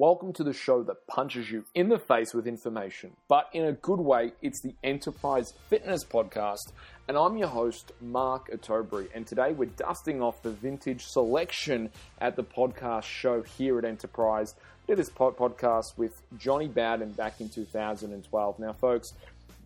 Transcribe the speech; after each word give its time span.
Welcome 0.00 0.32
to 0.32 0.44
the 0.44 0.54
show 0.54 0.82
that 0.84 1.06
punches 1.08 1.50
you 1.50 1.66
in 1.74 1.90
the 1.90 1.98
face 1.98 2.32
with 2.32 2.46
information, 2.46 3.10
but 3.28 3.50
in 3.52 3.66
a 3.66 3.72
good 3.74 4.00
way. 4.00 4.32
It's 4.40 4.62
the 4.62 4.74
Enterprise 4.82 5.52
Fitness 5.68 6.04
Podcast, 6.04 6.72
and 7.06 7.18
I'm 7.18 7.36
your 7.36 7.48
host, 7.48 7.92
Mark 8.00 8.50
Ottobre. 8.50 9.08
And 9.14 9.26
today 9.26 9.52
we're 9.52 9.66
dusting 9.66 10.22
off 10.22 10.42
the 10.42 10.52
vintage 10.52 11.04
selection 11.04 11.90
at 12.18 12.34
the 12.34 12.42
podcast 12.42 13.02
show 13.02 13.42
here 13.42 13.78
at 13.78 13.84
Enterprise. 13.84 14.54
I 14.58 14.86
did 14.86 14.96
this 14.96 15.10
podcast 15.10 15.98
with 15.98 16.22
Jonny 16.38 16.68
Bowden 16.68 17.12
back 17.12 17.38
in 17.42 17.50
2012. 17.50 18.58
Now, 18.58 18.72
folks, 18.72 19.12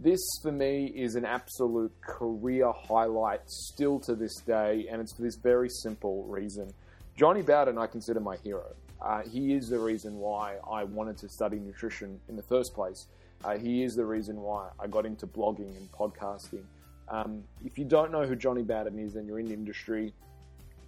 this 0.01 0.19
for 0.43 0.51
me 0.51 0.87
is 0.97 1.15
an 1.15 1.25
absolute 1.25 1.93
career 2.01 2.73
highlight 2.73 3.49
still 3.49 4.01
to 4.01 4.17
this 4.17 4.35
day, 4.45 4.89
and 4.91 5.01
it's 5.01 5.15
for 5.15 5.23
this 5.23 5.37
very 5.37 5.69
simple 5.69 6.25
reason. 6.25 6.75
Jonny 7.17 7.43
Bowden, 7.43 7.79
I 7.79 7.87
consider 7.87 8.19
my 8.19 8.35
hero. 8.43 8.75
Uh, 9.01 9.23
he 9.23 9.55
is 9.55 9.69
the 9.69 9.79
reason 9.79 10.19
why 10.19 10.57
I 10.71 10.85
wanted 10.85 11.19
to 11.19 11.29
study 11.29 11.59
nutrition 11.59 12.21
in 12.29 12.37
the 12.37 12.43
first 12.43 12.75
place. 12.75 13.07
Uh, 13.45 13.59
he 13.59 13.83
is 13.83 13.95
the 13.95 14.05
reason 14.05 14.41
why 14.41 14.71
I 14.81 14.87
got 14.87 15.05
into 15.05 15.27
blogging 15.27 15.77
and 15.77 15.91
podcasting. 15.93 16.65
Um, 17.09 17.45
if 17.65 17.79
you 17.79 17.85
don't 17.85 18.11
know 18.11 18.25
who 18.25 18.35
Jonny 18.35 18.63
Bowden 18.63 18.99
is 18.99 19.17
and 19.17 19.27
you're 19.27 19.39
in 19.39 19.47
the 19.47 19.55
industry, 19.55 20.15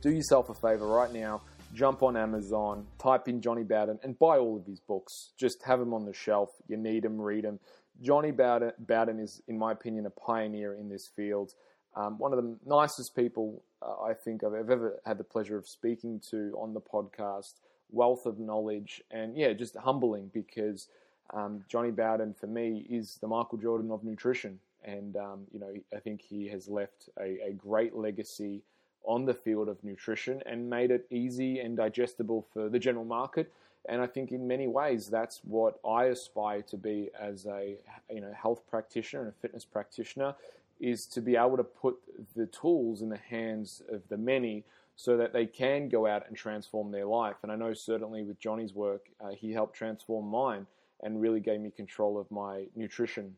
do 0.01 0.11
yourself 0.11 0.49
a 0.49 0.55
favor 0.55 0.87
right 0.87 1.13
now. 1.13 1.43
Jump 1.75 2.03
on 2.03 2.17
Amazon, 2.17 2.87
type 2.99 3.29
in 3.29 3.43
Jonny 3.43 3.65
Bowden, 3.65 3.99
and 4.03 4.19
buy 4.19 4.39
all 4.39 4.57
of 4.57 4.65
his 4.65 4.81
books. 4.81 5.33
Just 5.37 5.63
have 5.65 5.79
them 5.79 5.93
on 5.93 6.07
the 6.07 6.15
shelf. 6.15 6.51
You 6.69 6.77
need 6.77 7.03
them, 7.03 7.21
read 7.21 7.45
them. 7.45 7.59
Jonny 8.01 8.31
Bowden, 8.31 8.73
Bowden 8.79 9.19
is, 9.19 9.43
in 9.49 9.59
my 9.59 9.73
opinion, 9.73 10.07
a 10.07 10.11
pioneer 10.11 10.75
in 10.75 10.89
this 10.89 11.09
field. 11.15 11.53
Um, 11.97 12.19
one 12.19 12.33
of 12.33 12.43
the 12.43 12.57
nicest 12.65 13.17
people 13.17 13.63
uh, 13.83 14.03
I 14.03 14.15
think 14.15 14.45
I've 14.45 14.55
ever 14.55 15.01
had 15.05 15.19
the 15.19 15.25
pleasure 15.25 15.57
of 15.57 15.67
speaking 15.67 16.21
to 16.31 16.55
on 16.59 16.75
the 16.75 16.81
podcast. 16.81 17.55
Wealth 17.91 18.27
of 18.27 18.39
knowledge, 18.39 19.03
and 19.11 19.37
yeah, 19.37 19.53
just 19.53 19.77
humbling 19.77 20.31
because 20.35 20.89
um, 21.33 21.65
Jonny 21.69 21.91
Bowden 21.91 22.35
for 22.35 22.47
me 22.47 22.87
is 22.89 23.19
the 23.21 23.29
Michael 23.29 23.59
Jordan 23.59 23.91
of 23.91 24.05
nutrition, 24.05 24.59
and 24.85 25.17
um, 25.17 25.41
you 25.53 25.61
know 25.61 25.73
I 25.95 26.01
think 26.01 26.21
he 26.21 26.49
has 26.49 26.69
left 26.69 27.09
a, 27.21 27.49
a 27.49 27.53
great 27.53 27.95
legacy 27.95 28.63
on 29.05 29.25
the 29.25 29.35
field 29.35 29.69
of 29.69 29.83
nutrition 29.85 30.43
and 30.47 30.69
made 30.69 30.91
it 30.91 31.07
easy 31.11 31.61
and 31.61 31.77
digestible 31.77 32.45
for 32.53 32.69
the 32.69 32.79
general 32.79 33.05
market. 33.05 33.53
And 33.89 34.03
I 34.03 34.07
think 34.09 34.33
in 34.33 34.49
many 34.49 34.67
ways 34.67 35.07
that's 35.07 35.41
what 35.45 35.79
I 35.89 36.07
aspire 36.07 36.63
to 36.63 36.77
be 36.77 37.11
as 37.19 37.47
a 37.47 37.77
you 38.11 38.21
know 38.21 38.33
health 38.33 38.63
practitioner 38.69 39.23
and 39.23 39.31
a 39.31 39.35
fitness 39.41 39.65
practitioner 39.65 40.35
is 40.81 41.07
to 41.07 41.21
be 41.21 41.37
able 41.37 41.57
to 41.57 41.65
put 41.65 41.97
the 42.35 42.47
tools 42.47 43.01
in 43.01 43.09
the 43.09 43.17
hands 43.17 43.83
of 43.91 44.03
the 44.09 44.17
many 44.17 44.65
so 44.97 45.17
that 45.19 45.33
they 45.33 45.47
can 45.47 45.89
go 45.89 46.07
out 46.07 46.27
and 46.27 46.37
transform 46.37 46.91
their 46.91 47.05
life. 47.05 47.37
And 47.43 47.53
I 47.53 47.57
know 47.57 47.75
certainly 47.75 48.23
with 48.23 48.41
Jonny's 48.41 48.75
work, 48.75 49.07
uh, 49.21 49.31
he 49.31 49.53
helped 49.53 49.77
transform 49.77 50.27
mine 50.27 50.67
and 51.03 51.21
really 51.21 51.41
gave 51.41 51.61
me 51.61 51.71
control 51.71 52.19
of 52.19 52.31
my 52.31 52.65
nutrition 52.75 53.37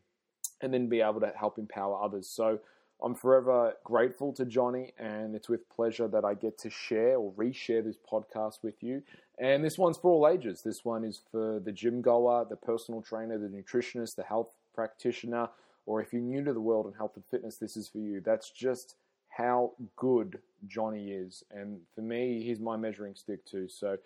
and 0.61 0.73
then 0.73 0.87
be 0.87 1.01
able 1.01 1.19
to 1.19 1.31
help 1.37 1.57
empower 1.57 2.01
others. 2.01 2.27
So 2.27 2.59
I'm 3.01 3.15
forever 3.15 3.73
grateful 3.83 4.33
to 4.33 4.45
Jonny, 4.45 4.93
and 4.97 5.35
it's 5.35 5.47
with 5.47 5.69
pleasure 5.69 6.07
that 6.09 6.25
I 6.25 6.33
get 6.33 6.57
to 6.59 6.69
share 6.69 7.17
or 7.17 7.31
reshare 7.33 7.83
this 7.83 7.95
podcast 7.97 8.59
with 8.61 8.81
you. 8.81 9.03
And 9.37 9.63
this 9.63 9.77
one's 9.77 9.97
for 9.97 10.11
all 10.11 10.27
ages. 10.27 10.61
This 10.63 10.83
one 10.83 11.05
is 11.05 11.21
for 11.31 11.59
the 11.59 11.71
gym 11.71 12.01
goer, 12.01 12.45
the 12.49 12.57
personal 12.57 13.01
trainer, 13.01 13.37
the 13.37 13.47
nutritionist, 13.47 14.15
the 14.15 14.23
health 14.23 14.53
practitioner, 14.75 15.49
or 15.85 16.01
if 16.01 16.11
you're 16.11 16.21
new 16.21 16.43
to 16.43 16.53
the 16.53 16.59
world 16.59 16.87
and 16.87 16.95
health 16.95 17.13
and 17.15 17.23
fitness, 17.31 17.57
this 17.57 17.77
is 17.77 17.87
for 17.87 17.99
you. 17.99 18.21
That's 18.21 18.49
just 18.49 18.95
how 19.29 19.71
good 19.95 20.39
Jonny 20.67 21.11
is. 21.11 21.43
And 21.51 21.79
for 21.95 22.01
me, 22.01 22.43
he's 22.43 22.59
my 22.59 22.77
measuring 22.77 23.15
stick 23.15 23.45
too. 23.45 23.67
So 23.69 23.97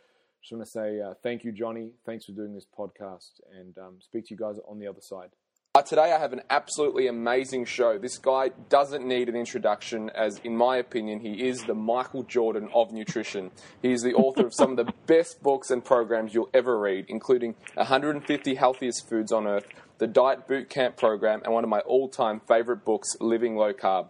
just 0.42 0.52
want 0.52 0.66
to 0.66 0.70
say 0.70 1.00
uh, 1.00 1.14
thank 1.24 1.44
you, 1.44 1.52
Jonny. 1.52 1.92
Thanks 2.06 2.26
for 2.26 2.34
doing 2.34 2.54
this 2.54 2.66
podcast, 2.78 3.40
and 3.58 3.78
um, 3.78 3.96
speak 4.02 4.28
to 4.28 4.34
you 4.34 4.38
guys 4.38 4.58
on 4.68 4.80
the 4.80 4.88
other 4.88 5.02
side. 5.02 5.30
Uh, 5.76 5.82
today 5.82 6.12
I 6.14 6.20
have 6.20 6.34
an 6.34 6.42
absolutely 6.52 7.08
amazing 7.08 7.66
show. 7.66 7.98
This 7.98 8.20
guy 8.20 8.52
doesn't 8.70 9.08
need 9.08 9.28
an 9.28 9.36
introduction, 9.36 10.12
as 10.12 10.38
in 10.44 10.56
my 10.56 10.78
opinion, 10.78 11.22
he 11.22 11.48
is 11.48 11.64
the 11.64 11.74
Michael 11.74 12.22
Jordan 12.22 12.70
of 12.76 12.92
nutrition. 12.92 13.50
He 13.82 13.92
is 13.92 14.04
the 14.04 14.14
author 14.14 14.46
of 14.46 14.54
some 14.54 14.78
of 14.78 14.86
the 14.86 14.94
best 15.08 15.42
books 15.42 15.72
and 15.72 15.84
programs 15.84 16.36
you'll 16.36 16.52
ever 16.54 16.78
read, 16.78 17.06
including 17.08 17.56
150 17.74 18.54
Healthiest 18.54 19.10
Foods 19.10 19.32
on 19.32 19.48
Earth, 19.48 19.66
the 19.98 20.06
Diet 20.06 20.48
Boot 20.48 20.70
Camp 20.70 20.96
program, 20.96 21.42
and 21.44 21.52
one 21.52 21.64
of 21.64 21.72
my 21.72 21.80
all-time 21.80 22.40
favorite 22.48 22.86
books, 22.86 23.16
Living 23.20 23.56
Low 23.56 23.74
Carb. 23.74 24.10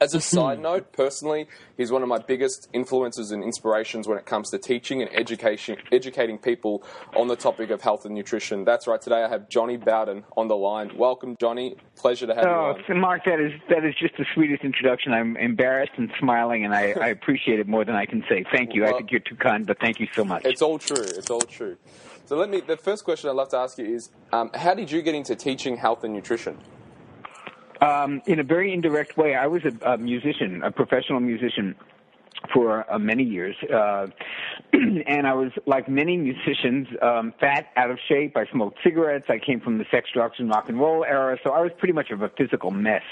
As 0.00 0.14
a 0.14 0.20
side 0.20 0.60
note, 0.60 0.92
personally, 0.92 1.48
he's 1.76 1.90
one 1.90 2.02
of 2.02 2.08
my 2.08 2.18
biggest 2.18 2.68
influences 2.72 3.30
and 3.30 3.42
inspirations 3.42 4.06
when 4.06 4.18
it 4.18 4.26
comes 4.26 4.50
to 4.50 4.58
teaching 4.58 5.00
and 5.00 5.10
education, 5.14 5.76
educating 5.90 6.38
people 6.38 6.84
on 7.16 7.28
the 7.28 7.36
topic 7.36 7.70
of 7.70 7.80
health 7.80 8.04
and 8.04 8.14
nutrition. 8.14 8.64
That's 8.64 8.86
right. 8.86 9.00
Today 9.00 9.24
I 9.24 9.28
have 9.28 9.48
Jonny 9.48 9.76
Bowden 9.76 10.24
on 10.36 10.48
the 10.48 10.56
line. 10.56 10.92
Welcome, 10.96 11.36
Jonny. 11.40 11.76
Pleasure 11.96 12.26
to 12.26 12.34
have 12.34 12.44
oh, 12.44 12.76
you 12.86 12.94
on. 12.94 13.00
Mark, 13.00 13.24
that 13.24 13.40
is 13.40 13.52
that 13.70 13.84
is 13.84 13.94
just 13.98 14.16
the 14.18 14.26
sweetest 14.34 14.62
introduction. 14.62 15.12
I'm 15.12 15.36
embarrassed 15.36 15.92
and 15.96 16.10
smiling, 16.18 16.64
and 16.64 16.74
I, 16.74 16.92
I 17.00 17.08
appreciate 17.08 17.58
it 17.58 17.66
more 17.66 17.84
than 17.84 17.96
I 17.96 18.04
can 18.04 18.22
say. 18.28 18.44
Thank 18.52 18.74
you. 18.74 18.82
Well, 18.82 18.94
I 18.94 18.98
think 18.98 19.10
you're 19.10 19.20
too 19.20 19.36
kind, 19.36 19.66
but 19.66 19.80
thank 19.80 20.00
you 20.00 20.06
so 20.14 20.24
much. 20.24 20.44
It's 20.44 20.62
all 20.62 20.78
true. 20.78 21.02
It's 21.02 21.30
all 21.30 21.40
true. 21.40 21.76
So 22.26 22.36
let 22.36 22.50
me. 22.50 22.60
The 22.60 22.76
first 22.76 23.04
question 23.04 23.30
I'd 23.30 23.36
love 23.36 23.48
to 23.50 23.56
ask 23.56 23.78
you 23.78 23.86
is, 23.86 24.10
um, 24.32 24.50
how 24.54 24.74
did 24.74 24.90
you 24.90 25.00
get 25.00 25.14
into 25.14 25.34
teaching 25.34 25.78
health 25.78 26.04
and 26.04 26.12
nutrition? 26.12 26.58
Um, 27.80 28.22
in 28.26 28.40
a 28.40 28.42
very 28.42 28.72
indirect 28.72 29.16
way, 29.16 29.34
I 29.34 29.46
was 29.46 29.62
a, 29.64 29.92
a 29.92 29.98
musician, 29.98 30.62
a 30.62 30.70
professional 30.70 31.20
musician 31.20 31.74
for 32.52 32.90
uh, 32.92 32.98
many 32.98 33.24
years. 33.24 33.56
Uh, 33.72 34.06
and 34.72 35.26
I 35.26 35.34
was, 35.34 35.50
like 35.66 35.88
many 35.88 36.16
musicians, 36.16 36.88
um, 37.02 37.32
fat, 37.40 37.68
out 37.76 37.90
of 37.90 37.98
shape. 38.08 38.36
I 38.36 38.46
smoked 38.46 38.78
cigarettes. 38.82 39.26
I 39.28 39.38
came 39.38 39.60
from 39.60 39.78
the 39.78 39.84
sex, 39.90 40.08
drugs, 40.12 40.36
and 40.38 40.48
rock 40.48 40.68
and 40.68 40.78
roll 40.78 41.04
era, 41.04 41.38
so 41.44 41.52
I 41.52 41.60
was 41.60 41.72
pretty 41.78 41.94
much 41.94 42.10
of 42.10 42.22
a 42.22 42.28
physical 42.30 42.70
mess. 42.70 43.02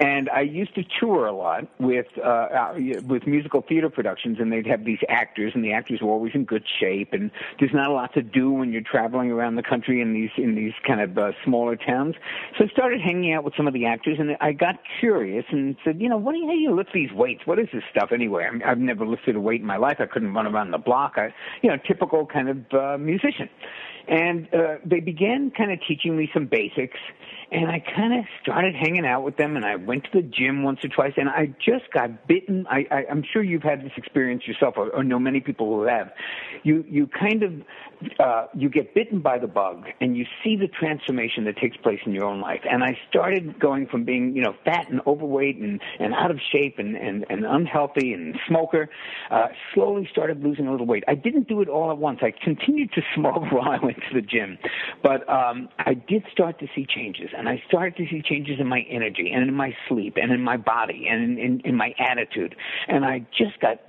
And 0.00 0.30
I 0.30 0.40
used 0.40 0.74
to 0.76 0.84
tour 0.98 1.26
a 1.26 1.32
lot 1.32 1.68
with 1.78 2.06
uh, 2.16 2.26
uh, 2.26 2.74
with 3.06 3.26
musical 3.26 3.60
theater 3.60 3.90
productions, 3.90 4.38
and 4.40 4.50
they'd 4.50 4.66
have 4.66 4.86
these 4.86 5.00
actors, 5.10 5.52
and 5.54 5.62
the 5.62 5.72
actors 5.72 6.00
were 6.00 6.08
always 6.08 6.32
in 6.34 6.46
good 6.46 6.64
shape. 6.80 7.12
And 7.12 7.30
there's 7.58 7.74
not 7.74 7.90
a 7.90 7.92
lot 7.92 8.14
to 8.14 8.22
do 8.22 8.50
when 8.50 8.72
you're 8.72 8.80
traveling 8.80 9.30
around 9.30 9.56
the 9.56 9.62
country 9.62 10.00
in 10.00 10.14
these 10.14 10.30
in 10.38 10.54
these 10.54 10.72
kind 10.86 11.02
of 11.02 11.18
uh, 11.18 11.32
smaller 11.44 11.76
towns. 11.76 12.14
So 12.56 12.64
I 12.64 12.68
started 12.68 13.02
hanging 13.02 13.34
out 13.34 13.44
with 13.44 13.54
some 13.58 13.68
of 13.68 13.74
the 13.74 13.84
actors, 13.84 14.16
and 14.18 14.38
I 14.40 14.52
got 14.52 14.76
curious 15.00 15.44
and 15.50 15.76
said, 15.84 16.00
you 16.00 16.08
know, 16.08 16.16
what 16.16 16.32
do 16.32 16.38
you, 16.38 16.46
how 16.46 16.52
do 16.52 16.58
you 16.58 16.74
lift 16.74 16.94
these 16.94 17.12
weights? 17.12 17.42
What 17.44 17.58
is 17.58 17.68
this 17.70 17.84
stuff 17.90 18.10
anyway? 18.10 18.48
I 18.50 18.70
I've 18.70 18.78
never 18.78 19.04
lifted 19.04 19.36
a 19.36 19.40
weight 19.40 19.60
in 19.60 19.66
my 19.66 19.76
life. 19.76 19.96
I 20.00 20.06
couldn't 20.06 20.32
run 20.32 20.46
around 20.46 20.70
the 20.70 20.78
block. 20.78 21.14
I, 21.16 21.34
you 21.60 21.68
know, 21.68 21.76
typical 21.76 22.24
kind 22.24 22.48
of 22.48 22.58
uh, 22.72 22.96
musician. 22.98 23.50
And 24.08 24.52
uh, 24.54 24.76
they 24.84 25.00
began 25.00 25.50
kind 25.50 25.70
of 25.70 25.78
teaching 25.86 26.16
me 26.16 26.30
some 26.32 26.46
basics 26.46 26.98
and 27.52 27.68
I 27.68 27.80
kind 27.80 28.18
of 28.18 28.24
started 28.42 28.74
hanging 28.74 29.04
out 29.04 29.24
with 29.24 29.36
them, 29.36 29.56
and 29.56 29.64
I 29.64 29.74
went 29.76 30.04
to 30.04 30.10
the 30.14 30.22
gym 30.22 30.62
once 30.62 30.78
or 30.84 30.88
twice, 30.88 31.12
and 31.16 31.28
I 31.28 31.46
just 31.64 31.90
got 31.92 32.28
bitten. 32.28 32.66
I, 32.70 32.86
I, 32.90 33.04
I'm 33.10 33.24
sure 33.32 33.42
you've 33.42 33.62
had 33.62 33.84
this 33.84 33.92
experience 33.96 34.46
yourself, 34.46 34.74
or, 34.76 34.90
or 34.90 35.02
know 35.02 35.18
many 35.18 35.40
people 35.40 35.66
who 35.66 35.82
have. 35.82 36.12
You 36.62 36.84
you 36.88 37.08
kind 37.08 37.42
of 37.42 37.52
uh, 38.20 38.46
you 38.54 38.68
get 38.68 38.94
bitten 38.94 39.20
by 39.20 39.38
the 39.38 39.48
bug, 39.48 39.86
and 40.00 40.16
you 40.16 40.26
see 40.44 40.54
the 40.54 40.68
transformation 40.68 41.44
that 41.44 41.56
takes 41.56 41.76
place 41.78 41.98
in 42.06 42.12
your 42.12 42.24
own 42.24 42.40
life. 42.40 42.60
And 42.70 42.84
I 42.84 42.96
started 43.08 43.58
going 43.58 43.88
from 43.88 44.04
being 44.04 44.36
you 44.36 44.42
know 44.42 44.54
fat 44.64 44.88
and 44.88 45.00
overweight 45.06 45.56
and 45.56 45.80
and 45.98 46.14
out 46.14 46.30
of 46.30 46.38
shape 46.52 46.78
and 46.78 46.96
and, 46.96 47.26
and 47.28 47.44
unhealthy 47.44 48.12
and 48.12 48.38
smoker, 48.46 48.88
uh, 49.32 49.48
slowly 49.74 50.08
started 50.10 50.44
losing 50.44 50.68
a 50.68 50.70
little 50.70 50.86
weight. 50.86 51.02
I 51.08 51.16
didn't 51.16 51.48
do 51.48 51.62
it 51.62 51.68
all 51.68 51.90
at 51.90 51.98
once. 51.98 52.20
I 52.22 52.30
continued 52.30 52.92
to 52.92 53.02
smoke 53.16 53.50
while 53.50 53.70
I 53.70 53.84
went 53.84 53.96
to 54.08 54.14
the 54.14 54.22
gym, 54.22 54.56
but 55.02 55.28
um, 55.28 55.68
I 55.80 55.94
did 55.94 56.24
start 56.30 56.60
to 56.60 56.68
see 56.76 56.86
changes 56.86 57.30
and 57.40 57.48
I 57.48 57.62
started 57.66 57.96
to 57.96 58.06
see 58.10 58.20
changes 58.20 58.60
in 58.60 58.66
my 58.66 58.82
energy 58.90 59.30
and 59.32 59.48
in 59.48 59.54
my 59.54 59.74
sleep 59.88 60.18
and 60.20 60.30
in 60.30 60.42
my 60.42 60.58
body 60.58 61.06
and 61.10 61.24
in, 61.24 61.38
in, 61.38 61.60
in 61.60 61.74
my 61.74 61.94
attitude. 61.98 62.54
And 62.86 63.02
I 63.02 63.26
just 63.34 63.58
got 63.60 63.80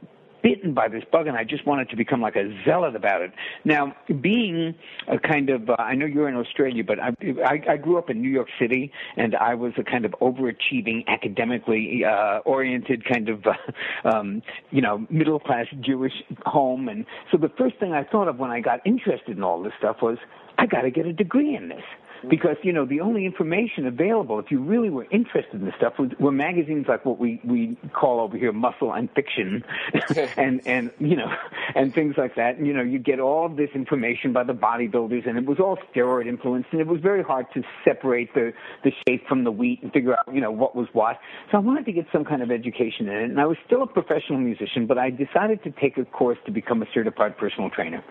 bitten 0.42 0.74
by 0.74 0.88
this 0.88 1.04
bug 1.12 1.28
and 1.28 1.36
I 1.36 1.44
just 1.44 1.66
wanted 1.68 1.90
to 1.90 1.98
become 1.98 2.22
like 2.22 2.38
a 2.38 2.50
zealot 2.64 2.96
about 2.96 3.22
it. 3.22 3.34
Now, 3.66 3.94
being 4.22 4.74
a 5.10 5.20
kind 5.20 5.50
of, 5.50 5.70
uh, 5.70 5.76
I 5.78 5.96
know 5.96 6.06
you're 6.06 6.30
in 6.30 6.36
Australia, 6.36 6.82
but 6.82 6.98
I, 6.98 7.10
I, 7.46 7.74
I 7.74 7.78
grew 7.78 7.98
up 7.98 8.10
in 8.10 8.22
New 8.22 8.30
York 8.30 8.48
City 8.58 8.94
and 9.18 9.36
I 9.36 9.54
was 9.54 9.74
a 9.78 9.84
kind 9.84 10.06
of 10.06 10.16
overachieving, 10.22 11.06
academically 11.08 12.06
uh, 12.06 12.40
oriented 12.46 13.04
kind 13.04 13.28
of, 13.28 13.46
uh, 13.46 14.08
um, 14.08 14.42
you 14.70 14.82
know, 14.82 15.06
middle 15.10 15.42
class 15.42 15.66
Jewish 15.82 16.24
home. 16.46 16.88
And 16.88 17.06
so 17.32 17.38
the 17.38 17.52
first 17.58 17.78
thing 17.80 17.92
I 17.92 18.06
thought 18.06 18.30
of 18.30 18.40
when 18.40 18.50
I 18.50 18.62
got 18.62 18.80
interested 18.86 19.36
in 19.36 19.44
all 19.44 19.62
this 19.62 19.74
stuff 19.78 19.98
was, 20.02 20.18
I 20.58 20.68
got 20.68 20.82
to 20.82 20.92
get 20.92 21.06
a 21.06 21.14
degree 21.14 21.56
in 21.56 21.70
this 21.70 21.84
because 22.30 22.58
you 22.64 22.74
know 22.74 22.86
the 22.86 23.00
only 23.00 23.26
information 23.26 23.86
available 23.88 24.40
if 24.40 24.52
you 24.52 24.62
really 24.62 24.90
were 24.90 25.08
interested 25.12 25.56
in 25.56 25.66
this 25.66 25.74
stuff 25.78 25.94
was, 25.98 26.10
were 26.20 26.32
magazines 26.32 26.86
like 26.88 27.06
what 27.06 27.20
we 27.20 27.42
we 27.44 27.78
call 27.94 28.20
over 28.20 28.38
here 28.38 28.52
muscle 28.52 28.94
and 28.94 29.10
fiction. 29.12 29.64
And 30.38 30.66
and 30.66 30.92
you 31.00 31.16
know 31.16 31.32
and 31.76 31.94
things 31.94 32.16
like 32.18 32.36
that. 32.36 32.58
And 32.58 32.68
you 32.68 32.74
know 32.74 32.82
you 32.82 33.00
get 33.00 33.20
all 33.20 33.50
this 33.50 33.70
information 33.74 34.34
by 34.34 34.44
the 34.44 34.54
bodybuilders 34.54 35.28
and 35.28 35.38
it 35.38 35.46
was 35.46 35.60
all 35.60 35.78
steroid 35.94 36.28
influenced 36.28 36.70
and 36.72 36.80
it 36.80 36.88
was 36.88 37.02
very 37.02 37.24
hard 37.24 37.48
to 37.54 37.64
separate 37.84 38.34
the 38.34 38.54
the 38.84 38.92
shape 39.08 39.28
from 39.28 39.44
the 39.44 39.52
wheat 39.52 39.82
and 39.82 39.92
figure 39.92 40.14
out 40.14 40.34
you 40.34 40.42
know 40.42 40.52
what 40.52 40.76
was 40.76 40.88
what. 40.94 41.20
So 41.52 41.58
I 41.58 41.62
wanted 41.62 41.86
to 41.86 41.92
get 41.92 42.06
some 42.12 42.24
kind 42.26 42.42
of 42.42 42.52
education 42.52 43.08
in 43.08 43.16
it 43.16 43.30
and 43.30 43.40
I 43.40 43.46
was 43.46 43.58
still 43.66 43.84
a 43.84 43.88
professional 43.88 44.40
musician 44.40 44.86
but 44.86 44.98
I 44.98 45.10
decided 45.10 45.64
to 45.64 45.72
take 45.72 45.98
a 45.98 46.06
course 46.06 46.38
to 46.46 46.52
become 46.52 46.82
a 46.82 46.86
certified 46.94 47.38
personal 47.38 47.70
trainer 47.70 48.04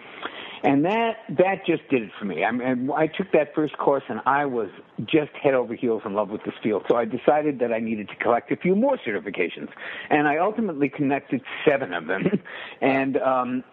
and 0.62 0.84
that 0.84 1.18
that 1.30 1.66
just 1.66 1.88
did 1.88 2.02
it 2.02 2.10
for 2.18 2.24
me. 2.24 2.44
I 2.44 2.50
mean, 2.50 2.90
I 2.94 3.06
took 3.06 3.32
that 3.32 3.54
first 3.54 3.76
course, 3.78 4.04
and 4.08 4.20
I 4.26 4.44
was 4.44 4.68
just 5.06 5.30
head 5.32 5.54
over 5.54 5.74
heels 5.74 6.02
in 6.04 6.14
love 6.14 6.28
with 6.28 6.44
this 6.44 6.54
field. 6.62 6.84
So 6.88 6.96
I 6.96 7.04
decided 7.04 7.58
that 7.60 7.72
I 7.72 7.78
needed 7.78 8.08
to 8.08 8.16
collect 8.16 8.50
a 8.52 8.56
few 8.56 8.74
more 8.74 8.98
certifications, 8.98 9.68
and 10.10 10.28
I 10.28 10.36
ultimately 10.36 10.88
connected 10.88 11.40
seven 11.66 11.92
of 11.92 12.06
them. 12.06 12.42
and 12.80 13.16
um, 13.18 13.64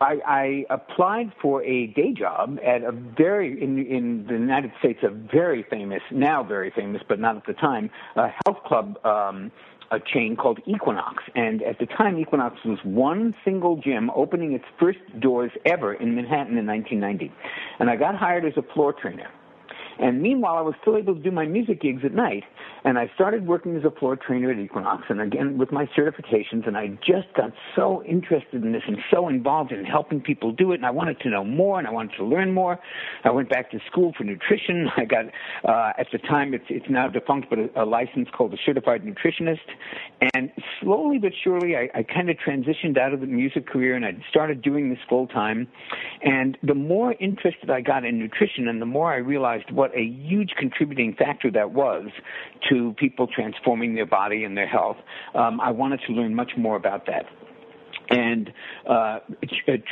I, 0.00 0.18
I 0.26 0.66
applied 0.70 1.32
for 1.40 1.62
a 1.64 1.88
day 1.88 2.12
job 2.12 2.58
at 2.64 2.82
a 2.82 2.92
very 2.92 3.60
in 3.62 3.78
in 3.78 4.26
the 4.26 4.34
United 4.34 4.72
States, 4.78 5.00
a 5.02 5.10
very 5.10 5.64
famous 5.68 6.02
now 6.10 6.42
very 6.42 6.70
famous, 6.70 7.02
but 7.08 7.18
not 7.18 7.36
at 7.36 7.46
the 7.46 7.54
time, 7.54 7.90
a 8.16 8.28
health 8.44 8.62
club. 8.64 9.04
Um, 9.04 9.50
a 9.90 9.98
chain 10.00 10.36
called 10.36 10.60
Equinox. 10.66 11.22
And 11.34 11.62
at 11.62 11.78
the 11.78 11.86
time, 11.86 12.18
Equinox 12.18 12.56
was 12.64 12.78
one 12.84 13.34
single 13.44 13.76
gym 13.76 14.10
opening 14.14 14.52
its 14.52 14.64
first 14.78 14.98
doors 15.20 15.50
ever 15.64 15.94
in 15.94 16.14
Manhattan 16.14 16.58
in 16.58 16.66
1990. 16.66 17.32
And 17.78 17.90
I 17.90 17.96
got 17.96 18.14
hired 18.14 18.44
as 18.44 18.52
a 18.56 18.62
floor 18.74 18.92
trainer. 18.92 19.30
And 20.02 20.20
meanwhile, 20.20 20.56
I 20.56 20.60
was 20.62 20.74
still 20.82 20.96
able 20.96 21.14
to 21.14 21.20
do 21.20 21.30
my 21.30 21.46
music 21.46 21.80
gigs 21.80 22.02
at 22.04 22.12
night. 22.12 22.42
And 22.84 22.98
I 22.98 23.08
started 23.14 23.46
working 23.46 23.76
as 23.76 23.84
a 23.84 23.90
floor 23.92 24.16
trainer 24.16 24.50
at 24.50 24.58
Equinox, 24.58 25.04
and 25.08 25.20
again 25.20 25.56
with 25.56 25.70
my 25.70 25.86
certifications. 25.96 26.66
And 26.66 26.76
I 26.76 26.88
just 27.06 27.32
got 27.36 27.52
so 27.76 28.02
interested 28.04 28.64
in 28.64 28.72
this 28.72 28.82
and 28.88 28.98
so 29.12 29.28
involved 29.28 29.70
in 29.70 29.84
helping 29.84 30.20
people 30.20 30.50
do 30.50 30.72
it. 30.72 30.76
And 30.76 30.86
I 30.86 30.90
wanted 30.90 31.20
to 31.20 31.30
know 31.30 31.44
more, 31.44 31.78
and 31.78 31.86
I 31.86 31.92
wanted 31.92 32.16
to 32.16 32.24
learn 32.24 32.52
more. 32.52 32.80
I 33.22 33.30
went 33.30 33.48
back 33.48 33.70
to 33.70 33.78
school 33.88 34.12
for 34.18 34.24
nutrition. 34.24 34.88
I 34.96 35.04
got 35.04 35.26
uh, 35.64 35.92
at 35.96 36.08
the 36.10 36.18
time 36.18 36.52
it's 36.52 36.64
it's 36.68 36.86
now 36.90 37.06
defunct, 37.06 37.48
but 37.48 37.60
a, 37.60 37.84
a 37.84 37.84
license 37.84 38.28
called 38.36 38.52
a 38.52 38.58
certified 38.66 39.02
nutritionist. 39.04 39.60
And 40.34 40.50
slowly 40.80 41.18
but 41.18 41.32
surely, 41.44 41.76
I, 41.76 41.88
I 41.94 42.02
kind 42.02 42.28
of 42.28 42.36
transitioned 42.36 42.98
out 42.98 43.14
of 43.14 43.20
the 43.20 43.26
music 43.26 43.68
career, 43.68 43.94
and 43.94 44.04
I 44.04 44.16
started 44.28 44.62
doing 44.62 44.90
this 44.90 44.98
full 45.08 45.28
time. 45.28 45.68
And 46.22 46.58
the 46.64 46.74
more 46.74 47.14
interested 47.20 47.70
I 47.70 47.80
got 47.80 48.04
in 48.04 48.18
nutrition, 48.18 48.66
and 48.66 48.82
the 48.82 48.86
more 48.86 49.12
I 49.12 49.18
realized 49.18 49.70
what 49.70 49.91
a 49.94 50.04
huge 50.04 50.50
contributing 50.58 51.14
factor 51.14 51.50
that 51.50 51.72
was 51.72 52.06
to 52.68 52.94
people 52.98 53.26
transforming 53.26 53.94
their 53.94 54.06
body 54.06 54.44
and 54.44 54.56
their 54.56 54.66
health. 54.66 54.96
Um, 55.34 55.60
I 55.60 55.70
wanted 55.70 56.00
to 56.06 56.12
learn 56.12 56.34
much 56.34 56.52
more 56.56 56.76
about 56.76 57.06
that. 57.06 57.26
And 58.10 58.52
uh, 58.88 59.20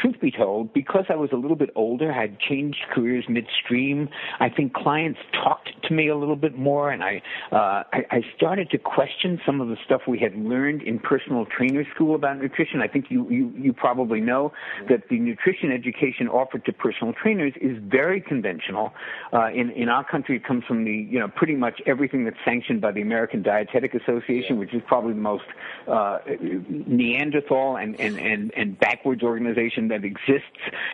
truth 0.00 0.20
be 0.20 0.30
told, 0.30 0.72
because 0.72 1.04
I 1.08 1.14
was 1.14 1.30
a 1.32 1.36
little 1.36 1.56
bit 1.56 1.70
older, 1.74 2.12
I 2.12 2.20
had 2.20 2.40
changed 2.40 2.84
careers 2.92 3.24
midstream. 3.28 4.08
I 4.40 4.48
think 4.48 4.74
clients 4.74 5.20
talked 5.32 5.70
to 5.84 5.94
me 5.94 6.08
a 6.08 6.16
little 6.16 6.36
bit 6.36 6.56
more, 6.56 6.90
and 6.90 7.02
I, 7.02 7.22
uh, 7.52 7.84
I 7.92 8.04
I 8.10 8.20
started 8.36 8.70
to 8.70 8.78
question 8.78 9.40
some 9.46 9.60
of 9.60 9.68
the 9.68 9.76
stuff 9.84 10.02
we 10.06 10.18
had 10.18 10.34
learned 10.36 10.82
in 10.82 10.98
personal 10.98 11.46
trainer 11.46 11.84
school 11.94 12.14
about 12.14 12.40
nutrition. 12.40 12.82
I 12.82 12.88
think 12.88 13.06
you 13.10 13.28
you 13.30 13.52
you 13.56 13.72
probably 13.72 14.20
know 14.20 14.52
that 14.88 15.08
the 15.08 15.18
nutrition 15.18 15.70
education 15.72 16.28
offered 16.28 16.64
to 16.66 16.72
personal 16.72 17.12
trainers 17.12 17.52
is 17.60 17.78
very 17.80 18.20
conventional. 18.20 18.92
Uh, 19.32 19.50
in 19.52 19.70
in 19.70 19.88
our 19.88 20.04
country, 20.04 20.36
it 20.36 20.44
comes 20.44 20.64
from 20.64 20.84
the 20.84 20.92
you 20.92 21.18
know 21.18 21.28
pretty 21.28 21.54
much 21.54 21.80
everything 21.86 22.24
that's 22.24 22.36
sanctioned 22.44 22.80
by 22.80 22.92
the 22.92 23.02
American 23.02 23.42
Dietetic 23.42 23.94
Association, 23.94 24.58
which 24.58 24.74
is 24.74 24.82
probably 24.86 25.12
the 25.12 25.20
most 25.20 25.44
uh, 25.88 26.18
Neanderthal 26.40 27.76
and 27.76 27.99
and, 28.00 28.18
and, 28.18 28.52
and 28.56 28.78
backwards 28.78 29.22
organization 29.22 29.88
that 29.88 30.04
exists 30.04 30.44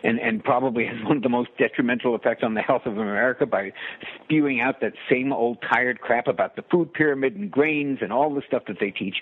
and, 0.03 0.19
and 0.19 0.43
probably 0.43 0.85
has 0.85 1.01
one 1.03 1.17
of 1.17 1.23
the 1.23 1.29
most 1.29 1.49
detrimental 1.57 2.15
effects 2.15 2.43
on 2.43 2.53
the 2.53 2.61
health 2.61 2.85
of 2.85 2.97
America 2.97 3.45
by 3.45 3.71
spewing 4.23 4.59
out 4.59 4.81
that 4.81 4.93
same 5.09 5.31
old 5.31 5.57
tired 5.61 6.01
crap 6.01 6.27
about 6.27 6.55
the 6.55 6.63
food 6.71 6.93
pyramid 6.93 7.35
and 7.35 7.51
grains 7.51 7.99
and 8.01 8.11
all 8.11 8.33
the 8.33 8.41
stuff 8.47 8.63
that 8.67 8.77
they 8.79 8.91
teach. 8.91 9.15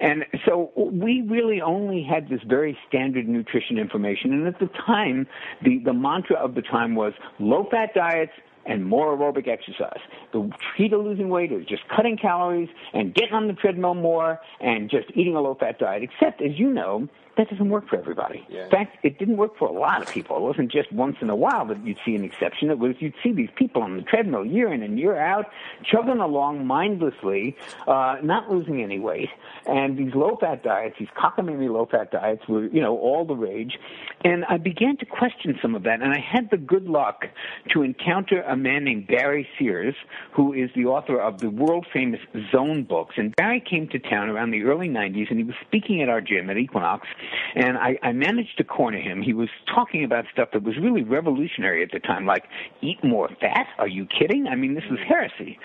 And 0.00 0.24
so 0.46 0.72
we 0.76 1.22
really 1.22 1.60
only 1.60 2.02
had 2.02 2.28
this 2.28 2.40
very 2.46 2.76
standard 2.88 3.28
nutrition 3.28 3.78
information. 3.78 4.32
And 4.32 4.46
at 4.46 4.58
the 4.58 4.68
time, 4.86 5.26
the, 5.62 5.78
the 5.84 5.94
mantra 5.94 6.36
of 6.36 6.54
the 6.54 6.62
time 6.62 6.94
was 6.94 7.12
low 7.38 7.66
fat 7.70 7.94
diets 7.94 8.32
and 8.66 8.84
more 8.84 9.16
aerobic 9.16 9.48
exercise. 9.48 10.00
The 10.32 10.50
key 10.76 10.88
to 10.88 10.98
losing 10.98 11.28
weight 11.28 11.52
is 11.52 11.66
just 11.66 11.82
cutting 11.94 12.16
calories 12.16 12.68
and 12.92 13.14
getting 13.14 13.34
on 13.34 13.46
the 13.46 13.54
treadmill 13.54 13.94
more 13.94 14.38
and 14.60 14.90
just 14.90 15.06
eating 15.14 15.34
a 15.34 15.40
low 15.40 15.54
fat 15.58 15.78
diet. 15.78 16.02
Except, 16.02 16.42
as 16.42 16.58
you 16.58 16.72
know, 16.72 17.08
that 17.36 17.48
doesn't 17.48 17.68
work 17.68 17.88
for 17.88 17.96
everybody. 17.96 18.46
Yeah. 18.48 18.64
In 18.64 18.70
fact, 18.70 18.98
it 19.04 19.18
didn't 19.18 19.36
work 19.36 19.56
for 19.56 19.68
a 19.68 19.72
lot 19.72 20.02
of 20.02 20.08
people. 20.08 20.36
It 20.36 20.40
wasn't 20.40 20.70
just 20.70 20.92
once 20.92 21.16
in 21.20 21.30
a 21.30 21.36
while 21.36 21.64
that 21.66 21.84
you'd 21.86 21.98
see 22.04 22.14
an 22.14 22.24
exception. 22.24 22.70
It 22.70 22.78
was 22.78 22.96
you'd 22.98 23.14
see 23.22 23.32
these 23.32 23.48
people 23.56 23.82
on 23.82 23.96
the 23.96 24.02
treadmill 24.02 24.44
year 24.44 24.72
in 24.72 24.82
and 24.82 24.98
year 24.98 25.16
out, 25.16 25.46
chugging 25.84 26.18
along 26.18 26.66
mindlessly, 26.66 27.56
uh, 27.86 28.16
not 28.22 28.50
losing 28.50 28.82
any 28.82 28.98
weight. 28.98 29.28
And 29.66 29.96
these 29.96 30.14
low-fat 30.14 30.62
diets, 30.62 30.96
these 30.98 31.08
cockamamie 31.16 31.70
low-fat 31.70 32.10
diets, 32.10 32.46
were 32.48 32.66
you 32.66 32.80
know 32.80 32.98
all 32.98 33.24
the 33.24 33.36
rage. 33.36 33.78
And 34.24 34.44
I 34.46 34.58
began 34.58 34.96
to 34.98 35.06
question 35.06 35.58
some 35.62 35.74
of 35.74 35.84
that. 35.84 36.02
And 36.02 36.12
I 36.12 36.20
had 36.20 36.50
the 36.50 36.58
good 36.58 36.86
luck 36.88 37.26
to 37.72 37.82
encounter 37.82 38.42
a 38.42 38.56
man 38.56 38.84
named 38.84 39.06
Barry 39.06 39.48
Sears, 39.58 39.94
who 40.32 40.52
is 40.52 40.70
the 40.74 40.86
author 40.86 41.18
of 41.18 41.40
the 41.40 41.48
world-famous 41.48 42.20
Zone 42.52 42.84
books. 42.84 43.14
And 43.16 43.34
Barry 43.36 43.60
came 43.60 43.88
to 43.88 43.98
town 43.98 44.28
around 44.28 44.50
the 44.50 44.62
early 44.64 44.88
90s, 44.88 45.30
and 45.30 45.38
he 45.38 45.44
was 45.44 45.54
speaking 45.66 46.02
at 46.02 46.08
our 46.08 46.20
gym 46.20 46.50
at 46.50 46.58
Equinox 46.58 47.06
and 47.54 47.76
I, 47.78 47.98
I 48.02 48.12
managed 48.12 48.56
to 48.58 48.64
corner 48.64 49.00
him. 49.00 49.22
He 49.22 49.32
was 49.32 49.48
talking 49.74 50.04
about 50.04 50.24
stuff 50.32 50.50
that 50.52 50.62
was 50.62 50.76
really 50.80 51.02
revolutionary 51.02 51.82
at 51.82 51.90
the 51.92 52.00
time, 52.00 52.26
like 52.26 52.44
eat 52.80 53.02
more 53.02 53.28
fat. 53.40 53.66
Are 53.78 53.88
you 53.88 54.06
kidding? 54.06 54.46
I 54.46 54.54
mean, 54.54 54.74
this 54.74 54.84
was 54.90 55.00
heresy. 55.06 55.58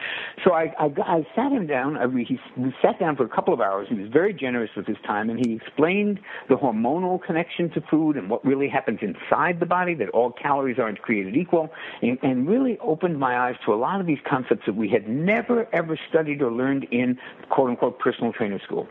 So 0.44 0.54
I, 0.54 0.74
I, 0.80 0.86
I 1.06 1.28
sat 1.36 1.52
him 1.52 1.68
down. 1.68 1.98
I, 1.98 2.08
he, 2.08 2.40
we 2.58 2.74
sat 2.82 3.00
down 3.00 3.16
for 3.16 3.24
a 3.24 3.30
couple 3.30 3.54
of 3.54 3.62
hours. 3.62 3.88
He 3.90 3.96
was 3.96 4.10
very 4.12 4.34
generous 4.34 4.72
with 4.76 4.88
his 4.88 4.98
time, 5.06 5.30
and 5.30 5.44
he 5.46 5.54
explained 5.54 6.20
the 6.50 6.56
hormonal 6.56 7.22
connection 7.22 7.70
to 7.72 7.82
food 7.90 8.18
and 8.18 8.30
what 8.30 8.44
really 8.46 8.68
happens 8.68 9.00
inside 9.02 9.60
the 9.60 9.66
body, 9.66 9.96
that 9.96 10.10
all 10.10 10.32
calories 10.32 10.80
aren't 10.80 11.02
created 11.02 11.36
equal, 11.36 11.70
and, 12.02 12.18
and 12.24 12.48
really 12.48 12.78
opened 12.80 13.20
my 13.20 13.38
eyes 13.48 13.56
to 13.66 13.74
a 13.74 13.76
lot 13.76 14.00
of 14.02 14.08
these 14.08 14.20
concepts 14.28 14.64
that 14.66 14.76
we 14.76 14.90
had 14.90 15.08
never, 15.08 15.68
ever 15.74 15.98
studied 16.10 16.42
or 16.42 16.52
learned 16.52 16.86
in 16.92 17.18
quote 17.50 17.70
unquote 17.70 18.00
personal 18.00 18.32
trainer 18.34 18.60
school. 18.64 18.88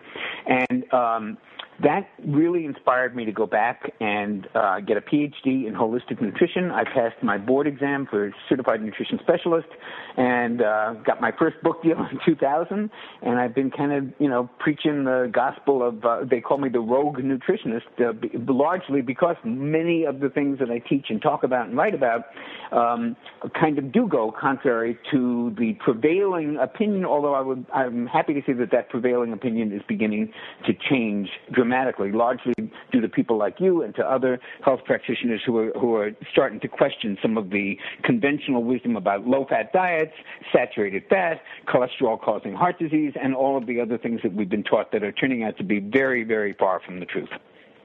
And, 0.46 0.92
um, 0.92 1.38
that 1.82 2.08
really 2.24 2.64
inspired 2.64 3.16
me 3.16 3.24
to 3.24 3.32
go 3.32 3.46
back 3.46 3.92
and 4.00 4.46
uh, 4.54 4.80
get 4.80 4.96
a 4.96 5.00
PhD 5.00 5.66
in 5.66 5.74
holistic 5.74 6.20
nutrition. 6.20 6.70
I 6.70 6.84
passed 6.84 7.20
my 7.22 7.36
board 7.36 7.66
exam 7.66 8.06
for 8.08 8.32
certified 8.48 8.82
nutrition 8.82 9.18
specialist 9.22 9.68
and 10.16 10.62
uh, 10.62 10.94
got 11.04 11.20
my 11.20 11.32
first 11.36 11.60
book 11.62 11.82
deal 11.82 11.98
in 12.10 12.20
2000. 12.24 12.90
And 13.22 13.38
I've 13.38 13.54
been 13.54 13.70
kind 13.70 13.92
of, 13.92 14.04
you 14.20 14.28
know, 14.28 14.48
preaching 14.58 15.04
the 15.04 15.30
gospel 15.32 15.86
of, 15.86 16.04
uh, 16.04 16.24
they 16.28 16.40
call 16.40 16.58
me 16.58 16.68
the 16.68 16.80
rogue 16.80 17.18
nutritionist, 17.18 17.82
uh, 17.98 18.12
largely 18.52 19.00
because 19.00 19.36
many 19.44 20.04
of 20.04 20.20
the 20.20 20.28
things 20.28 20.60
that 20.60 20.70
I 20.70 20.78
teach 20.78 21.06
and 21.08 21.20
talk 21.20 21.42
about 21.42 21.66
and 21.66 21.76
write 21.76 21.94
about 21.94 22.26
um, 22.70 23.16
kind 23.58 23.78
of 23.78 23.92
do 23.92 24.06
go 24.06 24.32
contrary 24.38 24.98
to 25.10 25.54
the 25.58 25.74
prevailing 25.84 26.56
opinion, 26.56 27.04
although 27.04 27.34
I 27.34 27.40
would, 27.40 27.66
I'm 27.74 28.06
happy 28.06 28.34
to 28.34 28.42
say 28.46 28.52
that 28.54 28.70
that 28.70 28.90
prevailing 28.90 29.32
opinion 29.32 29.72
is 29.72 29.82
beginning 29.88 30.32
to 30.66 30.72
change 30.88 31.28
dramatically, 31.64 32.12
largely 32.12 32.52
due 32.92 33.00
to 33.00 33.08
people 33.08 33.38
like 33.38 33.58
you 33.58 33.82
and 33.82 33.94
to 33.94 34.02
other 34.02 34.38
health 34.62 34.80
practitioners 34.84 35.40
who 35.46 35.56
are, 35.56 35.70
who 35.80 35.94
are 35.94 36.10
starting 36.30 36.60
to 36.60 36.68
question 36.68 37.16
some 37.22 37.38
of 37.38 37.48
the 37.48 37.78
conventional 38.02 38.62
wisdom 38.62 38.96
about 38.96 39.26
low 39.26 39.46
fat 39.48 39.72
diets, 39.72 40.12
saturated 40.52 41.02
fat, 41.08 41.40
cholesterol 41.66 42.20
causing 42.20 42.52
heart 42.52 42.78
disease, 42.78 43.14
and 43.20 43.34
all 43.34 43.56
of 43.56 43.66
the 43.66 43.80
other 43.80 43.96
things 43.96 44.20
that 44.22 44.34
we've 44.34 44.50
been 44.50 44.62
taught 44.62 44.92
that 44.92 45.02
are 45.02 45.12
turning 45.12 45.42
out 45.42 45.56
to 45.56 45.64
be 45.64 45.80
very, 45.80 46.22
very 46.22 46.52
far 46.52 46.80
from 46.84 47.00
the 47.00 47.06
truth. 47.06 47.30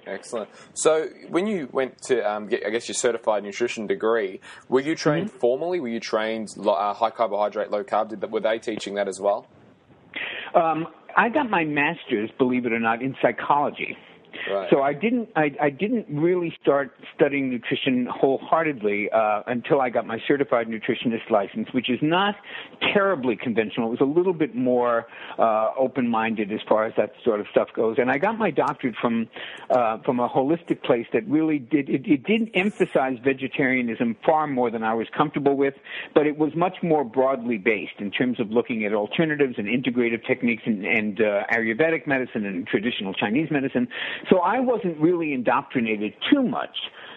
Excellent. 0.06 0.50
So, 0.74 1.08
when 1.30 1.46
you 1.48 1.70
went 1.72 2.02
to, 2.04 2.22
um, 2.30 2.48
get, 2.48 2.66
I 2.66 2.72
guess, 2.72 2.88
your 2.88 2.96
certified 2.96 3.44
nutrition 3.44 3.86
degree, 3.88 4.42
were 4.68 4.80
you 4.82 4.96
trained 4.96 5.30
mm-hmm. 5.30 5.38
formally? 5.38 5.80
Were 5.80 5.88
you 5.88 6.00
trained 6.00 6.50
uh, 6.60 6.94
high 6.94 7.12
carbohydrate, 7.12 7.70
low 7.70 7.84
carb? 7.84 8.10
Did, 8.10 8.30
were 8.32 8.40
they 8.40 8.60
teaching 8.60 8.96
that 8.96 9.08
as 9.08 9.20
well? 9.22 9.46
Um, 10.56 10.88
I 11.16 11.30
got 11.30 11.50
my 11.50 11.64
master's, 11.64 12.30
believe 12.38 12.66
it 12.66 12.74
or 12.74 12.80
not, 12.80 13.02
in 13.02 13.16
psychology. 13.22 13.98
So 14.70 14.82
I 14.82 14.94
didn't 14.94 15.30
I, 15.36 15.52
I 15.62 15.70
didn't 15.70 16.06
really 16.10 16.56
start 16.62 16.92
studying 17.16 17.50
nutrition 17.50 18.08
wholeheartedly 18.10 19.10
uh, 19.12 19.44
until 19.48 19.82
I 19.82 19.90
got 19.90 20.06
my 20.06 20.20
certified 20.28 20.68
nutritionist 20.68 21.30
license, 21.30 21.70
which 21.72 21.90
is 21.90 22.00
not 22.02 22.36
terribly 22.94 23.36
conventional. 23.36 23.88
It 23.88 24.00
was 24.00 24.02
a 24.02 24.18
little 24.18 24.34
bit 24.34 24.56
more 24.56 25.08
uh, 25.38 25.72
open-minded 25.78 26.52
as 26.52 26.60
far 26.68 26.86
as 26.86 26.94
that 26.98 27.14
sort 27.24 27.40
of 27.40 27.48
stuff 27.52 27.70
goes. 27.74 27.98
And 28.00 28.10
I 28.10 28.18
got 28.18 28.38
my 28.38 28.52
doctorate 28.52 28.96
from 29.02 29.28
uh, 29.70 29.98
from 30.00 30.20
a 30.20 30.30
holistic 30.30 30.84
place 30.84 31.08
that 31.14 31.28
really 31.28 31.60
did 31.60 31.90
it, 31.90 32.06
it 32.06 32.24
did 32.24 32.50
emphasize 32.54 33.18
vegetarianism 33.24 34.16
far 34.26 34.48
more 34.48 34.72
than 34.72 34.84
I 34.84 34.94
was 34.94 35.08
comfortable 35.16 35.56
with, 35.56 35.76
but 36.14 36.28
it 36.28 36.38
was 36.38 36.56
much 36.56 36.78
more 36.84 37.04
broadly 37.04 37.58
based 37.58 38.00
in 38.00 38.12
terms 38.12 38.40
of 38.40 38.52
looking 38.52 38.86
at 38.86 38.94
alternatives 38.94 39.56
and 39.58 39.68
integrative 39.68 40.26
techniques 40.26 40.64
and, 40.66 40.86
and 40.86 41.22
uh, 41.22 41.44
Ayurvedic 41.52 42.08
medicine 42.08 42.46
and 42.46 42.68
traditional 42.68 43.14
Chinese 43.14 43.50
medicine. 43.52 43.88
So 44.30 44.40
I 44.40 44.60
wasn't 44.60 44.98
really 45.00 45.34
indoctrinated 45.34 46.14
too 46.32 46.44
much, 46.44 46.76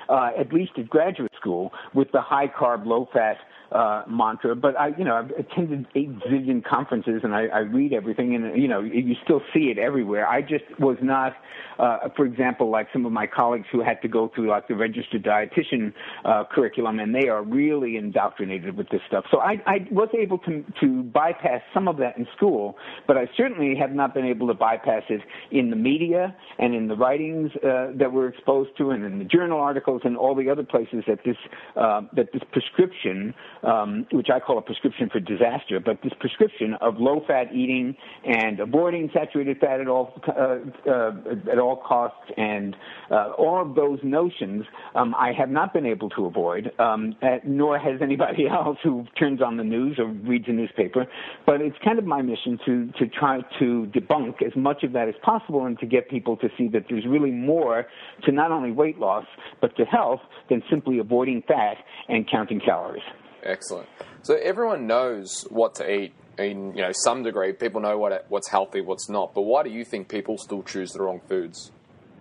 uh, 0.08 0.30
at 0.38 0.52
least 0.52 0.72
at 0.78 0.88
graduate 0.88 1.32
school, 1.38 1.72
with 1.94 2.10
the 2.12 2.20
high 2.20 2.48
carb, 2.48 2.86
low 2.86 3.08
fat 3.12 3.36
uh, 3.74 4.02
mantra. 4.08 4.54
But 4.54 4.78
I, 4.78 4.88
you 4.98 5.04
know, 5.04 5.16
I've 5.16 5.30
attended 5.30 5.86
eight 5.94 6.10
zillion 6.20 6.64
conferences 6.64 7.20
and 7.24 7.34
I, 7.34 7.46
I 7.46 7.58
read 7.60 7.92
everything, 7.92 8.34
and 8.34 8.60
you 8.60 8.68
know, 8.68 8.80
you 8.80 9.14
still 9.24 9.42
see 9.52 9.70
it 9.70 9.78
everywhere. 9.78 10.26
I 10.26 10.42
just 10.42 10.64
was 10.78 10.96
not, 11.02 11.34
uh, 11.78 12.08
for 12.16 12.24
example, 12.26 12.70
like 12.70 12.88
some 12.92 13.06
of 13.06 13.12
my 13.12 13.26
colleagues 13.26 13.66
who 13.72 13.82
had 13.82 14.00
to 14.02 14.08
go 14.08 14.30
through 14.34 14.50
like 14.50 14.68
the 14.68 14.74
registered 14.74 15.22
dietitian 15.22 15.92
uh, 16.24 16.44
curriculum, 16.50 16.98
and 16.98 17.14
they 17.14 17.28
are 17.28 17.42
really 17.42 17.96
indoctrinated 17.96 18.76
with 18.76 18.88
this 18.90 19.00
stuff. 19.08 19.24
So 19.30 19.38
I, 19.38 19.56
I 19.66 19.86
was 19.90 20.08
able 20.18 20.38
to 20.38 20.64
to 20.80 21.02
bypass 21.04 21.62
some 21.72 21.88
of 21.88 21.96
that 21.98 22.16
in 22.18 22.26
school, 22.36 22.76
but 23.06 23.16
I 23.16 23.28
certainly 23.36 23.74
have 23.76 23.92
not 23.92 24.14
been 24.14 24.26
able 24.26 24.46
to 24.48 24.54
bypass 24.54 25.02
it 25.08 25.20
in 25.50 25.70
the 25.70 25.76
media 25.76 26.36
and 26.58 26.74
in 26.74 26.88
the 26.88 26.96
writings 26.96 27.50
uh, 27.56 27.92
that 27.96 28.12
we're 28.12 28.28
exposed 28.28 28.70
to, 28.78 28.90
and 28.90 29.04
in 29.04 29.18
the 29.18 29.24
journal 29.24 29.60
articles 29.60 30.02
and 30.04 30.16
all 30.16 30.34
the 30.34 30.50
other 30.50 30.62
places 30.64 31.04
that 31.06 31.20
this 31.24 31.36
uh, 31.76 32.02
that 32.14 32.32
this 32.32 32.42
prescription, 32.52 33.34
um, 33.62 34.06
which 34.12 34.28
I 34.32 34.40
call 34.40 34.58
a 34.58 34.62
prescription 34.62 35.08
for 35.10 35.20
disaster, 35.20 35.80
but 35.80 35.98
this 36.02 36.12
prescription 36.20 36.74
of 36.80 36.96
low-fat 36.98 37.54
eating 37.54 37.96
and 38.24 38.60
avoiding 38.60 39.10
saturated 39.12 39.58
fat 39.58 39.80
at 39.80 39.88
all 39.88 40.20
uh, 40.28 40.90
uh, 40.90 41.12
at 41.50 41.58
all 41.58 41.76
costs, 41.76 42.30
and 42.36 42.76
uh, 43.10 43.30
all 43.38 43.60
of 43.62 43.74
those 43.74 43.98
notions, 44.02 44.64
um, 44.94 45.14
I 45.14 45.32
have 45.32 45.50
not 45.50 45.72
been 45.72 45.86
able 45.86 46.10
to 46.10 46.26
avoid, 46.26 46.72
um, 46.78 47.14
nor 47.44 47.78
has 47.78 48.00
anybody 48.02 48.46
else 48.50 48.78
who 48.82 49.04
turns 49.18 49.40
on 49.40 49.56
the 49.56 49.64
news 49.64 49.98
or 49.98 50.06
reads 50.06 50.46
a 50.48 50.52
newspaper. 50.52 51.06
But 51.46 51.60
it's 51.60 51.76
kind 51.84 51.98
of 51.98 52.04
my 52.04 52.22
mission 52.22 52.58
to 52.66 52.92
to 52.98 53.06
try 53.06 53.40
to 53.58 53.90
debunk 53.94 54.42
as 54.42 54.54
much 54.56 54.82
of 54.82 54.92
that 54.92 55.08
as 55.08 55.14
possible 55.22 55.66
and 55.66 55.78
to 55.78 55.86
get 55.86 56.08
people 56.08 56.36
to 56.38 56.48
see 56.58 56.68
that 56.68 56.84
there's 56.88 57.06
really 57.06 57.30
more 57.30 57.86
to 58.24 58.32
not 58.32 58.50
only 58.50 58.72
weight 58.72 58.98
loss 58.98 59.26
but 59.60 59.76
to 59.76 59.84
health 59.84 60.20
than 60.50 60.62
simply 60.70 60.98
avoiding 60.98 61.42
fat 61.46 61.76
and 62.08 62.28
counting 62.30 62.60
calories. 62.60 63.02
Excellent. 63.42 63.88
So 64.22 64.34
everyone 64.36 64.86
knows 64.86 65.46
what 65.50 65.74
to 65.76 65.90
eat 65.90 66.14
in 66.38 66.74
you 66.74 66.82
know 66.82 66.92
some 66.92 67.22
degree. 67.22 67.52
People 67.52 67.80
know 67.80 67.98
what 67.98 68.26
what's 68.28 68.48
healthy, 68.48 68.80
what's 68.80 69.08
not. 69.08 69.34
But 69.34 69.42
why 69.42 69.62
do 69.62 69.70
you 69.70 69.84
think 69.84 70.08
people 70.08 70.38
still 70.38 70.62
choose 70.62 70.92
the 70.92 71.02
wrong 71.02 71.20
foods? 71.28 71.70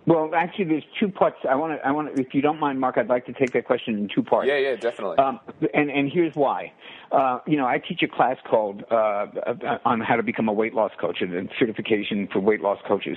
Well, 0.04 0.34
actually, 0.34 0.64
there's 0.64 0.84
two 0.98 1.08
parts. 1.08 1.36
I 1.48 1.54
want 1.54 1.78
to. 1.78 1.86
I 1.86 1.92
want 1.92 2.14
to. 2.14 2.20
If 2.20 2.34
you 2.34 2.42
don't 2.42 2.58
mind, 2.58 2.80
Mark, 2.80 2.98
I'd 2.98 3.08
like 3.08 3.24
to 3.26 3.32
take 3.32 3.52
that 3.52 3.66
question 3.66 3.96
in 3.96 4.08
two 4.12 4.24
parts. 4.24 4.48
Yeah, 4.48 4.58
yeah, 4.58 4.74
definitely. 4.74 5.18
Um, 5.18 5.38
and 5.72 5.90
and 5.90 6.10
here's 6.10 6.34
why. 6.34 6.72
Uh, 7.12 7.38
you 7.46 7.56
know, 7.56 7.66
I 7.66 7.78
teach 7.78 8.02
a 8.02 8.08
class 8.08 8.36
called 8.44 8.82
uh, 8.90 8.94
uh, 8.94 9.78
on 9.84 10.00
how 10.00 10.16
to 10.16 10.24
become 10.24 10.48
a 10.48 10.52
weight 10.52 10.74
loss 10.74 10.90
coach 11.00 11.20
and 11.20 11.48
certification 11.56 12.26
for 12.32 12.40
weight 12.40 12.62
loss 12.62 12.78
coaches. 12.88 13.16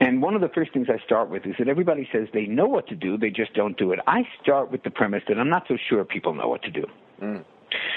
And 0.00 0.20
one 0.20 0.34
of 0.34 0.42
the 0.42 0.48
first 0.48 0.74
things 0.74 0.88
I 0.90 1.02
start 1.06 1.30
with 1.30 1.46
is 1.46 1.54
that 1.58 1.68
everybody 1.68 2.06
says 2.12 2.28
they 2.34 2.46
know 2.46 2.66
what 2.66 2.86
to 2.88 2.96
do, 2.96 3.16
they 3.16 3.30
just 3.30 3.54
don't 3.54 3.78
do 3.78 3.92
it. 3.92 4.00
I 4.06 4.24
start 4.42 4.70
with 4.70 4.82
the 4.82 4.90
premise 4.90 5.22
that 5.28 5.38
I'm 5.38 5.48
not 5.48 5.64
so 5.68 5.78
sure 5.88 6.04
people 6.04 6.34
know 6.34 6.48
what 6.48 6.62
to 6.64 6.70
do. 6.70 6.84
Mm. 7.22 7.55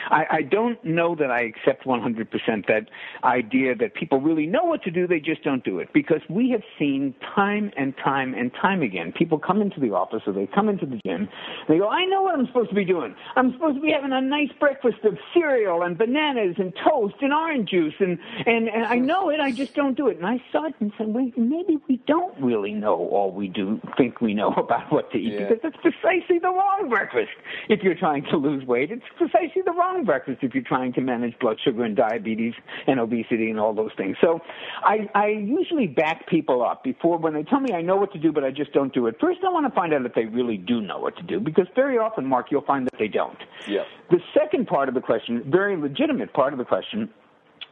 I, 0.09 0.25
I 0.31 0.41
don't 0.41 0.83
know 0.83 1.15
that 1.15 1.31
I 1.31 1.41
accept 1.41 1.85
100% 1.85 2.67
that 2.67 2.89
idea 3.23 3.75
that 3.75 3.93
people 3.93 4.19
really 4.19 4.45
know 4.45 4.63
what 4.63 4.83
to 4.83 4.91
do, 4.91 5.07
they 5.07 5.19
just 5.19 5.43
don't 5.43 5.63
do 5.63 5.79
it. 5.79 5.89
Because 5.93 6.21
we 6.29 6.49
have 6.51 6.63
seen 6.77 7.15
time 7.35 7.71
and 7.77 7.93
time 8.03 8.33
and 8.33 8.51
time 8.61 8.81
again, 8.81 9.13
people 9.15 9.39
come 9.39 9.61
into 9.61 9.79
the 9.79 9.91
office 9.91 10.21
or 10.25 10.33
they 10.33 10.47
come 10.47 10.69
into 10.69 10.85
the 10.85 10.99
gym, 11.05 11.29
they 11.67 11.77
go, 11.77 11.89
I 11.89 12.05
know 12.05 12.23
what 12.23 12.37
I'm 12.37 12.45
supposed 12.47 12.69
to 12.69 12.75
be 12.75 12.85
doing. 12.85 13.15
I'm 13.35 13.53
supposed 13.53 13.75
to 13.75 13.81
be 13.81 13.91
having 13.91 14.13
a 14.13 14.21
nice 14.21 14.51
breakfast 14.59 15.03
of 15.03 15.17
cereal 15.33 15.83
and 15.83 15.97
bananas 15.97 16.55
and 16.57 16.73
toast 16.83 17.15
and 17.21 17.33
orange 17.33 17.69
juice, 17.69 17.93
and, 17.99 18.17
and, 18.45 18.67
and 18.67 18.85
I 18.85 18.95
know 18.95 19.29
it, 19.29 19.39
I 19.39 19.51
just 19.51 19.75
don't 19.75 19.95
do 19.95 20.07
it. 20.07 20.17
And 20.17 20.25
I 20.25 20.41
saw 20.51 20.65
it 20.65 20.75
and 20.79 20.91
said, 20.97 21.07
wait, 21.07 21.37
maybe 21.37 21.77
we 21.87 21.97
don't 22.07 22.39
really 22.41 22.73
know 22.73 22.95
all 22.95 23.31
we 23.31 23.47
do 23.47 23.79
think 23.97 24.21
we 24.21 24.33
know 24.33 24.53
about 24.57 24.91
what 24.91 25.11
to 25.11 25.17
eat, 25.17 25.33
yeah. 25.33 25.49
because 25.49 25.59
it's 25.63 25.77
precisely 25.77 26.39
the 26.39 26.49
wrong 26.49 26.87
breakfast 26.89 27.31
if 27.69 27.81
you're 27.83 27.95
trying 27.95 28.23
to 28.25 28.37
lose 28.37 28.65
weight. 28.65 28.91
It's 28.91 29.03
precisely 29.17 29.58
the 29.65 29.71
wrong 29.71 30.03
breakfast 30.03 30.39
if 30.41 30.53
you're 30.53 30.63
trying 30.63 30.93
to 30.93 31.01
manage 31.01 31.37
blood 31.39 31.57
sugar 31.63 31.83
and 31.83 31.95
diabetes 31.95 32.53
and 32.87 32.99
obesity 32.99 33.49
and 33.49 33.59
all 33.59 33.73
those 33.73 33.91
things. 33.97 34.17
So 34.21 34.39
I, 34.83 35.09
I 35.15 35.27
usually 35.27 35.87
back 35.87 36.27
people 36.27 36.63
up 36.63 36.83
before 36.83 37.17
when 37.17 37.33
they 37.33 37.43
tell 37.43 37.59
me 37.59 37.73
I 37.73 37.81
know 37.81 37.95
what 37.95 38.11
to 38.13 38.19
do, 38.19 38.31
but 38.31 38.43
I 38.43 38.51
just 38.51 38.73
don't 38.73 38.93
do 38.93 39.07
it. 39.07 39.15
First, 39.19 39.39
I 39.45 39.51
want 39.51 39.67
to 39.67 39.75
find 39.75 39.93
out 39.93 40.05
if 40.05 40.13
they 40.13 40.25
really 40.25 40.57
do 40.57 40.81
know 40.81 40.99
what 40.99 41.15
to 41.17 41.23
do 41.23 41.39
because 41.39 41.67
very 41.75 41.97
often, 41.97 42.25
Mark, 42.25 42.47
you'll 42.51 42.65
find 42.65 42.85
that 42.85 42.97
they 42.99 43.07
don't. 43.07 43.37
Yeah. 43.67 43.83
The 44.09 44.19
second 44.37 44.67
part 44.67 44.89
of 44.89 44.95
the 44.95 45.01
question, 45.01 45.43
very 45.49 45.77
legitimate 45.77 46.33
part 46.33 46.53
of 46.53 46.59
the 46.59 46.65
question, 46.65 47.09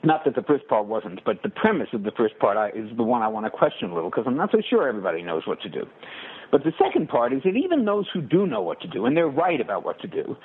not 0.03 0.23
that 0.25 0.35
the 0.35 0.43
first 0.43 0.67
part 0.67 0.85
wasn't, 0.85 1.23
but 1.25 1.41
the 1.43 1.49
premise 1.49 1.87
of 1.93 2.03
the 2.03 2.11
first 2.11 2.37
part 2.39 2.75
is 2.75 2.89
the 2.97 3.03
one 3.03 3.21
I 3.21 3.27
want 3.27 3.45
to 3.45 3.49
question 3.49 3.89
a 3.89 3.95
little 3.95 4.09
because 4.09 4.25
I'm 4.27 4.37
not 4.37 4.51
so 4.51 4.59
sure 4.69 4.87
everybody 4.87 5.23
knows 5.23 5.47
what 5.47 5.61
to 5.61 5.69
do. 5.69 5.85
But 6.51 6.63
the 6.63 6.73
second 6.81 7.09
part 7.09 7.33
is 7.33 7.43
that 7.43 7.55
even 7.55 7.85
those 7.85 8.05
who 8.13 8.21
do 8.21 8.45
know 8.45 8.61
what 8.61 8.81
to 8.81 8.87
do, 8.87 9.05
and 9.05 9.15
they're 9.15 9.27
right 9.27 9.59
about 9.59 9.83
what 9.83 9.99
to 10.01 10.07
do, 10.07 10.37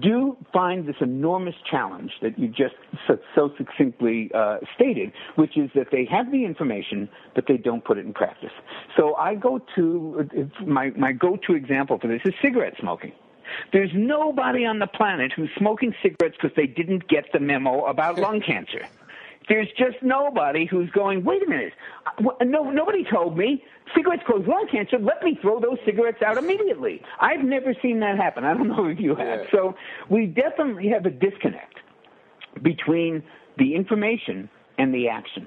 do 0.00 0.36
find 0.52 0.86
this 0.86 0.96
enormous 1.00 1.54
challenge 1.68 2.12
that 2.22 2.38
you 2.38 2.48
just 2.48 2.74
so, 3.06 3.18
so 3.34 3.50
succinctly 3.56 4.30
uh, 4.34 4.58
stated, 4.74 5.12
which 5.36 5.56
is 5.56 5.70
that 5.74 5.88
they 5.90 6.06
have 6.10 6.30
the 6.30 6.44
information, 6.44 7.08
but 7.34 7.44
they 7.48 7.56
don't 7.56 7.84
put 7.84 7.98
it 7.98 8.06
in 8.06 8.12
practice. 8.12 8.52
So 8.96 9.14
I 9.14 9.34
go 9.34 9.60
to, 9.76 10.28
my, 10.66 10.90
my 10.90 11.12
go-to 11.12 11.54
example 11.54 11.98
for 11.98 12.08
this 12.08 12.20
is 12.24 12.34
cigarette 12.42 12.74
smoking. 12.80 13.12
There's 13.72 13.90
nobody 13.94 14.64
on 14.64 14.78
the 14.78 14.86
planet 14.86 15.32
who's 15.34 15.50
smoking 15.56 15.94
cigarettes 16.02 16.36
because 16.40 16.54
they 16.54 16.66
didn't 16.66 17.08
get 17.08 17.24
the 17.32 17.40
memo 17.40 17.86
about 17.86 18.18
lung 18.18 18.40
cancer. 18.40 18.86
There's 19.48 19.68
just 19.78 19.96
nobody 20.02 20.66
who's 20.66 20.90
going, 20.90 21.24
wait 21.24 21.42
a 21.42 21.48
minute, 21.48 21.72
uh, 22.06 22.44
no, 22.44 22.70
nobody 22.70 23.04
told 23.10 23.36
me 23.36 23.64
cigarettes 23.96 24.22
cause 24.26 24.42
lung 24.46 24.68
cancer. 24.70 24.98
Let 24.98 25.22
me 25.22 25.38
throw 25.40 25.60
those 25.60 25.78
cigarettes 25.84 26.22
out 26.24 26.36
immediately. 26.36 27.00
I've 27.20 27.44
never 27.44 27.74
seen 27.82 28.00
that 28.00 28.16
happen. 28.16 28.44
I 28.44 28.54
don't 28.54 28.68
know 28.68 28.86
if 28.86 29.00
you 29.00 29.14
have. 29.14 29.40
Yeah. 29.40 29.50
So 29.50 29.74
we 30.10 30.26
definitely 30.26 30.88
have 30.88 31.06
a 31.06 31.10
disconnect 31.10 31.76
between 32.62 33.22
the 33.56 33.74
information 33.74 34.50
and 34.78 34.94
the 34.94 35.08
action. 35.08 35.46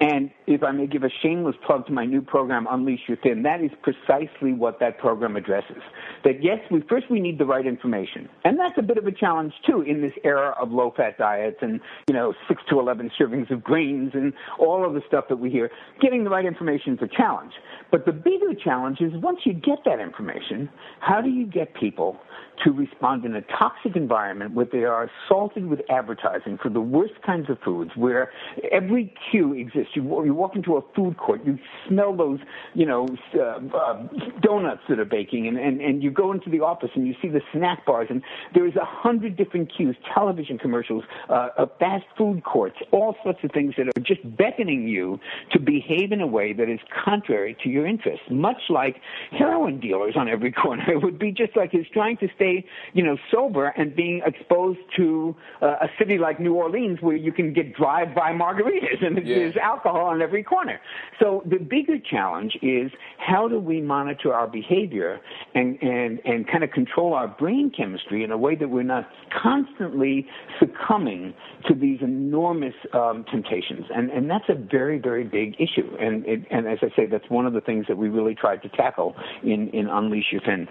And 0.00 0.30
if 0.46 0.62
I 0.62 0.70
may 0.70 0.86
give 0.86 1.02
a 1.02 1.10
shameless 1.22 1.56
plug 1.66 1.86
to 1.86 1.92
my 1.92 2.04
new 2.04 2.22
program, 2.22 2.68
Unleash 2.70 3.00
Your 3.08 3.16
Thin, 3.16 3.42
that 3.42 3.60
is 3.60 3.70
precisely 3.82 4.52
what 4.52 4.78
that 4.78 4.98
program 4.98 5.34
addresses. 5.34 5.82
That 6.22 6.42
yes, 6.42 6.58
we 6.70 6.82
first 6.88 7.10
we 7.10 7.20
need 7.20 7.38
the 7.38 7.44
right 7.44 7.66
information, 7.66 8.28
and 8.44 8.58
that's 8.58 8.78
a 8.78 8.82
bit 8.82 8.96
of 8.96 9.06
a 9.06 9.12
challenge 9.12 9.52
too 9.66 9.82
in 9.82 10.00
this 10.00 10.12
era 10.22 10.54
of 10.60 10.70
low-fat 10.70 11.18
diets 11.18 11.56
and 11.62 11.80
you 12.06 12.14
know 12.14 12.32
six 12.46 12.62
to 12.70 12.78
eleven 12.78 13.10
servings 13.18 13.50
of 13.50 13.64
grains 13.64 14.12
and 14.14 14.32
all 14.60 14.86
of 14.86 14.94
the 14.94 15.02
stuff 15.08 15.24
that 15.28 15.36
we 15.36 15.50
hear. 15.50 15.68
Getting 16.00 16.22
the 16.22 16.30
right 16.30 16.46
information 16.46 16.94
is 16.94 17.00
a 17.02 17.08
challenge, 17.08 17.52
but 17.90 18.06
the 18.06 18.12
bigger 18.12 18.54
challenge 18.54 19.00
is 19.00 19.12
once 19.14 19.40
you 19.44 19.52
get 19.52 19.78
that 19.84 19.98
information, 19.98 20.68
how 21.00 21.20
do 21.20 21.28
you 21.28 21.46
get 21.46 21.74
people 21.74 22.20
to 22.64 22.70
respond 22.72 23.24
in 23.24 23.34
a 23.34 23.42
toxic 23.42 23.96
environment 23.96 24.54
where 24.54 24.66
they 24.66 24.84
are 24.84 25.10
assaulted 25.26 25.66
with 25.66 25.80
advertising 25.90 26.58
for 26.60 26.68
the 26.68 26.80
worst 26.80 27.14
kinds 27.24 27.48
of 27.50 27.58
foods, 27.64 27.90
where 27.94 28.30
every 28.72 29.14
cue 29.30 29.54
exists. 29.54 29.92
You, 29.94 30.24
you 30.24 30.34
walk 30.34 30.56
into 30.56 30.76
a 30.76 30.82
food 30.94 31.16
court, 31.16 31.44
you 31.44 31.58
smell 31.86 32.16
those, 32.16 32.40
you 32.74 32.86
know, 32.86 33.06
uh, 33.34 33.60
uh, 33.76 34.08
donuts 34.40 34.82
that 34.88 34.98
are 34.98 35.04
baking, 35.04 35.46
and, 35.46 35.58
and, 35.58 35.80
and 35.80 36.02
you 36.02 36.10
go 36.10 36.32
into 36.32 36.50
the 36.50 36.60
office 36.60 36.90
and 36.94 37.06
you 37.06 37.14
see 37.20 37.28
the 37.28 37.42
snack 37.52 37.84
bars, 37.86 38.08
and 38.10 38.22
there's 38.54 38.76
a 38.76 38.84
hundred 38.84 39.36
different 39.36 39.70
cues, 39.74 39.96
television 40.14 40.58
commercials, 40.58 41.04
uh, 41.28 41.48
uh, 41.56 41.66
fast 41.78 42.04
food 42.16 42.42
courts, 42.44 42.76
all 42.90 43.16
sorts 43.22 43.38
of 43.42 43.50
things 43.52 43.74
that 43.76 43.86
are 43.86 44.02
just 44.02 44.20
beckoning 44.36 44.88
you 44.88 45.18
to 45.52 45.58
behave 45.60 46.12
in 46.12 46.20
a 46.20 46.26
way 46.26 46.52
that 46.52 46.68
is 46.68 46.80
contrary 47.04 47.56
to 47.62 47.68
your 47.68 47.86
interests, 47.86 48.24
much 48.30 48.62
like 48.68 48.96
heroin 49.30 49.80
dealers 49.80 50.14
on 50.16 50.28
every 50.28 50.52
corner. 50.52 50.84
It 50.98 51.02
would 51.04 51.18
be 51.18 51.30
just 51.30 51.56
like 51.56 51.70
he's 51.70 51.86
trying 51.92 52.16
to 52.16 52.28
stay 52.34 52.47
stay, 52.48 52.64
you 52.92 53.02
know, 53.02 53.16
sober 53.30 53.68
and 53.68 53.94
being 53.94 54.22
exposed 54.24 54.78
to 54.96 55.34
uh, 55.62 55.66
a 55.66 55.88
city 55.98 56.18
like 56.18 56.40
New 56.40 56.54
Orleans 56.54 56.98
where 57.00 57.16
you 57.16 57.32
can 57.32 57.52
get 57.52 57.74
drive-by 57.74 58.32
margaritas 58.32 59.04
and 59.04 59.16
yeah. 59.26 59.34
there's 59.36 59.56
alcohol 59.56 60.06
on 60.06 60.22
every 60.22 60.42
corner. 60.42 60.80
So 61.20 61.42
the 61.46 61.58
bigger 61.58 61.98
challenge 61.98 62.56
is 62.62 62.90
how 63.18 63.48
do 63.48 63.58
we 63.58 63.80
monitor 63.80 64.34
our 64.34 64.46
behavior 64.46 65.20
and, 65.54 65.78
and, 65.82 66.20
and 66.24 66.46
kind 66.46 66.64
of 66.64 66.70
control 66.70 67.14
our 67.14 67.28
brain 67.28 67.70
chemistry 67.76 68.24
in 68.24 68.30
a 68.30 68.38
way 68.38 68.54
that 68.56 68.68
we're 68.68 68.82
not 68.82 69.08
constantly 69.42 70.26
succumbing 70.58 71.34
to 71.66 71.74
these 71.74 71.98
enormous 72.00 72.74
um, 72.94 73.24
temptations. 73.30 73.86
And, 73.94 74.10
and 74.10 74.30
that's 74.30 74.48
a 74.48 74.54
very, 74.54 74.98
very 74.98 75.24
big 75.24 75.54
issue. 75.54 75.96
And, 76.00 76.24
it, 76.26 76.40
and 76.50 76.66
as 76.66 76.78
I 76.82 76.88
say, 76.96 77.06
that's 77.06 77.28
one 77.28 77.46
of 77.46 77.52
the 77.52 77.60
things 77.60 77.86
that 77.88 77.96
we 77.96 78.08
really 78.08 78.34
tried 78.34 78.62
to 78.62 78.68
tackle 78.68 79.14
in, 79.42 79.68
in 79.70 79.88
Unleash 79.88 80.26
Your 80.32 80.40
Thin. 80.42 80.68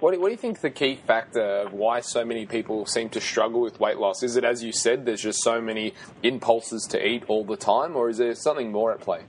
What 0.00 0.14
do, 0.14 0.20
what 0.20 0.28
do 0.28 0.32
you 0.32 0.38
think 0.38 0.60
the 0.60 0.70
key 0.70 0.94
factor 0.94 1.42
of 1.42 1.72
why 1.72 2.00
so 2.00 2.24
many 2.24 2.46
people 2.46 2.86
seem 2.86 3.08
to 3.10 3.20
struggle 3.20 3.60
with 3.60 3.80
weight 3.80 3.98
loss? 3.98 4.22
Is 4.22 4.36
it, 4.36 4.44
as 4.44 4.62
you 4.62 4.70
said, 4.70 5.04
there's 5.04 5.22
just 5.22 5.42
so 5.42 5.60
many 5.60 5.92
impulses 6.22 6.84
to 6.90 7.04
eat 7.04 7.24
all 7.26 7.44
the 7.44 7.56
time, 7.56 7.96
or 7.96 8.08
is 8.08 8.18
there 8.18 8.34
something 8.36 8.70
more 8.70 8.92
at 8.92 9.00
play? 9.00 9.22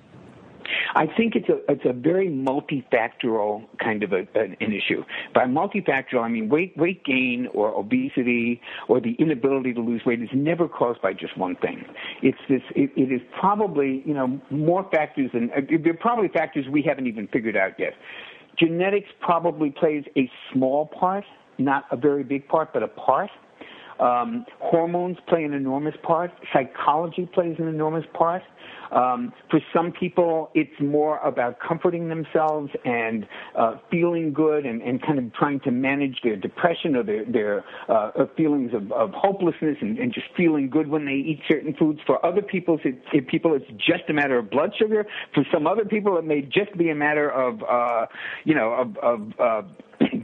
I 0.93 1.07
think 1.07 1.35
it's 1.35 1.49
a 1.49 1.59
it's 1.71 1.85
a 1.85 1.93
very 1.93 2.29
multifactorial 2.29 3.65
kind 3.79 4.03
of 4.03 4.13
a, 4.13 4.27
an, 4.35 4.55
an 4.59 4.71
issue. 4.71 5.03
By 5.33 5.45
multifactorial, 5.45 6.21
I 6.21 6.29
mean 6.29 6.49
weight 6.49 6.77
weight 6.77 7.03
gain 7.03 7.47
or 7.53 7.73
obesity 7.73 8.61
or 8.87 8.99
the 8.99 9.13
inability 9.19 9.73
to 9.73 9.81
lose 9.81 10.03
weight 10.05 10.21
is 10.21 10.29
never 10.33 10.67
caused 10.67 11.01
by 11.01 11.13
just 11.13 11.37
one 11.37 11.55
thing. 11.55 11.85
It's 12.21 12.37
this. 12.47 12.61
It, 12.75 12.91
it 12.95 13.11
is 13.11 13.21
probably 13.39 14.03
you 14.05 14.13
know 14.13 14.39
more 14.49 14.87
factors 14.91 15.31
than 15.33 15.49
uh, 15.51 15.61
there 15.67 15.93
are 15.93 15.97
probably 15.97 16.27
factors 16.27 16.65
we 16.71 16.83
haven't 16.83 17.07
even 17.07 17.27
figured 17.27 17.57
out 17.57 17.79
yet. 17.79 17.93
Genetics 18.57 19.09
probably 19.19 19.69
plays 19.69 20.03
a 20.17 20.29
small 20.51 20.87
part, 20.87 21.23
not 21.57 21.85
a 21.91 21.97
very 21.97 22.23
big 22.23 22.47
part, 22.47 22.73
but 22.73 22.83
a 22.83 22.87
part. 22.87 23.29
Um, 23.99 24.45
hormones 24.59 25.17
play 25.27 25.43
an 25.43 25.53
enormous 25.53 25.95
part. 26.03 26.31
Psychology 26.53 27.29
plays 27.33 27.55
an 27.59 27.67
enormous 27.67 28.05
part. 28.13 28.43
Um, 28.91 29.33
for 29.51 29.59
some 29.73 29.91
people, 29.91 30.49
it's 30.55 30.79
more 30.79 31.19
about 31.19 31.59
comforting 31.59 32.09
themselves 32.09 32.71
and 32.85 33.27
uh, 33.55 33.77
feeling 33.91 34.33
good 34.33 34.65
and, 34.65 34.81
and 34.81 35.01
kind 35.01 35.19
of 35.19 35.31
trying 35.33 35.59
to 35.61 35.71
manage 35.71 36.19
their 36.23 36.35
depression 36.35 36.95
or 36.95 37.03
their, 37.03 37.25
their 37.25 37.65
uh, 37.87 38.11
feelings 38.35 38.73
of, 38.73 38.91
of 38.91 39.11
hopelessness 39.13 39.77
and, 39.81 39.99
and 39.99 40.13
just 40.13 40.27
feeling 40.35 40.69
good 40.69 40.87
when 40.87 41.05
they 41.05 41.13
eat 41.13 41.41
certain 41.47 41.75
foods. 41.75 41.99
For 42.05 42.23
other 42.25 42.41
people, 42.41 42.79
it, 42.83 43.01
it, 43.13 43.27
people, 43.27 43.53
it's 43.53 43.69
just 43.77 44.09
a 44.09 44.13
matter 44.13 44.39
of 44.39 44.49
blood 44.49 44.71
sugar. 44.77 45.05
For 45.35 45.43
some 45.53 45.67
other 45.67 45.85
people, 45.85 46.17
it 46.17 46.25
may 46.25 46.41
just 46.41 46.75
be 46.77 46.89
a 46.89 46.95
matter 46.95 47.29
of, 47.29 47.61
uh, 47.63 48.07
you 48.43 48.55
know, 48.55 48.73
of, 48.73 48.97
of 48.97 49.39
uh, 49.39 49.67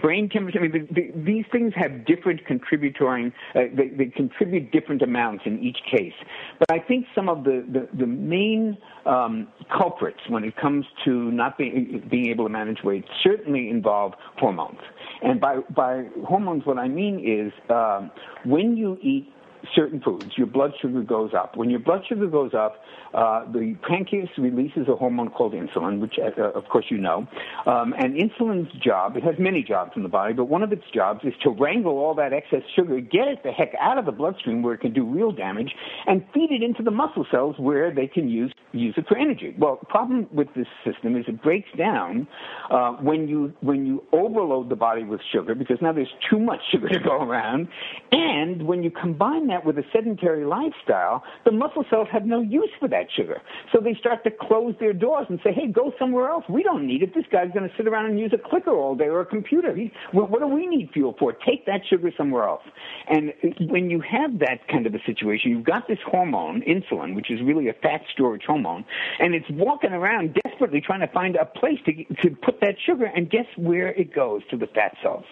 brain 0.02 0.30
chemistry. 0.30 0.60
I 0.60 0.68
mean, 0.68 0.88
the, 0.90 0.94
the, 0.94 1.12
these 1.24 1.46
things 1.52 1.74
have 1.76 2.06
different 2.06 2.46
contributory. 2.46 3.34
Uh, 3.56 3.62
they, 3.76 3.88
they, 3.90 4.06
contribute 4.06 4.72
different 4.72 5.02
amounts 5.02 5.44
in 5.46 5.60
each 5.60 5.78
case. 5.92 6.14
But 6.60 6.72
I 6.72 6.80
think 6.80 7.06
some 7.14 7.30
of 7.30 7.44
the 7.44 7.66
the, 7.72 7.88
the 7.98 8.08
main 8.08 8.78
um, 9.06 9.48
culprits 9.76 10.20
when 10.30 10.44
it 10.44 10.56
comes 10.58 10.86
to 11.06 11.32
not 11.32 11.58
being 11.58 12.04
being 12.10 12.28
able 12.28 12.46
to 12.46 12.50
manage 12.52 12.84
weight 12.84 13.06
certainly 13.24 13.70
involve 13.70 14.14
hormones. 14.38 14.80
And 15.22 15.40
by 15.40 15.58
by 15.76 16.06
hormones, 16.26 16.66
what 16.66 16.78
I 16.78 16.88
mean 16.88 17.20
is 17.20 17.52
um, 17.70 18.12
when 18.46 18.78
you 18.78 18.98
eat 19.02 19.32
certain 19.74 20.02
foods, 20.02 20.38
your 20.38 20.48
blood 20.48 20.74
sugar 20.82 21.02
goes 21.02 21.32
up. 21.34 21.56
When 21.56 21.70
your 21.70 21.80
blood 21.80 22.02
sugar 22.08 22.28
goes 22.28 22.54
up, 22.54 22.84
uh, 23.14 23.50
the 23.52 23.76
pancreas 23.88 24.30
releases 24.38 24.88
a 24.88 24.96
hormone 24.96 25.30
called 25.30 25.54
insulin, 25.54 26.00
which, 26.00 26.16
uh, 26.20 26.52
of 26.52 26.66
course, 26.66 26.86
you 26.90 26.98
know. 26.98 27.28
Um, 27.66 27.94
and 27.98 28.16
insulin's 28.16 28.72
job, 28.84 29.16
it 29.16 29.24
has 29.24 29.36
many 29.40 29.64
jobs 29.64 29.92
in 29.96 30.04
the 30.04 30.10
body, 30.10 30.34
but 30.34 30.46
one 30.46 30.64
of 30.64 30.72
its 30.72 30.84
jobs 30.94 31.22
is 31.24 31.34
to 31.44 31.50
wrangle 31.50 31.98
all 31.98 32.14
that 32.16 32.34
excess 32.34 32.62
sugar, 32.76 33.00
get 33.00 33.28
it 33.28 33.44
the 33.44 33.52
heck 33.52 33.74
out 33.80 33.98
of 33.98 34.06
the 34.06 34.12
bloodstream 34.12 34.62
where 34.62 34.74
it 34.74 34.82
can 34.82 34.92
do 34.92 35.06
real 35.06 35.32
damage, 35.32 35.74
and 36.08 36.26
feed 36.34 36.52
it 36.52 36.62
into 36.62 36.84
the 36.84 36.92
muscle 36.92 37.26
cells 37.32 37.56
where 37.58 37.94
they 37.94 38.08
can 38.08 38.28
use 38.28 38.54
use 38.74 38.94
it 38.98 39.08
for 39.08 39.18
energy. 39.18 39.56
Well, 39.58 39.78
the 39.80 39.86
problem 39.86 40.28
with 40.34 40.50
this 40.54 40.68
system 40.84 41.16
is 41.16 41.24
it 41.30 41.42
breaks 41.42 41.70
down 41.78 42.28
uh, 42.70 42.92
when 42.94 43.30
you 43.30 43.54
when 43.62 43.86
you 43.86 44.04
overload 44.12 44.70
the 44.70 44.76
body 44.76 45.04
with 45.04 45.22
sugar 45.32 45.56
because 45.56 45.78
now 45.82 45.94
there's 45.94 46.14
too 46.30 46.40
much 46.40 46.60
sugar 46.72 46.90
to 46.90 47.00
go 47.00 47.22
around, 47.22 47.70
and 48.12 48.68
when 48.68 48.84
you 48.84 48.92
combine 48.92 49.48
that 49.48 49.55
with 49.64 49.78
a 49.78 49.84
sedentary 49.94 50.44
lifestyle, 50.44 51.24
the 51.46 51.52
muscle 51.52 51.86
cells 51.90 52.08
have 52.12 52.26
no 52.26 52.42
use 52.42 52.72
for 52.80 52.88
that 52.90 53.06
sugar. 53.16 53.42
So 53.72 53.80
they 53.80 53.94
start 54.00 54.24
to 54.24 54.32
close 54.32 54.74
their 54.80 54.94
doors 54.94 55.28
and 55.30 55.40
say, 55.44 55.54
hey, 55.54 55.68
go 55.68 55.94
somewhere 56.00 56.30
else. 56.30 56.44
We 56.50 56.64
don't 56.64 56.88
need 56.88 57.04
it. 57.04 57.14
This 57.14 57.26
guy's 57.32 57.52
going 57.52 57.70
to 57.70 57.76
sit 57.78 57.88
around 57.88 58.08
and 58.08 58.20
use 58.20 58.34
a 58.34 58.50
clicker 58.50 58.72
all 58.72 58.96
day 58.96 59.06
or 59.06 59.22
a 59.22 59.26
computer. 59.26 59.76
He, 59.76 59.92
what 60.12 60.40
do 60.40 60.48
we 60.48 60.66
need 60.66 60.90
fuel 60.92 61.16
for? 61.20 61.34
Take 61.34 61.66
that 61.68 61.82
sugar 61.90 62.12
somewhere 62.18 62.48
else. 62.48 62.64
And 63.08 63.34
when 63.70 63.90
you 63.90 64.02
have 64.02 64.40
that 64.40 64.68
kind 64.72 64.88
of 64.88 64.96
a 64.96 65.00
situation, 65.06 65.52
you've 65.52 65.66
got 65.66 65.88
this 65.88 66.00
hormone, 66.06 66.62
insulin, 66.62 67.16
which 67.16 67.30
is 67.30 67.40
really 67.44 67.70
a 67.70 67.74
fat 67.74 68.02
storage 68.14 68.44
hormone, 68.48 68.84
and 69.20 69.36
it's 69.36 69.46
walking 69.52 69.92
around 69.92 70.38
desperately 70.44 70.82
trying 70.82 71.02
to 71.02 71.08
find 71.14 71.36
a 71.36 71.46
place 71.46 71.80
to, 71.86 71.94
to 72.24 72.36
put 72.36 72.60
that 72.62 72.76
sugar, 72.86 73.06
and 73.06 73.30
guess 73.30 73.46
where 73.58 73.90
it 73.90 74.14
goes? 74.14 74.42
To 74.52 74.58
the 74.58 74.68
fat 74.68 74.96
cells. 75.04 75.26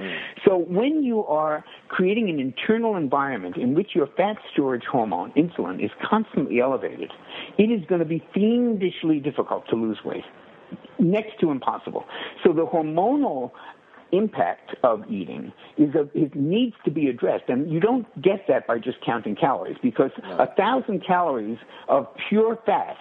Mm. 0.00 0.18
So 0.44 0.56
when 0.56 1.02
you 1.02 1.24
are 1.24 1.64
creating 1.88 2.28
an 2.30 2.40
internal 2.40 2.96
environment 2.96 3.56
in 3.56 3.74
which 3.74 3.90
your 3.94 4.08
fat 4.16 4.36
storage 4.52 4.84
hormone, 4.90 5.32
insulin, 5.32 5.84
is 5.84 5.90
constantly 6.08 6.60
elevated, 6.60 7.10
it 7.58 7.64
is 7.64 7.84
going 7.86 8.00
to 8.00 8.04
be 8.04 8.24
fiendishly 8.32 9.20
difficult 9.20 9.68
to 9.68 9.76
lose 9.76 9.98
weight. 10.04 10.24
Next 10.98 11.38
to 11.40 11.50
impossible. 11.50 12.04
So 12.44 12.52
the 12.52 12.66
hormonal 12.66 13.50
impact 14.12 14.74
of 14.82 15.02
eating 15.08 15.52
is 15.78 15.94
a, 15.94 16.08
it 16.14 16.34
needs 16.34 16.74
to 16.84 16.90
be 16.90 17.08
addressed, 17.08 17.44
and 17.48 17.70
you 17.70 17.80
don't 17.80 18.06
get 18.20 18.46
that 18.48 18.66
by 18.66 18.78
just 18.78 18.98
counting 19.04 19.36
calories 19.36 19.76
because 19.82 20.10
no. 20.22 20.38
a 20.38 20.46
thousand 20.56 21.04
calories 21.06 21.58
of 21.88 22.06
pure 22.28 22.58
fat 22.66 22.96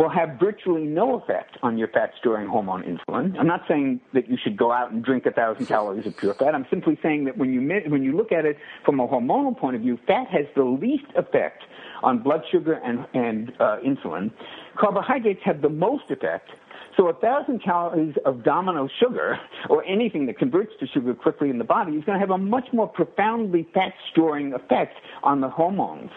will 0.00 0.08
have 0.08 0.40
virtually 0.40 0.84
no 0.84 1.16
effect 1.20 1.58
on 1.62 1.76
your 1.76 1.88
fat 1.88 2.10
storing 2.18 2.48
hormone 2.48 2.82
insulin. 2.84 3.38
I'm 3.38 3.46
not 3.46 3.64
saying 3.68 4.00
that 4.14 4.30
you 4.30 4.38
should 4.42 4.56
go 4.56 4.72
out 4.72 4.90
and 4.90 5.04
drink 5.04 5.26
a 5.26 5.30
thousand 5.30 5.66
calories 5.66 6.06
of 6.06 6.16
pure 6.16 6.32
fat. 6.32 6.54
I'm 6.54 6.66
simply 6.70 6.98
saying 7.02 7.26
that 7.26 7.36
when 7.36 7.52
you 7.52 7.60
when 7.90 8.02
you 8.02 8.16
look 8.16 8.32
at 8.32 8.46
it 8.46 8.56
from 8.86 8.98
a 8.98 9.06
hormonal 9.06 9.54
point 9.54 9.76
of 9.76 9.82
view, 9.82 9.98
fat 10.06 10.26
has 10.28 10.46
the 10.56 10.64
least 10.64 11.04
effect 11.16 11.64
on 12.02 12.22
blood 12.22 12.40
sugar 12.50 12.80
and 12.82 13.06
and 13.12 13.52
uh, 13.60 13.76
insulin. 13.86 14.32
Carbohydrates 14.78 15.42
have 15.44 15.60
the 15.60 15.68
most 15.68 16.10
effect. 16.10 16.48
So 16.96 17.08
a 17.08 17.14
thousand 17.14 17.62
calories 17.62 18.14
of 18.24 18.42
domino 18.42 18.88
sugar 19.02 19.38
or 19.68 19.84
anything 19.84 20.24
that 20.26 20.38
converts 20.38 20.72
to 20.80 20.86
sugar 20.86 21.12
quickly 21.12 21.50
in 21.50 21.58
the 21.58 21.64
body 21.64 21.92
is 21.92 22.04
going 22.04 22.16
to 22.16 22.20
have 22.20 22.30
a 22.30 22.38
much 22.38 22.68
more 22.72 22.88
profoundly 22.88 23.68
fat 23.74 23.92
storing 24.10 24.54
effect 24.54 24.94
on 25.22 25.42
the 25.42 25.48
hormones 25.50 26.10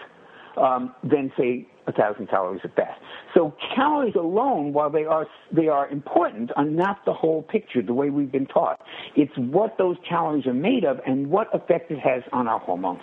um, 0.56 0.94
than 1.02 1.30
say 1.36 1.68
a 1.86 1.92
thousand 1.92 2.28
calories 2.28 2.60
of 2.64 2.72
fat. 2.74 2.98
So 3.34 3.54
calories 3.74 4.14
alone, 4.14 4.72
while 4.72 4.90
they 4.90 5.04
are 5.04 5.26
they 5.52 5.68
are 5.68 5.88
important, 5.88 6.50
are 6.56 6.64
not 6.64 7.04
the 7.04 7.12
whole 7.12 7.42
picture 7.42 7.82
the 7.82 7.94
way 7.94 8.10
we've 8.10 8.32
been 8.32 8.46
taught. 8.46 8.80
It's 9.16 9.36
what 9.36 9.76
those 9.78 9.96
calories 10.08 10.46
are 10.46 10.54
made 10.54 10.84
of 10.84 11.00
and 11.06 11.30
what 11.30 11.54
effect 11.54 11.90
it 11.90 11.98
has 12.00 12.22
on 12.32 12.48
our 12.48 12.58
hormones. 12.58 13.02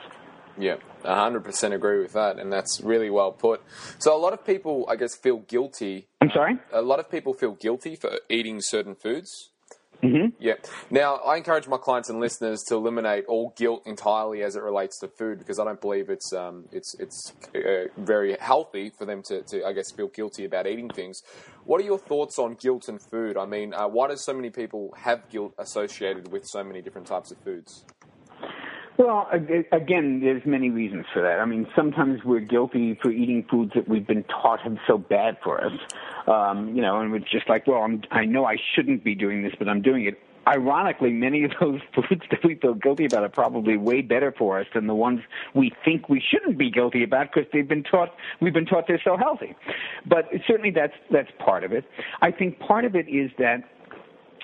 Yeah, 0.58 0.76
100% 1.04 1.74
agree 1.74 2.02
with 2.02 2.14
that, 2.14 2.38
and 2.38 2.52
that's 2.52 2.82
really 2.84 3.10
well 3.10 3.32
put. 3.32 3.62
So, 4.00 4.16
a 4.16 4.20
lot 4.20 4.34
of 4.34 4.46
people, 4.46 4.86
I 4.90 4.96
guess, 4.96 5.16
feel 5.16 5.38
guilty. 5.38 6.08
I'm 6.20 6.30
sorry? 6.34 6.60
A 6.74 6.82
lot 6.82 7.00
of 7.00 7.10
people 7.10 7.34
feel 7.34 7.54
guilty 7.54 7.96
for 7.96 8.20
eating 8.30 8.60
certain 8.62 8.96
foods. 8.96 9.51
Mm-hmm. 10.04 10.36
Yeah. 10.40 10.56
Now, 10.90 11.18
I 11.18 11.38
encourage 11.38 11.68
my 11.68 11.78
clients 11.78 12.10
and 12.10 12.20
listeners 12.20 12.64
to 12.64 12.76
eliminate 12.76 13.26
all 13.26 13.54
guilt 13.56 13.84
entirely 13.86 14.42
as 14.42 14.56
it 14.56 14.64
relates 14.64 15.00
to 15.00 15.08
food 15.08 15.40
because 15.40 15.60
I 15.60 15.64
don't 15.64 15.80
believe 15.80 16.10
it's 16.10 16.34
um, 16.34 16.66
it's 16.72 16.96
it's 17.00 17.34
uh, 17.56 17.88
very 17.98 18.36
healthy 18.40 18.90
for 18.90 19.06
them 19.06 19.22
to, 19.24 19.44
to, 19.44 19.66
I 19.66 19.74
guess, 19.74 19.92
feel 19.92 20.08
guilty 20.08 20.46
about 20.46 20.66
eating 20.66 20.90
things. 20.90 21.22
What 21.66 21.80
are 21.82 21.86
your 21.86 22.00
thoughts 22.00 22.40
on 22.40 22.56
guilt 22.56 22.88
and 22.88 23.00
food? 23.02 23.38
I 23.38 23.46
mean, 23.46 23.74
uh, 23.74 23.88
why 23.88 24.08
do 24.08 24.18
so 24.18 24.34
many 24.34 24.50
people 24.50 24.94
have 24.98 25.30
guilt 25.30 25.54
associated 25.60 26.32
with 26.32 26.46
so 26.48 26.64
many 26.64 26.82
different 26.82 27.08
types 27.08 27.32
of 27.32 27.38
foods? 27.38 27.86
Well, 28.98 29.28
again, 29.72 30.20
there's 30.22 30.46
many 30.46 30.70
reasons 30.70 31.06
for 31.14 31.22
that. 31.22 31.40
I 31.40 31.46
mean, 31.46 31.68
sometimes 31.76 32.24
we're 32.24 32.42
guilty 32.42 32.98
for 33.02 33.10
eating 33.10 33.46
foods 33.50 33.72
that 33.74 33.88
we've 33.88 34.06
been 34.06 34.24
taught 34.26 34.60
have 34.62 34.78
so 34.86 34.98
bad 34.98 35.38
for 35.44 35.64
us. 35.64 35.74
Um, 36.28 36.76
you 36.76 36.82
know, 36.82 37.00
and 37.00 37.16
it's 37.16 37.32
just 37.32 37.50
like, 37.50 37.68
well, 37.68 37.82
I'm, 37.82 38.04
I 38.12 38.26
know 38.26 38.46
I 38.46 38.58
shouldn't 38.76 39.04
be 39.04 39.16
doing 39.16 39.44
this, 39.44 39.54
but 39.58 39.68
I'm 39.68 39.82
doing 39.82 40.06
it. 40.06 40.20
Ironically, 40.48 41.12
many 41.12 41.44
of 41.44 41.52
those 41.60 41.80
foods 41.96 42.24
that 42.32 42.44
we 42.44 42.56
feel 42.56 42.74
guilty 42.74 43.06
about 43.06 43.24
are 43.24 43.30
probably 43.30 43.78
way 43.78 44.02
better 44.02 44.34
for 44.38 44.60
us 44.60 44.68
than 44.74 44.88
the 44.88 44.96
ones 44.96 45.22
we 45.56 45.72
think 45.86 46.10
we 46.10 46.22
shouldn't 46.22 46.58
be 46.58 46.70
guilty 46.70 47.04
about 47.04 47.32
because 47.34 47.50
they've 47.54 47.68
been 47.68 47.84
taught 47.84 48.14
we've 48.40 48.54
been 48.54 48.66
taught 48.66 48.88
they're 48.88 49.02
so 49.04 49.18
healthy. 49.18 49.56
But 50.06 50.26
certainly 50.48 50.72
that's 50.72 50.96
that's 51.12 51.30
part 51.40 51.64
of 51.64 51.72
it. 51.72 51.86
I 52.22 52.32
think 52.32 52.60
part 52.60 52.86
of 52.86 52.96
it 52.96 53.08
is 53.08 53.30
that 53.38 53.64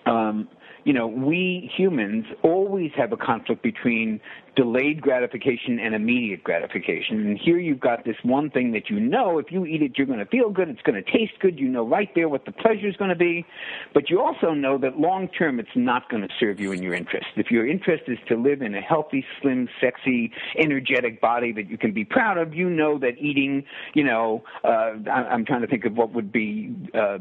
um, 0.05 0.47
you 0.87 0.93
know, 0.93 1.05
we 1.05 1.69
humans 1.75 2.23
always 2.43 2.91
have 2.95 3.11
a 3.11 3.17
conflict 3.17 3.61
between 3.61 4.21
delayed 4.57 5.01
gratification 5.01 5.79
and 5.79 5.93
immediate 5.93 6.43
gratification. 6.43 7.27
And 7.27 7.37
here 7.37 7.59
you've 7.59 7.79
got 7.79 8.05
this 8.05 8.15
one 8.23 8.49
thing 8.49 8.71
that 8.71 8.89
you 8.89 8.99
know 8.99 9.37
if 9.37 9.51
you 9.51 9.65
eat 9.65 9.83
it, 9.83 9.97
you're 9.97 10.07
going 10.07 10.19
to 10.19 10.25
feel 10.25 10.49
good, 10.49 10.67
it's 10.67 10.81
going 10.81 11.01
to 11.01 11.11
taste 11.11 11.33
good, 11.39 11.59
you 11.59 11.67
know 11.67 11.85
right 11.85 12.09
there 12.15 12.27
what 12.27 12.45
the 12.45 12.51
pleasure 12.51 12.87
is 12.87 12.95
going 12.95 13.09
to 13.09 13.15
be. 13.15 13.45
But 13.93 14.09
you 14.09 14.19
also 14.19 14.53
know 14.53 14.79
that 14.79 14.97
long 14.97 15.27
term 15.27 15.59
it's 15.59 15.75
not 15.75 16.09
going 16.09 16.23
to 16.23 16.29
serve 16.39 16.59
you 16.59 16.71
in 16.71 16.81
your 16.81 16.95
interest. 16.95 17.27
If 17.35 17.51
your 17.51 17.67
interest 17.67 18.05
is 18.07 18.17
to 18.29 18.35
live 18.35 18.63
in 18.63 18.73
a 18.73 18.81
healthy, 18.81 19.23
slim, 19.41 19.69
sexy, 19.79 20.31
energetic 20.57 21.21
body 21.21 21.51
that 21.51 21.69
you 21.69 21.77
can 21.77 21.93
be 21.93 22.03
proud 22.03 22.39
of, 22.39 22.55
you 22.55 22.69
know 22.69 22.97
that 22.97 23.17
eating, 23.19 23.63
you 23.93 24.05
know, 24.05 24.43
uh, 24.63 24.93
I'm 25.11 25.45
trying 25.45 25.61
to 25.61 25.67
think 25.67 25.85
of 25.85 25.95
what 25.95 26.13
would 26.13 26.31
be, 26.31 26.75
uh, 26.95 27.19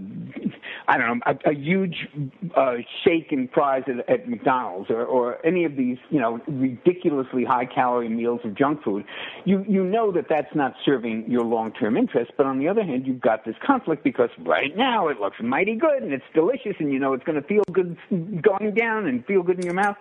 I 0.89 0.97
don't 0.97 1.19
know, 1.19 1.21
a, 1.27 1.51
a 1.51 1.55
huge 1.55 2.09
uh, 2.57 2.77
shake 3.05 3.31
and 3.33 3.51
fries 3.57 3.85
at, 3.89 4.07
at 4.11 4.29
McDonald's 4.29 4.91
or, 4.91 5.03
or 5.03 5.45
any 5.47 5.65
of 5.65 5.77
these, 5.77 5.97
you 6.11 6.21
know, 6.21 6.39
ridiculously 6.47 7.43
high 7.43 7.65
calorie 7.65 8.11
meals 8.11 8.41
of 8.45 8.55
junk 8.55 8.83
food, 8.85 9.03
you, 9.47 9.65
you 9.67 9.83
know 9.83 10.13
that 10.13 10.27
that's 10.29 10.55
not 10.55 10.75
serving 10.85 11.25
your 11.27 11.43
long 11.43 11.73
term 11.73 11.97
interest. 11.97 12.33
But 12.37 12.45
on 12.45 12.59
the 12.59 12.69
other 12.69 12.85
hand, 12.85 13.07
you've 13.07 13.23
got 13.23 13.47
this 13.47 13.57
conflict 13.67 14.05
because 14.05 14.29
right 14.41 14.77
now 14.77 15.09
it 15.09 15.21
looks 15.21 15.39
mighty 15.43 15.75
good 15.75 16.03
and 16.03 16.13
it's 16.13 16.25
delicious 16.35 16.75
and 16.79 16.93
you 16.93 16.99
know 16.99 17.15
it's 17.15 17.25
going 17.25 17.41
to 17.41 17.49
feel 17.49 17.63
good 17.73 17.97
going 18.43 18.75
down 18.75 19.07
and 19.07 19.25
feel 19.25 19.43
good 19.43 19.57
in 19.57 19.65
your 19.65 19.75
mouth. 19.75 19.97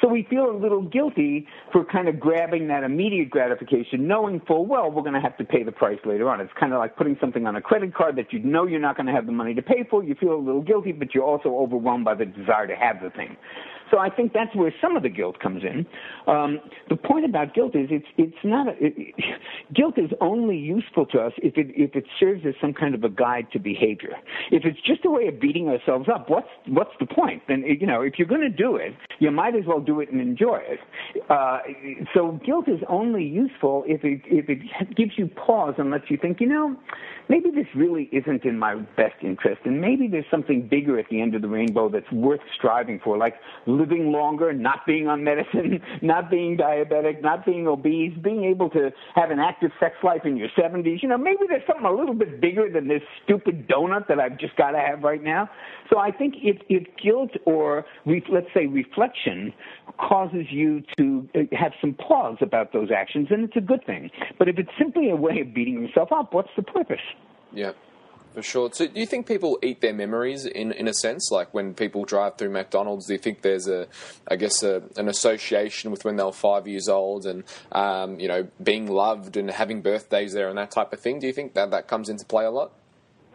So 0.00 0.08
we 0.08 0.26
feel 0.30 0.48
a 0.48 0.56
little 0.56 0.82
guilty 0.82 1.46
for 1.72 1.84
kind 1.84 2.08
of 2.08 2.18
grabbing 2.20 2.68
that 2.68 2.84
immediate 2.84 3.28
gratification, 3.28 4.06
knowing 4.06 4.40
full 4.46 4.66
well 4.66 4.90
we're 4.90 5.02
going 5.02 5.14
to 5.14 5.20
have 5.20 5.36
to 5.38 5.44
pay 5.44 5.64
the 5.64 5.72
price 5.72 5.98
later 6.04 6.30
on. 6.30 6.40
It's 6.40 6.52
kind 6.58 6.72
of 6.72 6.78
like 6.78 6.96
putting 6.96 7.18
something 7.20 7.46
on 7.46 7.56
a 7.56 7.60
credit 7.60 7.92
card 7.92 8.16
that 8.16 8.32
you 8.32 8.38
know 8.38 8.66
you're 8.66 8.80
not 8.80 8.96
going 8.96 9.06
to 9.06 9.12
have 9.12 9.26
the 9.26 9.32
money 9.32 9.54
to 9.54 9.62
pay 9.62 9.84
for. 9.90 10.04
You 10.04 10.14
feel 10.14 10.34
a 10.34 10.36
little 10.36 10.62
guilty, 10.62 10.92
but 10.92 11.14
you're 11.14 11.24
also 11.24 11.50
overwhelmed 11.50 12.04
by 12.04 12.14
the 12.14 12.24
desire 12.24 12.66
to 12.66 12.76
have 12.76 12.99
the 13.02 13.10
thing. 13.16 13.36
So 13.90 13.98
I 13.98 14.10
think 14.10 14.32
that's 14.32 14.54
where 14.54 14.72
some 14.80 14.96
of 14.96 15.02
the 15.02 15.08
guilt 15.08 15.40
comes 15.40 15.62
in. 15.64 15.86
Um, 16.26 16.60
the 16.88 16.96
point 16.96 17.24
about 17.24 17.54
guilt 17.54 17.74
is 17.74 17.88
it's 17.90 18.06
it's 18.16 18.36
not 18.44 18.68
a, 18.68 18.72
it, 18.78 19.14
guilt 19.74 19.98
is 19.98 20.10
only 20.20 20.56
useful 20.56 21.06
to 21.06 21.18
us 21.18 21.32
if 21.38 21.56
it 21.56 21.68
if 21.74 21.94
it 21.94 22.04
serves 22.18 22.44
as 22.46 22.54
some 22.60 22.72
kind 22.72 22.94
of 22.94 23.04
a 23.04 23.08
guide 23.08 23.48
to 23.52 23.58
behavior. 23.58 24.16
If 24.50 24.64
it's 24.64 24.80
just 24.86 25.04
a 25.04 25.10
way 25.10 25.26
of 25.28 25.40
beating 25.40 25.68
ourselves 25.68 26.08
up, 26.12 26.30
what's 26.30 26.48
what's 26.66 26.94
the 27.00 27.06
point? 27.06 27.42
Then 27.48 27.62
you 27.62 27.86
know 27.86 28.02
if 28.02 28.14
you're 28.18 28.28
going 28.28 28.40
to 28.42 28.48
do 28.48 28.76
it, 28.76 28.94
you 29.18 29.30
might 29.30 29.54
as 29.54 29.64
well 29.66 29.80
do 29.80 30.00
it 30.00 30.10
and 30.10 30.20
enjoy 30.20 30.60
it. 30.62 30.80
Uh, 31.28 31.58
so 32.14 32.40
guilt 32.44 32.68
is 32.68 32.80
only 32.88 33.24
useful 33.24 33.84
if 33.86 34.04
it 34.04 34.22
if 34.26 34.48
it 34.48 34.96
gives 34.96 35.12
you 35.16 35.26
pause 35.28 35.74
and 35.78 35.90
lets 35.90 36.10
you 36.10 36.16
think, 36.16 36.40
you 36.40 36.46
know, 36.46 36.76
maybe 37.28 37.50
this 37.50 37.66
really 37.74 38.08
isn't 38.12 38.44
in 38.44 38.58
my 38.58 38.74
best 38.96 39.14
interest, 39.22 39.60
and 39.64 39.80
maybe 39.80 40.08
there's 40.08 40.24
something 40.30 40.66
bigger 40.68 40.98
at 40.98 41.06
the 41.10 41.20
end 41.20 41.34
of 41.34 41.42
the 41.42 41.48
rainbow 41.48 41.88
that's 41.88 42.10
worth 42.12 42.40
striving 42.56 43.00
for, 43.02 43.16
like 43.16 43.34
living 43.80 44.12
longer, 44.12 44.52
not 44.52 44.86
being 44.86 45.08
on 45.08 45.24
medicine, 45.24 45.80
not 46.02 46.30
being 46.30 46.56
diabetic, 46.56 47.22
not 47.22 47.44
being 47.46 47.66
obese, 47.66 48.16
being 48.22 48.44
able 48.44 48.68
to 48.70 48.90
have 49.14 49.30
an 49.30 49.38
active 49.38 49.70
sex 49.80 49.94
life 50.02 50.22
in 50.24 50.36
your 50.36 50.48
70s. 50.58 51.02
You 51.02 51.08
know, 51.08 51.18
maybe 51.18 51.40
there's 51.48 51.66
something 51.66 51.86
a 51.86 51.92
little 51.92 52.14
bit 52.14 52.40
bigger 52.40 52.70
than 52.70 52.88
this 52.88 53.02
stupid 53.24 53.68
donut 53.68 54.08
that 54.08 54.20
I've 54.20 54.38
just 54.38 54.56
got 54.56 54.72
to 54.72 54.78
have 54.78 55.02
right 55.02 55.22
now. 55.22 55.48
So 55.88 55.98
I 55.98 56.10
think 56.10 56.34
if, 56.42 56.58
if 56.68 56.86
guilt 57.02 57.32
or 57.46 57.84
re- 58.06 58.24
let's 58.30 58.48
say 58.54 58.66
reflection 58.66 59.52
causes 59.98 60.46
you 60.50 60.82
to 60.98 61.28
uh, 61.34 61.40
have 61.56 61.72
some 61.80 61.94
pause 61.94 62.38
about 62.40 62.72
those 62.72 62.90
actions, 62.94 63.28
then 63.30 63.40
it's 63.40 63.56
a 63.56 63.60
good 63.60 63.84
thing. 63.86 64.10
But 64.38 64.48
if 64.48 64.58
it's 64.58 64.70
simply 64.78 65.10
a 65.10 65.16
way 65.16 65.40
of 65.40 65.54
beating 65.54 65.82
yourself 65.82 66.10
up, 66.12 66.32
what's 66.34 66.50
the 66.56 66.62
purpose? 66.62 67.00
Yeah. 67.52 67.72
For 68.34 68.42
sure. 68.42 68.70
So, 68.72 68.86
do 68.86 69.00
you 69.00 69.06
think 69.06 69.26
people 69.26 69.58
eat 69.60 69.80
their 69.80 69.92
memories 69.92 70.46
in 70.46 70.70
in 70.70 70.86
a 70.86 70.94
sense? 70.94 71.30
Like 71.32 71.52
when 71.52 71.74
people 71.74 72.04
drive 72.04 72.38
through 72.38 72.50
McDonald's, 72.50 73.06
do 73.06 73.14
you 73.14 73.18
think 73.18 73.42
there's 73.42 73.66
a, 73.66 73.88
I 74.28 74.36
guess, 74.36 74.62
a, 74.62 74.82
an 74.96 75.08
association 75.08 75.90
with 75.90 76.04
when 76.04 76.14
they 76.14 76.22
were 76.22 76.32
five 76.32 76.68
years 76.68 76.88
old 76.88 77.26
and 77.26 77.42
um, 77.72 78.20
you 78.20 78.28
know 78.28 78.46
being 78.62 78.86
loved 78.86 79.36
and 79.36 79.50
having 79.50 79.82
birthdays 79.82 80.32
there 80.32 80.48
and 80.48 80.56
that 80.58 80.70
type 80.70 80.92
of 80.92 81.00
thing? 81.00 81.18
Do 81.18 81.26
you 81.26 81.32
think 81.32 81.54
that 81.54 81.72
that 81.72 81.88
comes 81.88 82.08
into 82.08 82.24
play 82.24 82.44
a 82.44 82.52
lot? 82.52 82.72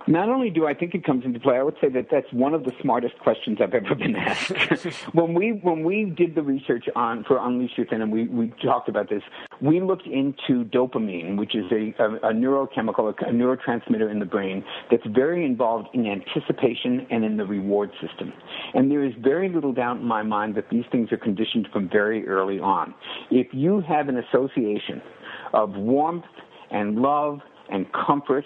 Not 0.07 0.29
only 0.29 0.51
do 0.51 0.67
I 0.67 0.73
think 0.73 0.93
it 0.93 1.03
comes 1.03 1.25
into 1.25 1.39
play, 1.39 1.57
I 1.57 1.63
would 1.63 1.77
say 1.81 1.89
that 1.89 2.07
that's 2.11 2.31
one 2.31 2.53
of 2.53 2.63
the 2.63 2.71
smartest 2.81 3.17
questions 3.19 3.57
I've 3.61 3.73
ever 3.73 3.95
been 3.95 4.15
asked. 4.15 4.51
when 5.13 5.33
we 5.33 5.51
when 5.63 5.83
we 5.83 6.05
did 6.05 6.35
the 6.35 6.43
research 6.43 6.85
on 6.95 7.23
for 7.23 7.37
Unleash 7.37 7.71
Your 7.75 7.87
Thin, 7.87 8.01
and 8.01 8.11
we 8.11 8.27
we 8.27 8.53
talked 8.63 8.87
about 8.87 9.09
this, 9.09 9.23
we 9.61 9.81
looked 9.81 10.05
into 10.05 10.63
dopamine, 10.65 11.37
which 11.37 11.55
is 11.55 11.65
a, 11.71 11.95
a, 12.01 12.29
a 12.29 12.33
neurochemical, 12.33 13.13
a, 13.19 13.25
a 13.25 13.31
neurotransmitter 13.31 14.11
in 14.11 14.19
the 14.19 14.25
brain 14.25 14.63
that's 14.91 15.05
very 15.07 15.43
involved 15.43 15.87
in 15.93 16.05
anticipation 16.05 17.07
and 17.09 17.25
in 17.25 17.37
the 17.37 17.45
reward 17.45 17.89
system. 17.99 18.31
And 18.75 18.91
there 18.91 19.03
is 19.03 19.13
very 19.19 19.49
little 19.49 19.73
doubt 19.73 19.97
in 19.97 20.05
my 20.05 20.21
mind 20.21 20.55
that 20.55 20.69
these 20.69 20.85
things 20.91 21.11
are 21.11 21.17
conditioned 21.17 21.67
from 21.73 21.89
very 21.89 22.27
early 22.27 22.59
on. 22.59 22.93
If 23.31 23.47
you 23.53 23.81
have 23.81 24.07
an 24.07 24.17
association 24.17 25.01
of 25.53 25.71
warmth 25.71 26.25
and 26.69 26.97
love 26.97 27.39
and 27.71 27.87
comfort 27.93 28.45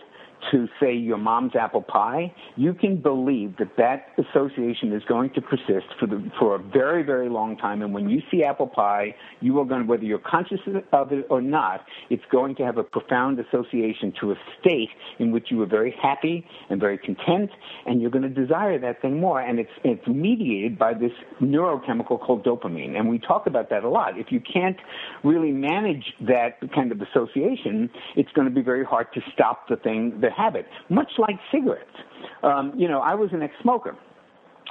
to 0.52 0.68
say 0.80 0.94
your 0.94 1.18
mom's 1.18 1.56
apple 1.56 1.82
pie, 1.82 2.34
you 2.56 2.74
can 2.74 3.02
believe 3.02 3.58
that 3.58 3.76
that 3.78 4.08
association 4.18 4.94
is 4.94 5.04
going 5.08 5.32
to 5.32 5.42
persist 5.42 5.88
for 6.00 6.08
the 6.08 6.32
for 6.40 6.56
a 6.56 6.60
very 6.60 7.04
very 7.04 7.30
long 7.30 7.58
time. 7.58 7.82
And 7.82 7.94
when 7.94 8.10
you 8.10 8.22
see 8.32 8.44
apple 8.44 8.68
pie, 8.68 9.16
you 9.42 9.60
are 9.60 9.66
going 9.66 9.88
whether 9.88 10.04
you're 10.04 10.20
conscious 10.20 10.60
of 10.92 11.12
it 11.12 11.26
or 11.30 11.42
not, 11.42 11.86
it's 12.10 12.24
going 12.32 12.56
to 12.56 12.64
have 12.64 12.78
a 12.78 12.84
profound 12.84 13.40
association 13.40 14.14
to 14.22 14.32
a 14.32 14.36
state 14.60 14.90
in 15.20 15.32
which 15.32 15.48
you 15.50 15.58
were 15.58 15.66
very 15.66 15.96
happy 16.02 16.46
and 16.70 16.80
very 16.80 16.98
content, 16.98 17.50
and 17.86 18.02
you're 18.02 18.12
going 18.12 18.24
to 18.24 18.30
desire 18.30 18.80
that 18.80 19.02
thing 19.02 19.20
more. 19.20 19.42
And 19.42 19.60
it's 19.60 19.72
it's 19.84 20.08
mediated 20.08 20.78
by 20.78 20.94
this 20.94 21.12
neurochemical 21.42 22.20
called 22.20 22.44
dopamine. 22.44 22.98
And 22.98 23.10
we 23.10 23.20
talk 23.20 23.48
about 23.48 23.70
that 23.70 23.84
a 23.84 23.90
lot. 23.90 24.18
If 24.18 24.32
you 24.32 24.42
can't 24.42 24.78
really 25.24 25.52
manage 25.52 26.14
that 26.22 26.60
kind 26.74 26.92
of 26.92 27.02
association, 27.02 27.90
it's 28.16 28.32
going 28.34 28.48
to 28.48 28.54
be 28.54 28.62
very 28.62 28.84
hard 28.84 29.08
to 29.14 29.22
stop 29.34 29.68
the 29.68 29.76
thing 29.76 30.20
that 30.22 30.29
habit, 30.32 30.66
much 30.90 31.12
like 31.18 31.36
cigarettes. 31.52 31.86
Um, 32.44 32.74
you 32.76 32.88
know, 32.88 33.00
I 33.00 33.16
was 33.16 33.30
an 33.34 33.42
ex-smoker. 33.42 33.96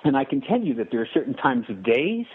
And 0.05 0.17
I 0.17 0.25
can 0.25 0.41
tell 0.41 0.61
you 0.61 0.75
that 0.75 0.89
there 0.91 1.01
are 1.01 1.09
certain 1.13 1.35
times 1.35 1.67
of 1.69 1.83
days, 1.83 2.27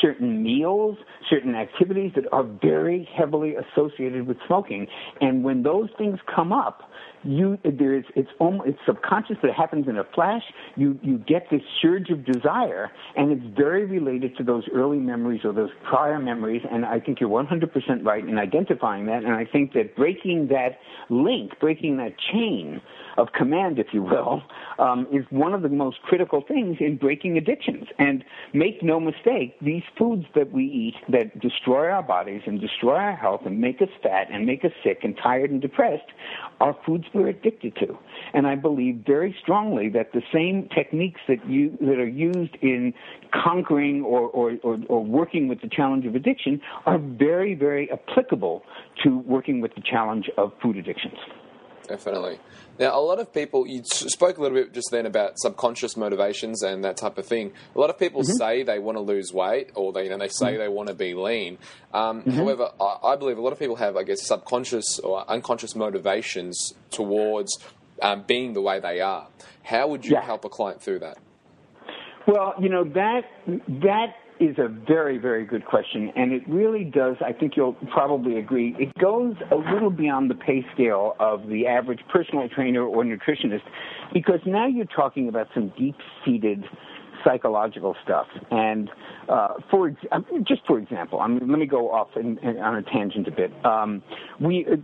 certain 0.00 0.42
meals, 0.42 0.98
certain 1.30 1.54
activities 1.54 2.12
that 2.14 2.24
are 2.32 2.42
very 2.42 3.08
heavily 3.16 3.54
associated 3.54 4.26
with 4.26 4.36
smoking. 4.46 4.86
And 5.20 5.42
when 5.42 5.62
those 5.62 5.88
things 5.96 6.18
come 6.34 6.52
up, 6.52 6.90
you 7.24 7.58
there 7.64 7.94
is 7.94 8.04
it's 8.14 8.28
almost 8.38 8.68
it's 8.68 8.78
subconscious 8.86 9.36
but 9.40 9.50
it 9.50 9.56
happens 9.56 9.88
in 9.88 9.98
a 9.98 10.04
flash. 10.14 10.42
You 10.76 10.98
you 11.02 11.18
get 11.18 11.48
this 11.50 11.62
surge 11.82 12.10
of 12.10 12.24
desire 12.24 12.90
and 13.16 13.32
it's 13.32 13.56
very 13.56 13.84
related 13.84 14.36
to 14.36 14.44
those 14.44 14.64
early 14.72 14.98
memories 14.98 15.40
or 15.44 15.52
those 15.52 15.70
prior 15.88 16.18
memories. 16.18 16.62
And 16.70 16.84
i 16.84 17.00
think 17.00 17.20
you're 17.20 17.28
100% 17.30 18.04
right 18.04 18.26
in 18.26 18.38
identifying 18.38 19.06
that. 19.06 19.24
And 19.24 19.32
i 19.32 19.44
think 19.44 19.72
that 19.72 19.96
breaking 19.96 20.48
that 20.48 20.78
link 21.08 21.58
breaking 21.58 21.96
that 21.96 22.14
chain 22.32 22.80
of 23.18 23.28
command 23.32 23.78
if 23.78 23.88
you 23.92 24.02
will 24.02 24.42
um, 24.78 25.06
is 25.12 25.24
one 25.30 25.54
of 25.54 25.62
the 25.62 25.68
most 25.68 26.00
critical 26.02 26.44
things 26.46 26.76
in 26.80 26.96
breaking 27.06 27.38
addictions 27.38 27.86
and 28.00 28.24
make 28.52 28.82
no 28.82 28.98
mistake 28.98 29.54
these 29.62 29.84
foods 29.96 30.24
that 30.34 30.50
we 30.50 30.64
eat 30.64 30.96
that 31.08 31.38
destroy 31.38 31.88
our 31.88 32.02
bodies 32.02 32.42
and 32.46 32.60
destroy 32.60 32.96
our 32.96 33.14
health 33.14 33.42
and 33.46 33.60
make 33.60 33.80
us 33.80 33.88
fat 34.02 34.26
and 34.32 34.44
make 34.44 34.64
us 34.64 34.72
sick 34.82 35.04
and 35.04 35.16
tired 35.16 35.48
and 35.48 35.62
depressed 35.62 36.10
are 36.58 36.76
foods 36.84 37.04
we're 37.14 37.28
addicted 37.28 37.76
to. 37.76 37.96
And 38.34 38.44
I 38.44 38.56
believe 38.56 39.04
very 39.06 39.36
strongly 39.40 39.88
that 39.90 40.14
the 40.14 40.22
same 40.34 40.68
techniques 40.74 41.20
that 41.28 41.48
you 41.48 41.78
that 41.80 42.00
are 42.00 42.08
used 42.08 42.56
in 42.60 42.92
conquering 43.32 44.02
or, 44.02 44.22
or, 44.22 44.56
or, 44.64 44.76
or 44.88 45.04
working 45.04 45.46
with 45.46 45.60
the 45.60 45.68
challenge 45.68 46.06
of 46.06 46.16
addiction 46.16 46.60
are 46.86 46.98
very, 46.98 47.54
very 47.54 47.88
applicable 47.92 48.64
to 49.04 49.18
working 49.18 49.60
with 49.60 49.76
the 49.76 49.82
challenge 49.88 50.28
of 50.36 50.50
food 50.60 50.76
addictions. 50.76 51.18
Definitely. 51.88 52.38
Now, 52.78 52.98
a 52.98 53.00
lot 53.00 53.20
of 53.20 53.32
people, 53.32 53.66
you 53.66 53.82
spoke 53.84 54.38
a 54.38 54.42
little 54.42 54.58
bit 54.58 54.74
just 54.74 54.88
then 54.90 55.06
about 55.06 55.38
subconscious 55.38 55.96
motivations 55.96 56.62
and 56.62 56.84
that 56.84 56.96
type 56.96 57.16
of 57.16 57.26
thing. 57.26 57.52
A 57.74 57.78
lot 57.78 57.90
of 57.90 57.98
people 57.98 58.22
mm-hmm. 58.22 58.32
say 58.32 58.62
they 58.64 58.78
want 58.78 58.96
to 58.96 59.02
lose 59.02 59.32
weight 59.32 59.70
or 59.74 59.92
they, 59.92 60.04
you 60.04 60.10
know, 60.10 60.18
they 60.18 60.28
say 60.28 60.48
mm-hmm. 60.48 60.58
they 60.58 60.68
want 60.68 60.88
to 60.88 60.94
be 60.94 61.14
lean. 61.14 61.58
Um, 61.94 62.22
mm-hmm. 62.22 62.32
However, 62.32 62.70
I, 62.80 63.12
I, 63.12 63.16
believe 63.16 63.38
a 63.38 63.40
lot 63.40 63.52
of 63.52 63.58
people 63.58 63.76
have, 63.76 63.96
I 63.96 64.02
guess, 64.02 64.26
subconscious 64.26 64.98
or 64.98 65.28
unconscious 65.30 65.74
motivations 65.74 66.74
towards 66.90 67.56
um, 68.02 68.24
being 68.26 68.52
the 68.52 68.60
way 68.60 68.80
they 68.80 69.00
are. 69.00 69.28
How 69.62 69.88
would 69.88 70.04
you 70.04 70.12
yeah. 70.12 70.22
help 70.22 70.44
a 70.44 70.48
client 70.48 70.82
through 70.82 71.00
that? 71.00 71.18
Well, 72.26 72.54
you 72.60 72.68
know, 72.68 72.84
that, 72.84 73.22
that 73.46 74.16
is 74.40 74.58
a 74.58 74.68
very, 74.68 75.18
very 75.18 75.44
good 75.44 75.64
question, 75.64 76.12
and 76.16 76.32
it 76.32 76.42
really 76.48 76.84
does. 76.84 77.16
I 77.24 77.32
think 77.32 77.56
you'll 77.56 77.76
probably 77.92 78.38
agree. 78.38 78.74
It 78.78 78.92
goes 78.98 79.34
a 79.50 79.56
little 79.56 79.90
beyond 79.90 80.30
the 80.30 80.34
pay 80.34 80.64
scale 80.74 81.16
of 81.18 81.48
the 81.48 81.66
average 81.66 82.00
personal 82.12 82.48
trainer 82.48 82.82
or 82.82 83.04
nutritionist, 83.04 83.62
because 84.12 84.40
now 84.46 84.66
you're 84.66 84.86
talking 84.86 85.28
about 85.28 85.48
some 85.54 85.72
deep-seated 85.78 86.64
psychological 87.24 87.96
stuff. 88.04 88.26
And 88.50 88.90
uh, 89.28 89.54
for 89.70 89.90
just 90.46 90.62
for 90.66 90.78
example, 90.78 91.20
I 91.20 91.28
mean, 91.28 91.40
let 91.48 91.58
me 91.58 91.66
go 91.66 91.90
off 91.90 92.08
in, 92.16 92.38
in, 92.38 92.58
on 92.58 92.76
a 92.76 92.82
tangent 92.82 93.26
a 93.28 93.32
bit. 93.32 93.52
Um, 93.64 94.02
we, 94.40 94.66
uh, 94.66 94.76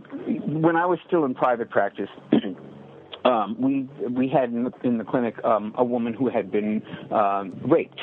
when 0.47 0.75
I 0.75 0.85
was 0.85 0.99
still 1.07 1.25
in 1.25 1.33
private 1.35 1.69
practice. 1.69 2.09
Um, 3.25 3.55
we 3.57 3.89
we 4.09 4.27
had 4.27 4.49
in 4.49 4.65
the, 4.65 4.71
in 4.83 4.97
the 4.97 5.05
clinic 5.05 5.35
um, 5.45 5.73
a 5.77 5.83
woman 5.83 6.13
who 6.13 6.29
had 6.29 6.51
been 6.51 6.81
um, 7.09 7.57
raped, 7.65 8.01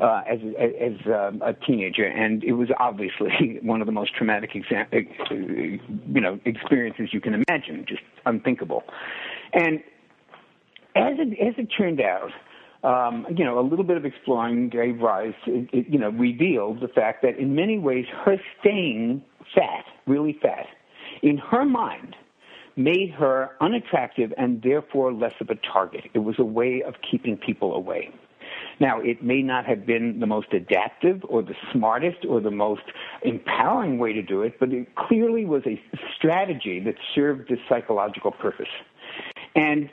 uh, 0.00 0.22
as 0.28 0.38
as 0.58 1.06
um, 1.06 1.42
a 1.42 1.52
teenager, 1.52 2.04
and 2.04 2.44
it 2.44 2.52
was 2.52 2.68
obviously 2.78 3.58
one 3.62 3.80
of 3.80 3.86
the 3.86 3.92
most 3.92 4.14
traumatic 4.14 4.52
exa- 4.52 4.92
uh, 4.92 5.80
you 6.12 6.20
know 6.20 6.38
experiences 6.44 7.10
you 7.12 7.20
can 7.20 7.34
imagine, 7.34 7.84
just 7.88 8.02
unthinkable. 8.26 8.84
And 9.52 9.80
as 10.96 11.14
it 11.18 11.38
as 11.40 11.54
it 11.58 11.68
turned 11.76 12.00
out, 12.00 12.30
um, 12.82 13.26
you 13.36 13.44
know, 13.44 13.58
a 13.58 13.66
little 13.66 13.84
bit 13.84 13.96
of 13.96 14.04
exploring 14.04 14.68
gave 14.70 15.00
rise, 15.00 15.34
it, 15.46 15.68
it, 15.72 15.86
you 15.88 15.98
know, 15.98 16.10
revealed 16.10 16.80
the 16.80 16.88
fact 16.88 17.22
that 17.22 17.38
in 17.38 17.54
many 17.54 17.78
ways 17.78 18.06
her 18.24 18.36
staying 18.60 19.22
fat, 19.54 19.84
really 20.06 20.38
fat, 20.40 20.66
in 21.22 21.36
her 21.36 21.64
mind, 21.64 22.16
made 22.76 23.10
her 23.10 23.50
unattractive 23.60 24.32
and 24.38 24.62
therefore 24.62 25.12
less 25.12 25.34
of 25.40 25.50
a 25.50 25.56
target. 25.56 26.04
It 26.14 26.20
was 26.20 26.36
a 26.38 26.44
way 26.44 26.82
of 26.82 26.94
keeping 27.08 27.36
people 27.36 27.74
away. 27.74 28.10
Now, 28.80 28.98
it 29.00 29.22
may 29.22 29.42
not 29.42 29.66
have 29.66 29.86
been 29.86 30.20
the 30.20 30.26
most 30.26 30.52
adaptive 30.52 31.22
or 31.28 31.42
the 31.42 31.54
smartest 31.72 32.24
or 32.26 32.40
the 32.40 32.50
most 32.50 32.82
empowering 33.22 33.98
way 33.98 34.14
to 34.14 34.22
do 34.22 34.42
it, 34.42 34.58
but 34.58 34.72
it 34.72 34.94
clearly 34.96 35.44
was 35.44 35.62
a 35.66 35.80
strategy 36.16 36.80
that 36.80 36.94
served 37.14 37.50
this 37.50 37.58
psychological 37.68 38.30
purpose. 38.30 38.68
And 39.54 39.90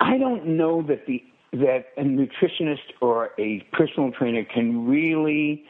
I 0.00 0.18
don't 0.18 0.46
know 0.56 0.82
that 0.82 1.06
the 1.06 1.22
that 1.52 1.86
a 1.96 2.02
nutritionist 2.02 2.92
or 3.00 3.30
a 3.38 3.60
personal 3.72 4.10
trainer 4.10 4.44
can 4.44 4.88
really 4.88 5.64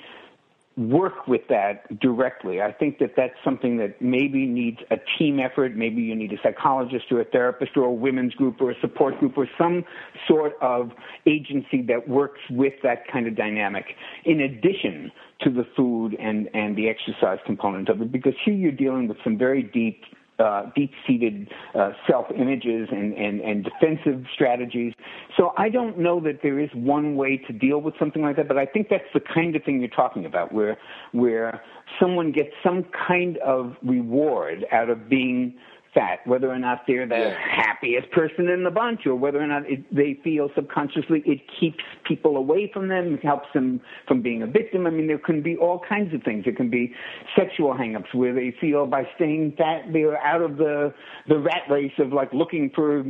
work 0.76 1.28
with 1.28 1.42
that 1.48 2.00
directly. 2.00 2.60
I 2.60 2.72
think 2.72 2.98
that 2.98 3.12
that's 3.16 3.34
something 3.44 3.76
that 3.78 4.02
maybe 4.02 4.46
needs 4.46 4.78
a 4.90 4.96
team 5.18 5.38
effort. 5.38 5.76
Maybe 5.76 6.02
you 6.02 6.16
need 6.16 6.32
a 6.32 6.36
psychologist 6.42 7.04
or 7.12 7.20
a 7.20 7.24
therapist 7.24 7.76
or 7.76 7.84
a 7.84 7.92
women's 7.92 8.34
group 8.34 8.60
or 8.60 8.72
a 8.72 8.80
support 8.80 9.18
group 9.20 9.38
or 9.38 9.48
some 9.56 9.84
sort 10.26 10.54
of 10.60 10.90
agency 11.26 11.82
that 11.82 12.08
works 12.08 12.40
with 12.50 12.74
that 12.82 13.06
kind 13.12 13.28
of 13.28 13.36
dynamic 13.36 13.84
in 14.24 14.40
addition 14.40 15.12
to 15.42 15.50
the 15.50 15.64
food 15.76 16.16
and, 16.18 16.48
and 16.54 16.76
the 16.76 16.88
exercise 16.88 17.38
component 17.46 17.88
of 17.88 18.02
it. 18.02 18.10
Because 18.10 18.34
here 18.44 18.54
you're 18.54 18.72
dealing 18.72 19.06
with 19.06 19.18
some 19.22 19.38
very 19.38 19.62
deep 19.62 20.02
uh, 20.38 20.64
deep-seated 20.74 21.48
uh, 21.74 21.92
self-images 22.08 22.88
and, 22.90 23.12
and, 23.14 23.40
and 23.40 23.64
defensive 23.64 24.24
strategies. 24.32 24.92
So 25.36 25.52
I 25.56 25.68
don't 25.68 25.98
know 25.98 26.20
that 26.20 26.40
there 26.42 26.58
is 26.58 26.70
one 26.74 27.16
way 27.16 27.36
to 27.46 27.52
deal 27.52 27.80
with 27.80 27.94
something 27.98 28.22
like 28.22 28.36
that, 28.36 28.48
but 28.48 28.58
I 28.58 28.66
think 28.66 28.88
that's 28.88 29.04
the 29.12 29.20
kind 29.20 29.54
of 29.54 29.62
thing 29.64 29.80
you're 29.80 29.88
talking 29.88 30.26
about, 30.26 30.52
where 30.52 30.76
where 31.12 31.62
someone 32.00 32.32
gets 32.32 32.50
some 32.62 32.84
kind 33.06 33.38
of 33.38 33.76
reward 33.82 34.64
out 34.72 34.90
of 34.90 35.08
being 35.08 35.54
fat, 35.94 36.26
whether 36.26 36.50
or 36.50 36.58
not 36.58 36.82
they're 36.86 37.06
the 37.06 37.14
yeah. 37.14 37.36
happiest 37.38 38.10
person 38.10 38.48
in 38.48 38.64
the 38.64 38.70
bunch, 38.70 39.06
or 39.06 39.14
whether 39.14 39.40
or 39.40 39.46
not 39.46 39.68
it, 39.70 39.82
they 39.94 40.18
feel 40.24 40.50
subconsciously 40.54 41.22
it 41.24 41.40
keeps 41.60 41.82
people 42.04 42.36
away 42.36 42.70
from 42.72 42.88
them, 42.88 43.14
it 43.14 43.24
helps 43.24 43.48
them 43.54 43.80
from 44.06 44.20
being 44.20 44.42
a 44.42 44.46
victim. 44.46 44.86
I 44.86 44.90
mean, 44.90 45.06
there 45.06 45.18
can 45.18 45.42
be 45.42 45.56
all 45.56 45.80
kinds 45.88 46.12
of 46.14 46.22
things. 46.22 46.44
It 46.46 46.56
can 46.56 46.70
be 46.70 46.92
sexual 47.36 47.74
hangups 47.74 48.12
where 48.12 48.34
they 48.34 48.54
feel 48.60 48.86
by 48.86 49.04
staying 49.16 49.54
fat 49.56 49.92
they're 49.92 50.18
out 50.18 50.42
of 50.42 50.56
the 50.56 50.92
the 51.28 51.38
rat 51.38 51.62
race 51.70 51.92
of 51.98 52.12
like 52.12 52.32
looking 52.32 52.70
for 52.74 53.04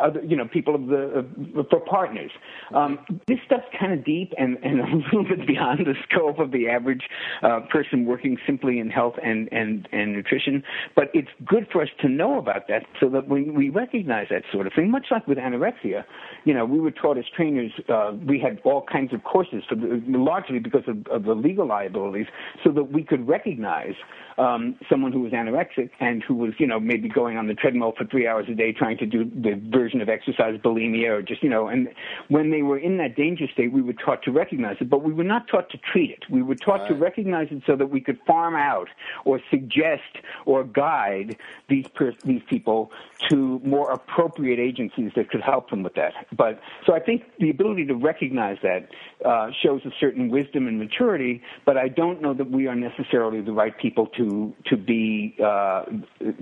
other, 0.00 0.22
you 0.22 0.36
know, 0.36 0.46
people 0.46 0.74
of 0.74 0.86
the 0.86 1.26
uh, 1.58 1.62
for 1.70 1.80
partners. 1.80 2.30
Um, 2.74 2.98
this 3.26 3.38
stuff's 3.46 3.66
kind 3.78 3.92
of 3.92 4.04
deep 4.04 4.32
and 4.38 4.58
and 4.62 4.80
a 4.80 4.96
little 4.96 5.24
bit 5.24 5.46
beyond 5.46 5.86
the 5.86 5.94
scope 6.08 6.38
of 6.38 6.50
the 6.52 6.68
average 6.68 7.02
uh, 7.42 7.60
person 7.70 8.04
working 8.04 8.36
simply 8.46 8.78
in 8.78 8.90
health 8.90 9.14
and 9.22 9.48
and 9.52 9.88
and 9.92 10.12
nutrition. 10.12 10.62
But 10.94 11.06
it's 11.14 11.28
good 11.44 11.66
for 11.72 11.82
us 11.82 11.88
to 12.00 12.08
know 12.08 12.25
know 12.26 12.38
about 12.38 12.68
that 12.68 12.84
so 13.00 13.08
that 13.08 13.28
we, 13.28 13.44
we 13.50 13.68
recognize 13.70 14.28
that 14.30 14.42
sort 14.52 14.66
of 14.66 14.72
thing. 14.72 14.90
Much 14.90 15.06
like 15.10 15.26
with 15.26 15.38
anorexia, 15.38 16.04
you 16.44 16.54
know, 16.54 16.64
we 16.64 16.80
were 16.80 16.90
taught 16.90 17.18
as 17.18 17.24
trainers, 17.34 17.72
uh, 17.88 18.12
we 18.26 18.38
had 18.38 18.60
all 18.64 18.82
kinds 18.82 19.12
of 19.12 19.24
courses, 19.24 19.62
for 19.68 19.74
the, 19.74 20.02
largely 20.06 20.58
because 20.58 20.84
of, 20.86 21.06
of 21.08 21.24
the 21.24 21.34
legal 21.34 21.66
liabilities, 21.66 22.26
so 22.64 22.70
that 22.70 22.84
we 22.84 23.02
could 23.02 23.26
recognize 23.26 23.94
um, 24.38 24.76
someone 24.90 25.12
who 25.12 25.20
was 25.20 25.32
anorexic 25.32 25.90
and 26.00 26.22
who 26.22 26.34
was, 26.34 26.52
you 26.58 26.66
know, 26.66 26.78
maybe 26.78 27.08
going 27.08 27.36
on 27.36 27.46
the 27.46 27.54
treadmill 27.54 27.92
for 27.96 28.04
three 28.04 28.26
hours 28.26 28.46
a 28.50 28.54
day 28.54 28.72
trying 28.72 28.98
to 28.98 29.06
do 29.06 29.24
the 29.24 29.60
version 29.70 30.00
of 30.00 30.08
exercise, 30.08 30.58
bulimia, 30.60 31.08
or 31.08 31.22
just, 31.22 31.42
you 31.42 31.48
know, 31.48 31.68
and 31.68 31.88
when 32.28 32.50
they 32.50 32.62
were 32.62 32.78
in 32.78 32.98
that 32.98 33.16
danger 33.16 33.46
state, 33.52 33.72
we 33.72 33.82
were 33.82 33.94
taught 33.94 34.22
to 34.22 34.30
recognize 34.30 34.76
it, 34.80 34.90
but 34.90 35.02
we 35.02 35.12
were 35.12 35.24
not 35.24 35.48
taught 35.48 35.70
to 35.70 35.78
treat 35.78 36.10
it. 36.10 36.24
We 36.30 36.42
were 36.42 36.54
taught 36.54 36.80
right. 36.80 36.88
to 36.88 36.94
recognize 36.94 37.48
it 37.50 37.62
so 37.66 37.76
that 37.76 37.90
we 37.90 38.00
could 38.00 38.18
farm 38.26 38.56
out 38.56 38.88
or 39.24 39.40
suggest 39.50 40.02
or 40.44 40.64
guide 40.64 41.36
these 41.68 41.86
per- 41.94 42.15
these 42.24 42.42
people 42.48 42.90
to 43.30 43.60
more 43.64 43.90
appropriate 43.90 44.58
agencies 44.58 45.12
that 45.16 45.30
could 45.30 45.40
help 45.40 45.70
them 45.70 45.82
with 45.82 45.94
that. 45.94 46.12
But 46.36 46.60
so 46.86 46.94
I 46.94 47.00
think 47.00 47.22
the 47.38 47.50
ability 47.50 47.86
to 47.86 47.94
recognize 47.94 48.58
that 48.62 48.88
uh, 49.24 49.50
shows 49.62 49.80
a 49.84 49.90
certain 50.00 50.30
wisdom 50.30 50.66
and 50.66 50.78
maturity, 50.78 51.42
but 51.64 51.76
I 51.76 51.88
don't 51.88 52.20
know 52.20 52.34
that 52.34 52.50
we 52.50 52.66
are 52.66 52.74
necessarily 52.74 53.40
the 53.40 53.52
right 53.52 53.76
people 53.76 54.06
to 54.18 54.54
to 54.66 54.76
be 54.76 55.36
uh, 55.44 55.84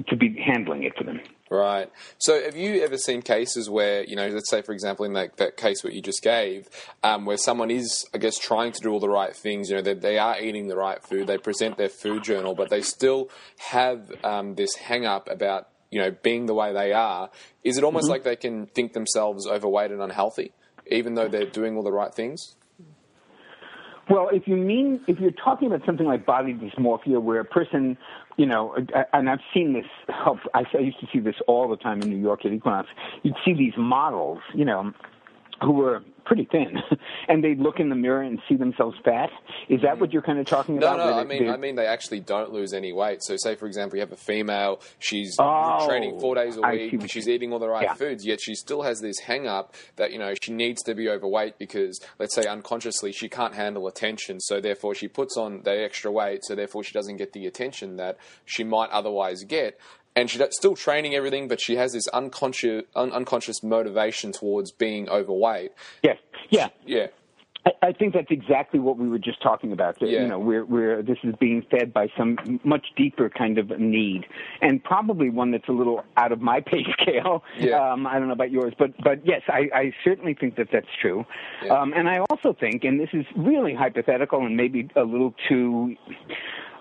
to 0.08 0.16
be 0.16 0.36
handling 0.44 0.84
it 0.84 0.96
for 0.96 1.04
them. 1.04 1.20
Right. 1.54 1.88
So, 2.18 2.42
have 2.42 2.56
you 2.56 2.82
ever 2.82 2.98
seen 2.98 3.22
cases 3.22 3.70
where, 3.70 4.02
you 4.02 4.16
know, 4.16 4.26
let's 4.26 4.50
say, 4.50 4.60
for 4.60 4.72
example, 4.72 5.04
in 5.04 5.12
that, 5.12 5.36
that 5.36 5.56
case 5.56 5.84
what 5.84 5.92
you 5.92 6.02
just 6.02 6.20
gave, 6.20 6.68
um, 7.04 7.26
where 7.26 7.36
someone 7.36 7.70
is, 7.70 8.04
I 8.12 8.18
guess, 8.18 8.36
trying 8.38 8.72
to 8.72 8.80
do 8.80 8.90
all 8.90 8.98
the 8.98 9.08
right 9.08 9.34
things, 9.36 9.70
you 9.70 9.76
know, 9.76 9.82
they, 9.82 9.94
they 9.94 10.18
are 10.18 10.40
eating 10.40 10.66
the 10.66 10.76
right 10.76 11.00
food, 11.00 11.28
they 11.28 11.38
present 11.38 11.76
their 11.76 11.88
food 11.88 12.24
journal, 12.24 12.56
but 12.56 12.70
they 12.70 12.82
still 12.82 13.30
have 13.70 14.10
um, 14.24 14.56
this 14.56 14.74
hang 14.74 15.06
up 15.06 15.30
about, 15.30 15.68
you 15.92 16.00
know, 16.00 16.10
being 16.10 16.46
the 16.46 16.54
way 16.54 16.72
they 16.72 16.92
are. 16.92 17.30
Is 17.62 17.78
it 17.78 17.84
almost 17.84 18.06
mm-hmm. 18.06 18.12
like 18.12 18.24
they 18.24 18.36
can 18.36 18.66
think 18.66 18.92
themselves 18.92 19.46
overweight 19.46 19.92
and 19.92 20.02
unhealthy, 20.02 20.50
even 20.90 21.14
though 21.14 21.28
they're 21.28 21.46
doing 21.46 21.76
all 21.76 21.84
the 21.84 21.92
right 21.92 22.12
things? 22.12 22.56
Well, 24.10 24.28
if 24.32 24.46
you 24.46 24.56
mean 24.56 25.00
if 25.06 25.18
you're 25.18 25.30
talking 25.30 25.68
about 25.68 25.86
something 25.86 26.06
like 26.06 26.26
body 26.26 26.52
dysmorphia, 26.52 27.22
where 27.22 27.40
a 27.40 27.44
person, 27.44 27.96
you 28.36 28.46
know, 28.46 28.74
and 29.12 29.30
I've 29.30 29.40
seen 29.52 29.72
this. 29.72 29.86
I 30.08 30.64
used 30.78 31.00
to 31.00 31.06
see 31.12 31.20
this 31.20 31.36
all 31.46 31.68
the 31.68 31.76
time 31.76 32.02
in 32.02 32.10
New 32.10 32.18
York 32.18 32.44
at 32.44 32.52
Equinox. 32.52 32.88
You'd 33.22 33.36
see 33.44 33.54
these 33.54 33.74
models, 33.76 34.40
you 34.54 34.64
know, 34.64 34.92
who 35.60 35.72
were 35.72 36.02
pretty 36.24 36.48
thin, 36.50 36.76
and 37.28 37.42
they 37.42 37.54
look 37.54 37.80
in 37.80 37.88
the 37.88 37.94
mirror 37.94 38.22
and 38.22 38.40
see 38.48 38.56
themselves 38.56 38.96
fat. 39.04 39.30
Is 39.68 39.82
that 39.82 39.98
what 39.98 40.10
mm. 40.10 40.14
you're 40.14 40.22
kind 40.22 40.38
of 40.38 40.46
talking 40.46 40.76
no, 40.76 40.94
about? 40.94 40.98
No, 40.98 41.10
no. 41.10 41.18
I 41.18 41.24
mean, 41.24 41.50
I 41.50 41.56
mean 41.56 41.76
they 41.76 41.86
actually 41.86 42.20
don't 42.20 42.52
lose 42.52 42.72
any 42.72 42.92
weight. 42.92 43.22
So, 43.22 43.36
say 43.36 43.54
for 43.54 43.66
example, 43.66 43.96
you 43.96 44.00
have 44.00 44.12
a 44.12 44.16
female. 44.16 44.80
She's 44.98 45.36
oh, 45.38 45.86
training 45.86 46.18
four 46.20 46.34
days 46.34 46.56
a 46.56 46.62
week. 46.62 47.10
She's 47.10 47.28
eating 47.28 47.52
all 47.52 47.58
the 47.58 47.68
right 47.68 47.84
yeah. 47.84 47.94
foods, 47.94 48.26
yet 48.26 48.40
she 48.40 48.54
still 48.54 48.82
has 48.82 49.00
this 49.00 49.18
hang 49.20 49.46
up 49.46 49.74
that 49.96 50.12
you 50.12 50.18
know 50.18 50.34
she 50.40 50.52
needs 50.52 50.82
to 50.82 50.94
be 50.94 51.08
overweight 51.08 51.58
because, 51.58 52.00
let's 52.18 52.34
say, 52.34 52.46
unconsciously 52.46 53.12
she 53.12 53.28
can't 53.28 53.54
handle 53.54 53.86
attention. 53.86 54.40
So 54.40 54.60
therefore, 54.60 54.94
she 54.94 55.08
puts 55.08 55.36
on 55.36 55.62
the 55.62 55.84
extra 55.84 56.10
weight. 56.10 56.44
So 56.44 56.54
therefore, 56.54 56.84
she 56.84 56.92
doesn't 56.92 57.16
get 57.16 57.32
the 57.32 57.46
attention 57.46 57.96
that 57.96 58.18
she 58.44 58.64
might 58.64 58.90
otherwise 58.90 59.44
get 59.44 59.78
and 60.16 60.30
she's 60.30 60.42
still 60.50 60.76
training 60.76 61.14
everything, 61.14 61.48
but 61.48 61.60
she 61.60 61.76
has 61.76 61.92
this 61.92 62.06
unconscious 62.08 62.84
un- 62.94 63.12
unconscious 63.12 63.62
motivation 63.62 64.32
towards 64.32 64.70
being 64.70 65.08
overweight. 65.08 65.72
Yeah, 66.02 66.14
yeah, 66.50 66.68
yeah. 66.86 67.06
I, 67.66 67.70
I 67.82 67.92
think 67.92 68.14
that's 68.14 68.30
exactly 68.30 68.80
what 68.80 68.98
we 68.98 69.08
were 69.08 69.18
just 69.18 69.42
talking 69.42 69.72
about. 69.72 69.98
That, 70.00 70.08
yeah. 70.08 70.22
You 70.22 70.28
know, 70.28 70.38
where 70.38 70.64
where 70.64 71.02
this 71.02 71.18
is 71.22 71.34
being 71.40 71.64
fed 71.70 71.92
by 71.92 72.08
some 72.16 72.60
much 72.64 72.86
deeper 72.96 73.30
kind 73.30 73.58
of 73.58 73.70
need, 73.78 74.26
and 74.60 74.82
probably 74.82 75.30
one 75.30 75.50
that's 75.50 75.68
a 75.68 75.72
little 75.72 76.04
out 76.16 76.32
of 76.32 76.40
my 76.40 76.60
pay 76.66 76.84
scale. 77.00 77.42
Yeah. 77.58 77.92
Um, 77.92 78.06
I 78.06 78.18
don't 78.18 78.28
know 78.28 78.34
about 78.34 78.50
yours, 78.50 78.74
but 78.78 78.92
but 79.02 79.26
yes, 79.26 79.42
I, 79.48 79.68
I 79.74 79.92
certainly 80.02 80.34
think 80.34 80.56
that 80.56 80.68
that's 80.72 80.86
true. 81.00 81.24
Yeah. 81.64 81.80
Um, 81.80 81.92
and 81.94 82.08
I 82.08 82.18
also 82.30 82.52
think, 82.58 82.84
and 82.84 83.00
this 83.00 83.10
is 83.12 83.24
really 83.36 83.74
hypothetical 83.74 84.44
and 84.44 84.56
maybe 84.56 84.88
a 84.96 85.02
little 85.02 85.34
too 85.48 85.96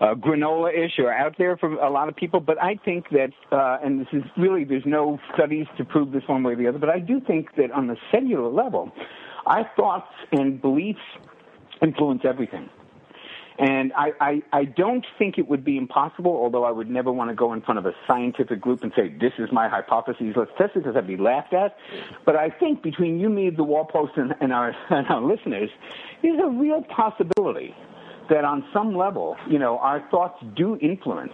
uh, 0.01 0.15
granola-ish 0.15 0.99
or 0.99 1.13
out 1.13 1.35
there 1.37 1.55
for 1.57 1.73
a 1.73 1.89
lot 1.89 2.09
of 2.09 2.15
people. 2.15 2.39
But 2.39 2.61
I 2.61 2.75
think 2.83 3.09
that, 3.09 3.31
uh, 3.51 3.77
and 3.83 4.01
this 4.01 4.07
is 4.11 4.23
really, 4.37 4.63
there's 4.63 4.85
no 4.85 5.19
studies 5.33 5.65
to 5.77 5.85
prove 5.85 6.11
this 6.11 6.23
one 6.27 6.43
way 6.43 6.53
or 6.53 6.55
the 6.55 6.67
other, 6.67 6.79
but 6.79 6.89
I 6.89 6.99
do 6.99 7.21
think 7.21 7.55
that 7.55 7.71
on 7.71 7.87
the 7.87 7.95
cellular 8.11 8.49
level, 8.49 8.91
our 9.45 9.69
thoughts 9.75 10.11
and 10.31 10.61
beliefs 10.61 10.99
influence 11.81 12.21
everything. 12.23 12.69
And 13.59 13.93
I, 13.93 14.11
I, 14.19 14.41
I 14.51 14.65
don't 14.65 15.05
think 15.19 15.37
it 15.37 15.47
would 15.47 15.63
be 15.63 15.77
impossible, 15.77 16.31
although 16.31 16.63
I 16.63 16.71
would 16.71 16.89
never 16.89 17.11
want 17.11 17.29
to 17.29 17.35
go 17.35 17.53
in 17.53 17.61
front 17.61 17.77
of 17.77 17.85
a 17.85 17.93
scientific 18.07 18.59
group 18.59 18.81
and 18.81 18.91
say, 18.95 19.09
this 19.09 19.33
is 19.37 19.49
my 19.51 19.69
hypothesis, 19.69 20.33
let's 20.35 20.49
test 20.57 20.71
it, 20.75 20.83
because 20.83 20.95
I'd 20.95 21.05
be 21.05 21.17
laughed 21.17 21.53
at. 21.53 21.75
But 22.25 22.35
I 22.35 22.49
think 22.49 22.81
between 22.81 23.19
you, 23.19 23.29
me, 23.29 23.51
the 23.51 23.63
wall 23.63 23.85
post, 23.85 24.13
and, 24.15 24.33
and, 24.41 24.51
our, 24.51 24.75
and 24.89 25.07
our 25.07 25.21
listeners, 25.21 25.69
there's 26.23 26.39
a 26.43 26.49
real 26.49 26.83
possibility 26.83 27.75
that 28.29 28.43
on 28.43 28.65
some 28.73 28.95
level, 28.95 29.35
you 29.47 29.59
know, 29.59 29.77
our 29.79 30.03
thoughts 30.09 30.43
do 30.55 30.77
influence 30.77 31.33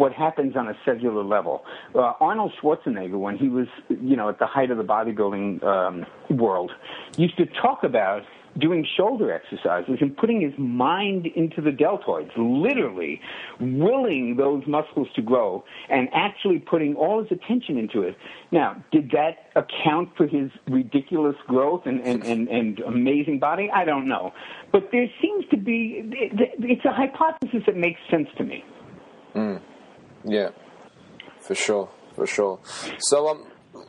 what 0.00 0.14
happens 0.14 0.56
on 0.56 0.66
a 0.66 0.74
cellular 0.82 1.22
level. 1.22 1.62
Uh, 1.94 2.14
Arnold 2.20 2.52
Schwarzenegger, 2.60 3.18
when 3.18 3.36
he 3.36 3.48
was, 3.48 3.66
you 3.90 4.16
know, 4.16 4.30
at 4.30 4.38
the 4.38 4.46
height 4.46 4.70
of 4.70 4.78
the 4.78 4.82
bodybuilding 4.82 5.62
um, 5.62 6.06
world, 6.30 6.72
used 7.18 7.36
to 7.36 7.44
talk 7.44 7.84
about 7.84 8.22
doing 8.58 8.84
shoulder 8.96 9.30
exercises 9.30 9.98
and 10.00 10.16
putting 10.16 10.40
his 10.40 10.54
mind 10.58 11.26
into 11.36 11.60
the 11.60 11.70
deltoids, 11.70 12.30
literally 12.36 13.20
willing 13.60 14.36
those 14.38 14.62
muscles 14.66 15.06
to 15.14 15.22
grow 15.22 15.62
and 15.90 16.08
actually 16.14 16.58
putting 16.58 16.94
all 16.94 17.22
his 17.22 17.30
attention 17.30 17.76
into 17.76 18.00
it. 18.00 18.16
Now, 18.50 18.82
did 18.90 19.10
that 19.10 19.50
account 19.54 20.16
for 20.16 20.26
his 20.26 20.50
ridiculous 20.66 21.36
growth 21.46 21.82
and, 21.84 22.00
and, 22.00 22.24
and, 22.24 22.48
and 22.48 22.80
amazing 22.80 23.38
body? 23.38 23.70
I 23.72 23.84
don't 23.84 24.08
know. 24.08 24.32
But 24.72 24.88
there 24.92 25.06
seems 25.20 25.44
to 25.50 25.58
be, 25.58 26.02
it's 26.02 26.84
a 26.86 26.92
hypothesis 26.92 27.62
that 27.66 27.76
makes 27.76 28.00
sense 28.10 28.28
to 28.38 28.44
me. 28.44 28.64
Mm. 29.36 29.60
Yeah, 30.24 30.50
for 31.40 31.54
sure, 31.54 31.88
for 32.14 32.26
sure. 32.26 32.60
So, 32.98 33.28
um, 33.28 33.46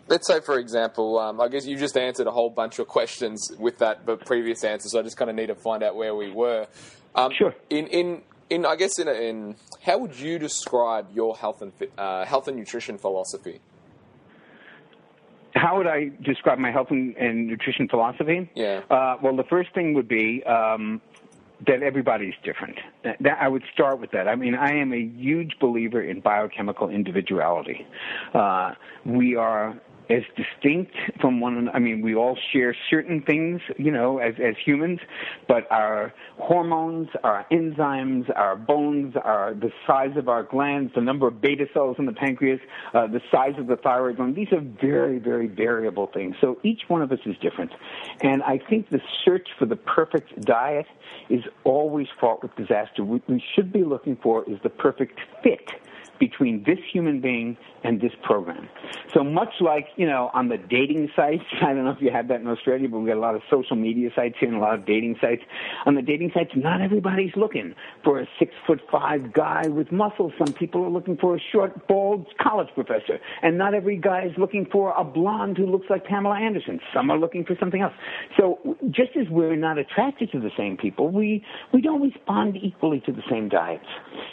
let's 0.07 0.27
say, 0.27 0.39
for 0.39 0.59
example, 0.59 1.19
um, 1.19 1.41
I 1.41 1.47
guess 1.47 1.65
you 1.65 1.77
just 1.77 1.97
answered 1.97 2.27
a 2.27 2.31
whole 2.31 2.49
bunch 2.49 2.79
of 2.79 2.87
questions 2.87 3.51
with 3.59 3.79
that 3.79 4.05
but 4.05 4.25
previous 4.25 4.63
answer, 4.63 4.89
so 4.89 4.99
I 4.99 5.03
just 5.03 5.17
kind 5.17 5.29
of 5.29 5.35
need 5.35 5.47
to 5.47 5.55
find 5.55 5.83
out 5.83 5.95
where 5.95 6.15
we 6.15 6.31
were. 6.31 6.67
Um, 7.15 7.31
sure. 7.37 7.55
In 7.69 7.87
in 7.87 8.21
in 8.49 8.65
I 8.65 8.75
guess 8.75 8.99
in, 8.99 9.07
in 9.07 9.55
how 9.83 9.97
would 9.97 10.17
you 10.17 10.39
describe 10.39 11.07
your 11.13 11.35
health 11.35 11.61
and 11.61 11.71
uh, 11.97 12.25
health 12.25 12.47
and 12.47 12.57
nutrition 12.57 12.97
philosophy? 12.97 13.59
How 15.53 15.77
would 15.77 15.87
I 15.87 16.11
describe 16.21 16.59
my 16.59 16.71
health 16.71 16.91
and, 16.91 17.15
and 17.17 17.47
nutrition 17.47 17.89
philosophy? 17.89 18.49
Yeah. 18.55 18.81
Uh, 18.89 19.17
well, 19.21 19.35
the 19.35 19.43
first 19.43 19.73
thing 19.73 19.93
would 19.95 20.07
be 20.07 20.43
um, 20.45 21.01
that 21.67 21.83
everybody's 21.83 22.33
different. 22.43 22.77
That, 23.03 23.37
I 23.39 23.47
would 23.47 23.63
start 23.73 23.99
with 23.99 24.11
that. 24.11 24.27
I 24.27 24.35
mean, 24.35 24.55
I 24.55 24.73
am 24.75 24.93
a 24.93 24.99
huge 24.99 25.57
believer 25.59 26.01
in 26.01 26.19
biochemical 26.19 26.89
individuality. 26.89 27.85
Uh, 28.33 28.73
we 29.05 29.35
are 29.35 29.79
as 30.09 30.23
distinct 30.35 30.93
from 31.19 31.39
one 31.39 31.57
another. 31.57 31.75
I 31.75 31.79
mean, 31.79 32.01
we 32.01 32.15
all 32.15 32.37
share 32.51 32.75
certain 32.89 33.21
things, 33.21 33.61
you 33.77 33.91
know, 33.91 34.19
as 34.19 34.35
as 34.43 34.55
humans, 34.63 34.99
but 35.47 35.69
our 35.71 36.13
hormones, 36.37 37.09
our 37.23 37.45
enzymes, 37.51 38.29
our 38.35 38.55
bones, 38.55 39.15
our 39.23 39.53
the 39.53 39.71
size 39.87 40.17
of 40.17 40.27
our 40.27 40.43
glands, 40.43 40.93
the 40.95 41.01
number 41.01 41.27
of 41.27 41.41
beta 41.41 41.65
cells 41.73 41.97
in 41.99 42.05
the 42.05 42.13
pancreas, 42.13 42.59
uh, 42.93 43.07
the 43.07 43.21
size 43.31 43.53
of 43.57 43.67
the 43.67 43.77
thyroid 43.77 44.17
gland. 44.17 44.35
These 44.35 44.51
are 44.51 44.61
very, 44.81 45.19
very 45.19 45.47
variable 45.47 46.07
things. 46.07 46.35
So 46.41 46.57
each 46.63 46.81
one 46.87 47.01
of 47.01 47.11
us 47.11 47.19
is 47.25 47.35
different, 47.41 47.71
and 48.21 48.43
I 48.43 48.57
think 48.57 48.89
the 48.89 49.01
search 49.23 49.47
for 49.57 49.65
the 49.65 49.75
perfect 49.75 50.41
diet 50.41 50.87
is 51.29 51.43
always 51.63 52.07
fraught 52.19 52.41
with 52.43 52.55
disaster. 52.55 53.03
What 53.03 53.27
we 53.29 53.43
should 53.55 53.71
be 53.71 53.83
looking 53.83 54.17
for 54.21 54.43
is 54.49 54.57
the 54.63 54.69
perfect 54.69 55.19
fit 55.43 55.69
between 56.21 56.63
this 56.65 56.77
human 56.93 57.19
being 57.19 57.57
and 57.83 57.99
this 57.99 58.11
program. 58.23 58.69
So 59.11 59.23
much 59.23 59.49
like, 59.59 59.87
you 59.95 60.05
know, 60.05 60.29
on 60.35 60.49
the 60.49 60.57
dating 60.57 61.09
sites, 61.15 61.43
I 61.61 61.73
don't 61.73 61.83
know 61.83 61.91
if 61.91 62.01
you 62.01 62.11
have 62.11 62.27
that 62.27 62.39
in 62.39 62.47
Australia, 62.47 62.87
but 62.87 62.99
we 62.99 63.09
got 63.09 63.17
a 63.17 63.19
lot 63.19 63.35
of 63.35 63.41
social 63.49 63.75
media 63.75 64.11
sites 64.15 64.35
here 64.39 64.47
and 64.47 64.57
a 64.57 64.61
lot 64.61 64.75
of 64.75 64.85
dating 64.85 65.17
sites. 65.19 65.41
On 65.87 65.95
the 65.95 66.03
dating 66.03 66.31
sites, 66.33 66.51
not 66.55 66.79
everybody's 66.79 67.35
looking 67.35 67.73
for 68.03 68.19
a 68.21 68.27
six 68.37 68.53
foot 68.67 68.79
five 68.91 69.33
guy 69.33 69.67
with 69.67 69.91
muscles. 69.91 70.31
Some 70.37 70.53
people 70.53 70.85
are 70.85 70.89
looking 70.89 71.17
for 71.17 71.35
a 71.35 71.39
short, 71.51 71.87
bald 71.87 72.27
college 72.39 72.69
professor. 72.75 73.19
And 73.41 73.57
not 73.57 73.73
every 73.73 73.97
guy 73.97 74.25
is 74.25 74.37
looking 74.37 74.67
for 74.71 74.93
a 74.95 75.03
blonde 75.03 75.57
who 75.57 75.65
looks 75.65 75.87
like 75.89 76.05
Pamela 76.05 76.37
Anderson. 76.37 76.79
Some 76.93 77.09
are 77.09 77.17
looking 77.17 77.43
for 77.43 77.55
something 77.59 77.81
else. 77.81 77.93
So 78.37 78.77
just 78.91 79.17
as 79.19 79.27
we're 79.29 79.55
not 79.55 79.79
attracted 79.79 80.31
to 80.33 80.39
the 80.39 80.51
same 80.55 80.77
people, 80.77 81.09
we, 81.09 81.43
we 81.73 81.81
don't 81.81 82.01
respond 82.01 82.57
equally 82.61 82.99
to 83.07 83.11
the 83.11 83.23
same 83.27 83.49
diets. 83.49 83.87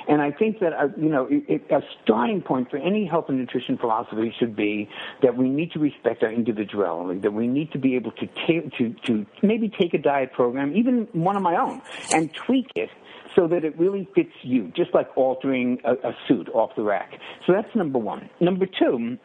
And 0.06 0.20
I 0.20 0.32
think 0.32 0.60
that, 0.60 0.74
uh, 0.74 0.88
you 0.98 1.08
know, 1.08 1.26
it, 1.30 1.44
it, 1.48 1.68
a 1.78 1.82
starting 2.02 2.42
point 2.42 2.70
for 2.70 2.76
any 2.76 3.06
health 3.06 3.26
and 3.28 3.38
nutrition 3.38 3.78
philosophy 3.78 4.34
should 4.38 4.56
be 4.56 4.88
that 5.22 5.36
we 5.36 5.48
need 5.48 5.70
to 5.72 5.78
respect 5.78 6.22
our 6.22 6.32
individuality, 6.32 7.20
that 7.20 7.32
we 7.32 7.46
need 7.46 7.70
to 7.72 7.78
be 7.78 7.94
able 7.94 8.12
to 8.12 8.26
ta- 8.26 8.68
to 8.76 8.94
to 9.06 9.26
maybe 9.42 9.68
take 9.68 9.94
a 9.94 9.98
diet 9.98 10.32
program, 10.32 10.74
even 10.76 11.08
one 11.12 11.36
of 11.36 11.42
my 11.42 11.56
own, 11.56 11.80
and 12.12 12.34
tweak 12.34 12.66
it 12.74 12.90
so 13.36 13.46
that 13.46 13.64
it 13.64 13.78
really 13.78 14.08
fits 14.14 14.32
you, 14.42 14.72
just 14.74 14.92
like 14.92 15.08
altering 15.16 15.78
a, 15.84 15.92
a 16.08 16.12
suit 16.26 16.48
off 16.54 16.70
the 16.76 16.82
rack. 16.82 17.12
So 17.46 17.52
that's 17.52 17.72
number 17.74 17.98
one. 17.98 18.28
Number 18.40 18.66
two. 18.66 19.18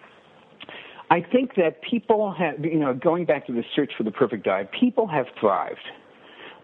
I 1.09 1.21
think 1.21 1.55
that 1.55 1.81
people 1.81 2.33
have, 2.33 2.63
you 2.63 2.79
know, 2.79 2.93
going 2.93 3.25
back 3.25 3.45
to 3.47 3.53
the 3.53 3.63
search 3.75 3.91
for 3.95 4.03
the 4.03 4.11
perfect 4.11 4.45
diet, 4.45 4.69
people 4.71 5.05
have 5.07 5.27
thrived 5.39 5.87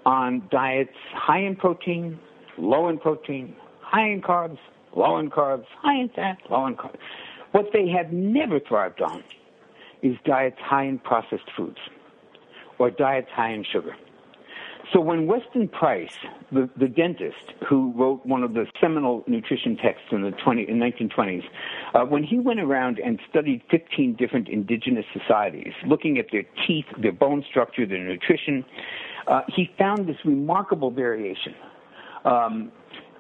on 0.06 0.48
diets 0.50 0.96
high 1.14 1.42
in 1.42 1.56
protein, 1.56 2.20
low 2.58 2.90
in 2.90 2.98
protein, 2.98 3.56
high 3.82 4.10
in 4.10 4.22
carbs, 4.22 4.58
low 4.96 5.18
in 5.18 5.30
carbs, 5.30 5.66
high 5.82 6.00
in 6.00 6.10
fat, 6.10 6.38
low 6.50 6.66
in 6.68 6.76
carbs. 6.76 6.98
What 7.52 7.68
they 7.74 7.88
have 7.90 8.12
never 8.12 8.60
thrived 8.60 9.02
on 9.02 9.24
is 10.02 10.16
diets 10.26 10.60
high 10.60 10.86
in 10.86 11.00
processed 11.00 11.50
foods 11.56 11.80
or 12.78 12.90
diets 12.90 13.30
high 13.32 13.52
in 13.52 13.64
sugar. 13.64 13.96
So 14.94 15.00
when 15.00 15.28
Weston 15.28 15.68
Price, 15.68 16.14
the, 16.52 16.68
the 16.76 16.88
dentist 16.88 17.54
who 17.68 17.94
wrote 17.96 18.26
one 18.26 18.44
of 18.44 18.54
the 18.56 18.66
seminal 18.82 19.24
nutrition 19.28 19.78
texts 19.78 20.08
in 20.12 20.24
the 20.24 20.32
20, 20.32 20.68
in 20.68 20.80
1920s, 20.80 21.44
uh, 21.94 22.06
when 22.06 22.24
he 22.24 22.40
went 22.40 22.60
around 22.60 22.98
and 22.98 23.20
studied 23.30 23.62
15 23.70 24.16
different 24.16 24.50
indigenous 24.50 25.06
societies, 25.14 25.74
looking 25.86 26.18
at 26.18 26.28
their 26.32 26.44
teeth, 26.66 26.86
their 26.98 27.12
bone 27.12 27.46
structure, 27.48 27.86
their 27.86 28.04
nutrition, 28.04 28.66
uh, 29.28 29.42
he 29.48 29.70
found 29.78 30.08
this 30.08 30.18
remarkable 30.26 30.90
variation. 30.90 31.54
Um, 32.26 32.72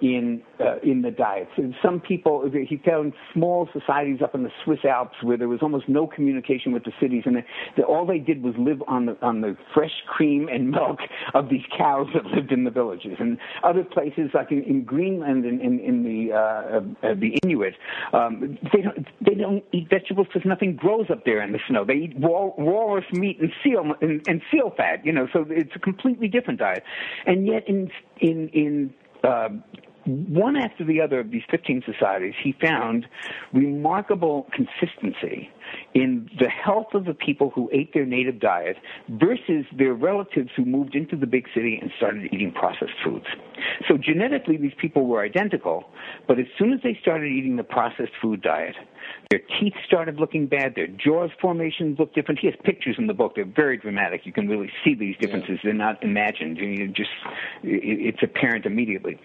in 0.02 0.42
uh, 0.60 0.78
in 0.84 1.02
the 1.02 1.12
diets. 1.12 1.52
And 1.58 1.74
some 1.82 2.00
people, 2.00 2.50
he 2.52 2.82
found 2.86 3.14
small 3.34 3.70
societies 3.74 4.20
up 4.22 4.36
in 4.36 4.44
the 4.44 4.52
Swiss 4.64 4.80
Alps 4.86 5.16
where 5.22 5.38
there 5.38 5.48
was 5.48 5.60
almost 5.62 5.88
no 5.88 6.08
communication 6.08 6.72
with 6.72 6.84
the 6.84 6.92
cities, 7.00 7.24
and 7.26 7.38
the, 7.38 7.42
the, 7.78 7.84
all 7.84 8.06
they 8.06 8.20
did 8.20 8.44
was 8.44 8.54
live 8.58 8.82
on 8.88 9.06
the 9.08 9.18
on 9.22 9.42
the 9.42 9.58
fresh 9.74 10.04
cream 10.08 10.48
and 10.50 10.72
milk 10.72 11.00
of 11.34 11.50
these 11.50 11.64
cows 11.78 12.08
that 12.14 12.26
lived 12.26 12.52
in 12.52 12.64
the 12.64 12.72
villages. 12.72 13.18
And 13.20 13.38
other 13.64 13.84
places, 13.84 14.32
like 14.34 14.52
in, 14.52 14.64
in 14.64 14.84
Greenland 14.84 15.46
and 15.46 15.62
in, 15.62 15.80
in, 15.80 16.04
the 16.04 16.34
uh, 16.34 17.08
uh, 17.08 17.14
the 17.16 17.38
Inuit, 17.44 17.76
um, 18.14 18.58
they 18.74 18.82
don't 18.82 19.08
they 19.22 19.36
don't 19.36 19.64
eat 19.72 19.90
vegetables 19.90 20.28
because 20.28 20.46
nothing 20.46 20.76
grows 20.76 21.08
up 21.10 21.26
there 21.26 21.42
in 21.42 21.52
the 21.52 21.60
snow. 21.68 21.86
They 21.86 21.94
eat 21.94 22.18
wal- 22.18 22.56
walrus 22.58 23.06
meat 23.12 23.40
and 23.40 23.52
seal 23.64 23.94
and, 24.02 24.28
and 24.28 24.42
seal 24.52 24.74
fat. 24.76 25.06
You 25.06 25.14
know, 25.14 25.28
so 25.32 25.46
it's 25.50 25.76
a 25.76 25.80
completely 25.80 26.28
different 26.28 26.60
diet. 26.60 26.84
And 27.26 27.48
yet, 27.48 27.68
in 27.68 27.92
in 28.20 28.50
in 28.50 28.94
uh, 29.24 29.50
one 30.06 30.56
after 30.56 30.84
the 30.84 31.02
other 31.02 31.20
of 31.20 31.32
these 31.32 31.44
15 31.52 31.84
societies, 31.86 32.34
he 32.42 32.56
found 32.62 33.06
remarkable 33.54 34.48
consistency 34.54 35.50
in 35.94 36.30
the 36.40 36.50
health 36.50 36.88
of 36.94 37.06
the 37.06 37.14
people 37.14 37.52
who 37.54 37.70
ate 37.72 37.94
their 37.94 38.06
native 38.06 38.40
diet 38.40 38.78
versus 39.10 39.66
their 39.78 39.94
relatives 39.94 40.50
who 40.56 40.66
moved 40.66 40.96
into 40.96 41.16
the 41.16 41.28
big 41.28 41.46
city 41.54 41.78
and 41.82 41.92
started 41.98 42.32
eating 42.34 42.52
processed 42.52 42.94
foods. 43.04 43.26
So 43.88 43.98
genetically, 43.98 44.58
these 44.58 44.74
people 44.80 45.06
were 45.06 45.24
identical, 45.24 45.86
but 46.28 46.40
as 46.40 46.46
soon 46.58 46.74
as 46.74 46.80
they 46.84 46.98
started 47.02 47.32
eating 47.32 47.56
the 47.56 47.64
processed 47.64 48.14
food 48.22 48.42
diet, 48.42 48.76
their 49.30 49.42
teeth 49.60 49.76
started 49.86 50.20
looking 50.20 50.48
bad. 50.48 50.74
Their 50.74 50.88
jaws 50.88 51.30
formations 51.39 52.00
looked 52.00 52.15
different. 52.15 52.39
He 52.39 52.48
has 52.48 52.56
pictures 52.63 52.96
in 52.98 53.06
the 53.06 53.13
book. 53.13 53.34
They're 53.36 53.46
very 53.46 53.78
dramatic. 53.78 54.22
You 54.26 54.34
can 54.34 54.48
really 54.48 54.72
see 54.84 54.96
these 54.96 55.15
differences. 55.18 55.52
Yeah. 55.58 55.60
They're 55.65 55.74
not 55.76 56.02
imagined. 56.02 56.58
You 56.58 56.88
just 56.88 57.12
it's 57.62 58.24
apparent 58.24 58.65
immediately. 58.65 59.20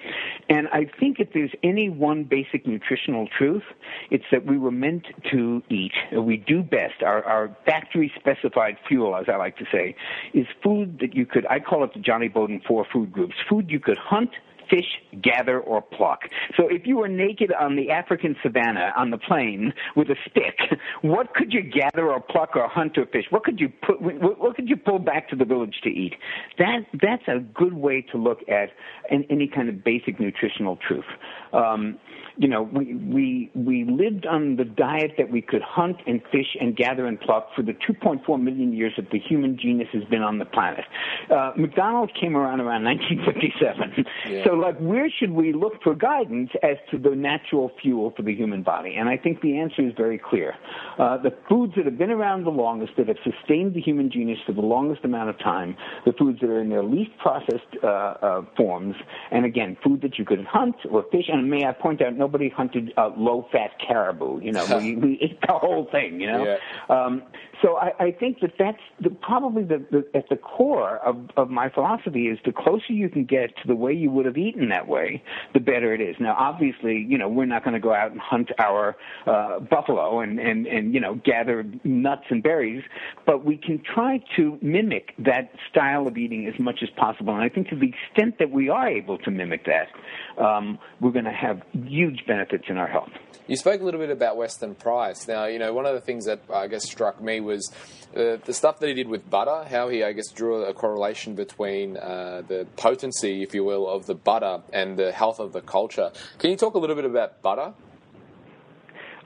And 0.50 0.68
I 0.68 0.90
think 1.00 1.20
if 1.20 1.32
there's 1.32 1.52
any 1.62 1.88
one 1.88 2.24
basic 2.24 2.66
nutritional 2.66 3.28
truth, 3.38 3.62
it's 4.10 4.24
that 4.30 4.44
we 4.44 4.58
were 4.58 4.70
meant 4.70 5.06
to 5.30 5.62
eat. 5.70 5.92
We 6.12 6.36
do 6.36 6.62
best. 6.62 7.02
Our, 7.02 7.24
our 7.24 7.56
factory 7.64 8.12
specified 8.20 8.76
fuel, 8.86 9.16
as 9.16 9.24
I 9.32 9.36
like 9.36 9.56
to 9.56 9.64
say, 9.72 9.96
is 10.34 10.46
food 10.62 10.98
that 11.00 11.14
you 11.14 11.24
could. 11.24 11.46
I 11.46 11.60
call 11.60 11.82
it 11.82 11.94
the 11.94 12.00
Jonny 12.00 12.28
Bowden 12.28 12.60
four 12.68 12.86
food 12.92 13.10
groups. 13.10 13.36
Food 13.48 13.70
you 13.70 13.80
could 13.80 13.96
hunt 13.96 14.32
fish, 14.70 15.20
gather, 15.22 15.60
or 15.60 15.82
pluck. 15.82 16.20
So 16.56 16.68
if 16.68 16.86
you 16.86 16.96
were 16.96 17.08
naked 17.08 17.52
on 17.52 17.76
the 17.76 17.90
African 17.90 18.36
savannah 18.42 18.92
on 18.96 19.10
the 19.10 19.18
plain 19.18 19.72
with 19.96 20.08
a 20.08 20.16
stick, 20.30 20.56
what 21.02 21.34
could 21.34 21.52
you 21.52 21.62
gather 21.62 22.10
or 22.10 22.20
pluck 22.20 22.56
or 22.56 22.68
hunt 22.68 22.98
or 22.98 23.06
fish? 23.06 23.24
What 23.30 23.44
could 23.44 23.60
you 23.60 23.68
put? 23.68 24.00
What 24.00 24.56
could 24.56 24.68
you 24.68 24.76
pull 24.76 24.98
back 24.98 25.28
to 25.30 25.36
the 25.36 25.44
village 25.44 25.76
to 25.84 25.90
eat? 25.90 26.14
That 26.58 26.80
that's 27.00 27.26
a 27.28 27.40
good 27.40 27.74
way 27.74 28.04
to 28.12 28.18
look 28.18 28.40
at 28.48 28.70
any 29.10 29.48
kind 29.48 29.68
of 29.68 29.84
basic 29.84 30.20
nutritional 30.20 30.78
truth. 30.86 31.04
Um, 31.52 31.98
you 32.36 32.48
know, 32.48 32.62
we, 32.62 32.94
we, 32.94 33.50
we 33.54 33.84
lived 33.84 34.26
on 34.26 34.56
the 34.56 34.64
diet 34.64 35.12
that 35.18 35.30
we 35.30 35.40
could 35.40 35.62
hunt 35.62 35.98
and 36.06 36.20
fish 36.32 36.56
and 36.60 36.76
gather 36.76 37.06
and 37.06 37.20
pluck 37.20 37.48
for 37.54 37.62
the 37.62 37.72
2.4 37.72 38.42
million 38.42 38.72
years 38.72 38.92
that 38.96 39.10
the 39.10 39.20
human 39.20 39.56
genus 39.56 39.86
has 39.92 40.02
been 40.04 40.22
on 40.22 40.38
the 40.38 40.44
planet. 40.44 40.84
Uh, 41.30 41.52
McDonald 41.56 42.10
came 42.20 42.36
around 42.36 42.60
around 42.60 42.84
1957. 42.84 44.04
Yeah. 44.26 44.44
So, 44.44 44.53
like, 44.54 44.78
where 44.78 45.08
should 45.10 45.30
we 45.30 45.52
look 45.52 45.82
for 45.82 45.94
guidance 45.94 46.50
as 46.62 46.76
to 46.90 46.98
the 46.98 47.14
natural 47.14 47.70
fuel 47.80 48.12
for 48.16 48.22
the 48.22 48.34
human 48.34 48.62
body? 48.62 48.94
And 48.96 49.08
I 49.08 49.16
think 49.16 49.40
the 49.40 49.58
answer 49.58 49.82
is 49.86 49.92
very 49.96 50.18
clear. 50.18 50.54
Uh, 50.98 51.18
the 51.18 51.32
foods 51.48 51.74
that 51.76 51.84
have 51.84 51.98
been 51.98 52.10
around 52.10 52.44
the 52.44 52.50
longest, 52.50 52.92
that 52.98 53.08
have 53.08 53.16
sustained 53.24 53.74
the 53.74 53.80
human 53.80 54.10
genus 54.10 54.38
for 54.46 54.52
the 54.52 54.60
longest 54.60 55.04
amount 55.04 55.30
of 55.30 55.38
time, 55.38 55.76
the 56.04 56.12
foods 56.12 56.40
that 56.40 56.50
are 56.50 56.60
in 56.60 56.68
their 56.68 56.82
least 56.82 57.10
processed 57.18 57.62
uh, 57.82 57.86
uh 57.86 58.42
forms, 58.56 58.96
and 59.30 59.44
again, 59.44 59.76
food 59.82 60.00
that 60.02 60.18
you 60.18 60.24
could 60.24 60.44
hunt 60.44 60.76
or 60.90 61.04
fish. 61.10 61.26
And 61.28 61.50
may 61.50 61.66
I 61.66 61.72
point 61.72 62.02
out, 62.02 62.14
nobody 62.14 62.48
hunted 62.48 62.92
uh, 62.96 63.10
low-fat 63.16 63.72
caribou. 63.86 64.40
You 64.40 64.52
know, 64.52 64.66
we, 64.78 64.96
we 64.96 65.18
ate 65.20 65.40
the 65.40 65.52
whole 65.52 65.88
thing. 65.90 66.20
You 66.20 66.26
know, 66.26 66.44
yeah. 66.44 66.56
um, 66.88 67.22
so 67.64 67.76
I, 67.78 67.92
I 67.98 68.10
think 68.12 68.40
that 68.40 68.52
that's 68.58 68.82
the, 69.00 69.08
probably 69.08 69.64
the, 69.64 69.82
the, 69.90 70.06
at 70.14 70.28
the 70.28 70.36
core 70.36 70.98
of, 70.98 71.30
of 71.38 71.48
my 71.48 71.70
philosophy 71.70 72.26
is 72.26 72.38
the 72.44 72.52
closer 72.52 72.92
you 72.92 73.08
can 73.08 73.24
get 73.24 73.56
to 73.62 73.66
the 73.66 73.74
way 73.74 73.94
you 73.94 74.10
would 74.10 74.26
have 74.26 74.36
eaten 74.36 74.68
that 74.68 74.86
way, 74.86 75.22
the 75.54 75.60
better 75.60 75.94
it 75.94 76.02
is. 76.02 76.14
Now, 76.20 76.36
obviously, 76.38 77.06
you 77.08 77.16
know, 77.16 77.26
we're 77.26 77.46
not 77.46 77.64
going 77.64 77.72
to 77.72 77.80
go 77.80 77.94
out 77.94 78.12
and 78.12 78.20
hunt 78.20 78.50
our 78.58 78.96
uh, 79.26 79.60
buffalo 79.60 80.20
and, 80.20 80.38
and, 80.38 80.66
and, 80.66 80.92
you 80.92 81.00
know, 81.00 81.14
gather 81.24 81.64
nuts 81.84 82.24
and 82.28 82.42
berries, 82.42 82.84
but 83.24 83.46
we 83.46 83.56
can 83.56 83.82
try 83.82 84.22
to 84.36 84.58
mimic 84.60 85.14
that 85.18 85.50
style 85.70 86.06
of 86.06 86.18
eating 86.18 86.46
as 86.46 86.60
much 86.60 86.80
as 86.82 86.90
possible. 86.90 87.32
And 87.34 87.42
I 87.42 87.48
think 87.48 87.68
to 87.70 87.76
the 87.76 87.88
extent 87.88 88.38
that 88.40 88.50
we 88.50 88.68
are 88.68 88.88
able 88.88 89.16
to 89.18 89.30
mimic 89.30 89.64
that, 89.64 89.88
um, 90.36 90.78
we're 91.00 91.12
going 91.12 91.24
to 91.24 91.32
have 91.32 91.62
huge 91.72 92.26
benefits 92.26 92.64
in 92.68 92.76
our 92.76 92.88
health. 92.88 93.10
You 93.46 93.56
spoke 93.56 93.80
a 93.80 93.84
little 93.84 94.00
bit 94.00 94.10
about 94.10 94.36
Weston 94.36 94.74
Price. 94.74 95.28
Now, 95.28 95.44
you 95.44 95.58
know, 95.58 95.72
one 95.74 95.84
of 95.84 95.94
the 95.94 96.00
things 96.00 96.24
that 96.24 96.40
I 96.52 96.66
guess 96.66 96.84
struck 96.84 97.20
me 97.20 97.40
was 97.40 97.70
uh, 98.16 98.36
the 98.42 98.54
stuff 98.54 98.78
that 98.80 98.88
he 98.88 98.94
did 98.94 99.08
with 99.08 99.28
butter, 99.28 99.64
how 99.68 99.88
he, 99.88 100.02
I 100.02 100.12
guess, 100.12 100.30
drew 100.30 100.64
a 100.64 100.72
correlation 100.72 101.34
between 101.34 101.98
uh, 101.98 102.42
the 102.46 102.66
potency, 102.76 103.42
if 103.42 103.54
you 103.54 103.62
will, 103.62 103.86
of 103.86 104.06
the 104.06 104.14
butter 104.14 104.62
and 104.72 104.96
the 104.96 105.12
health 105.12 105.40
of 105.40 105.52
the 105.52 105.60
culture. 105.60 106.10
Can 106.38 106.50
you 106.50 106.56
talk 106.56 106.74
a 106.74 106.78
little 106.78 106.96
bit 106.96 107.04
about 107.04 107.42
butter? 107.42 107.74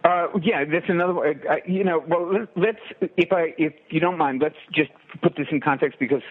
Uh, 0.02 0.28
yeah, 0.42 0.64
that's 0.64 0.88
another. 0.88 1.28
Uh, 1.48 1.56
you 1.66 1.84
know, 1.84 2.02
well, 2.08 2.46
let's 2.56 2.80
if 3.16 3.32
I 3.32 3.54
if 3.58 3.74
you 3.90 4.00
don't 4.00 4.16
mind, 4.16 4.40
let's 4.40 4.56
just 4.72 4.90
put 5.22 5.36
this 5.36 5.48
in 5.50 5.60
context 5.60 5.98
because 5.98 6.22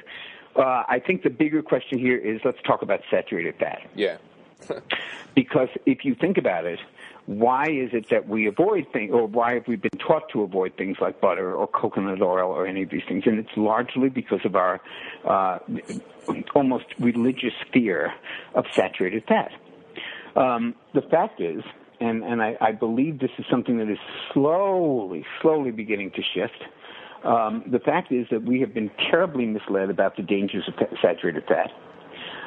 uh, 0.56 0.84
I 0.88 1.02
think 1.06 1.24
the 1.24 1.30
bigger 1.30 1.62
question 1.62 2.00
here 2.00 2.18
is 2.18 2.42
let's 2.44 2.62
talk 2.66 2.82
about 2.82 3.02
saturated 3.12 3.56
fat. 3.60 3.82
Yeah. 3.96 4.18
because 5.36 5.70
if 5.86 6.04
you 6.04 6.16
think 6.16 6.38
about 6.38 6.66
it, 6.66 6.80
why 7.28 7.66
is 7.70 7.90
it 7.92 8.10
that 8.10 8.28
we 8.28 8.48
avoid 8.48 8.88
things, 8.94 9.12
or 9.12 9.28
why 9.28 9.54
have 9.56 9.68
we 9.68 9.76
been 9.76 10.00
taught 10.00 10.30
to 10.30 10.44
avoid 10.44 10.76
things 10.78 10.98
like 11.02 11.20
butter 11.20 11.54
or 11.54 11.68
coconut 11.68 12.22
oil 12.22 12.50
or 12.52 12.66
any 12.66 12.84
of 12.84 12.90
these 12.90 13.04
things? 13.06 13.24
And 13.28 13.38
it's 13.38 13.56
largely 13.58 14.08
because 14.08 14.40
of 14.46 14.56
our 14.56 14.80
uh, 15.26 15.60
almost 16.56 16.86
religious 17.00 17.54
fear 17.74 18.14
of 18.56 18.66
saturated 18.74 19.26
fat. 19.28 19.52
Um, 20.38 20.74
the 20.94 21.02
fact 21.02 21.42
is, 21.42 21.64
and, 22.00 22.24
and 22.24 22.42
I, 22.42 22.56
I 22.62 22.72
believe 22.72 23.20
this 23.20 23.32
is 23.38 23.46
something 23.52 23.78
that 23.80 23.90
is 23.90 24.00
slowly, 24.32 25.26
slowly 25.42 25.72
beginning 25.72 26.12
to 26.12 26.22
shift. 26.34 26.64
Um, 27.26 27.64
the 27.68 27.80
fact 27.80 28.12
is 28.12 28.28
that 28.32 28.44
we 28.44 28.62
have 28.62 28.74
been 28.74 28.90
terribly 29.12 29.46
misled 29.46 29.90
about 29.90 30.16
the 30.16 30.24
dangers 30.24 30.64
of 30.70 30.76
saturated 31.02 31.44
fat. 31.46 31.72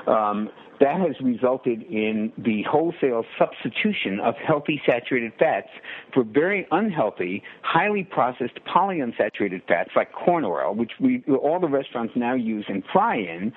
Um, 0.08 0.48
that 0.80 0.98
has 0.98 1.14
resulted 1.22 1.82
in 1.82 2.32
the 2.38 2.62
wholesale 2.62 3.24
substitution 3.38 4.18
of 4.20 4.34
healthy 4.36 4.80
saturated 4.86 5.32
fats 5.38 5.68
for 6.12 6.24
very 6.24 6.66
unhealthy, 6.72 7.42
highly 7.62 8.02
processed 8.02 8.58
polyunsaturated 8.66 9.62
fats 9.68 9.90
like 9.94 10.12
corn 10.12 10.44
oil, 10.44 10.74
which 10.74 10.92
we 10.98 11.22
all 11.42 11.60
the 11.60 11.68
restaurants 11.68 12.14
now 12.16 12.34
use 12.34 12.64
and 12.68 12.82
fry 12.92 13.16
in, 13.16 13.52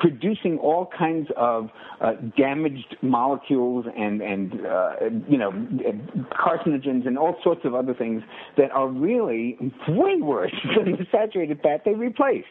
producing 0.00 0.58
all 0.58 0.90
kinds 0.96 1.28
of 1.36 1.70
uh, 2.00 2.12
damaged 2.36 2.96
molecules 3.02 3.84
and 3.96 4.22
and 4.22 4.66
uh, 4.66 4.92
you 5.28 5.36
know 5.36 5.52
carcinogens 6.32 7.06
and 7.06 7.18
all 7.18 7.36
sorts 7.44 7.60
of 7.64 7.74
other 7.74 7.94
things 7.94 8.22
that 8.56 8.70
are 8.70 8.88
really 8.88 9.56
way 9.88 10.16
worse 10.20 10.54
than 10.76 10.92
the 10.92 11.06
saturated 11.12 11.60
fat 11.62 11.82
they 11.84 11.94
replaced. 11.94 12.46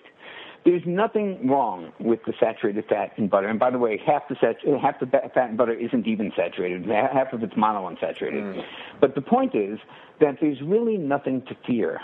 There's 0.65 0.81
nothing 0.85 1.47
wrong 1.47 1.91
with 1.99 2.19
the 2.25 2.33
saturated 2.39 2.85
fat 2.89 3.13
in 3.17 3.27
butter. 3.27 3.47
And 3.47 3.59
by 3.59 3.71
the 3.71 3.77
way, 3.77 4.01
half 4.05 4.27
the 4.27 4.35
sat- 4.41 4.61
half 4.81 4.99
the 4.99 5.05
fat 5.07 5.49
in 5.49 5.55
butter 5.55 5.73
isn't 5.73 6.05
even 6.05 6.31
saturated. 6.35 6.85
Half 6.85 7.33
of 7.33 7.43
it's 7.43 7.53
monounsaturated. 7.53 8.43
Mm. 8.43 8.63
But 8.99 9.15
the 9.15 9.21
point 9.21 9.55
is 9.55 9.79
that 10.19 10.37
there's 10.41 10.61
really 10.61 10.97
nothing 10.97 11.41
to 11.43 11.55
fear 11.65 12.01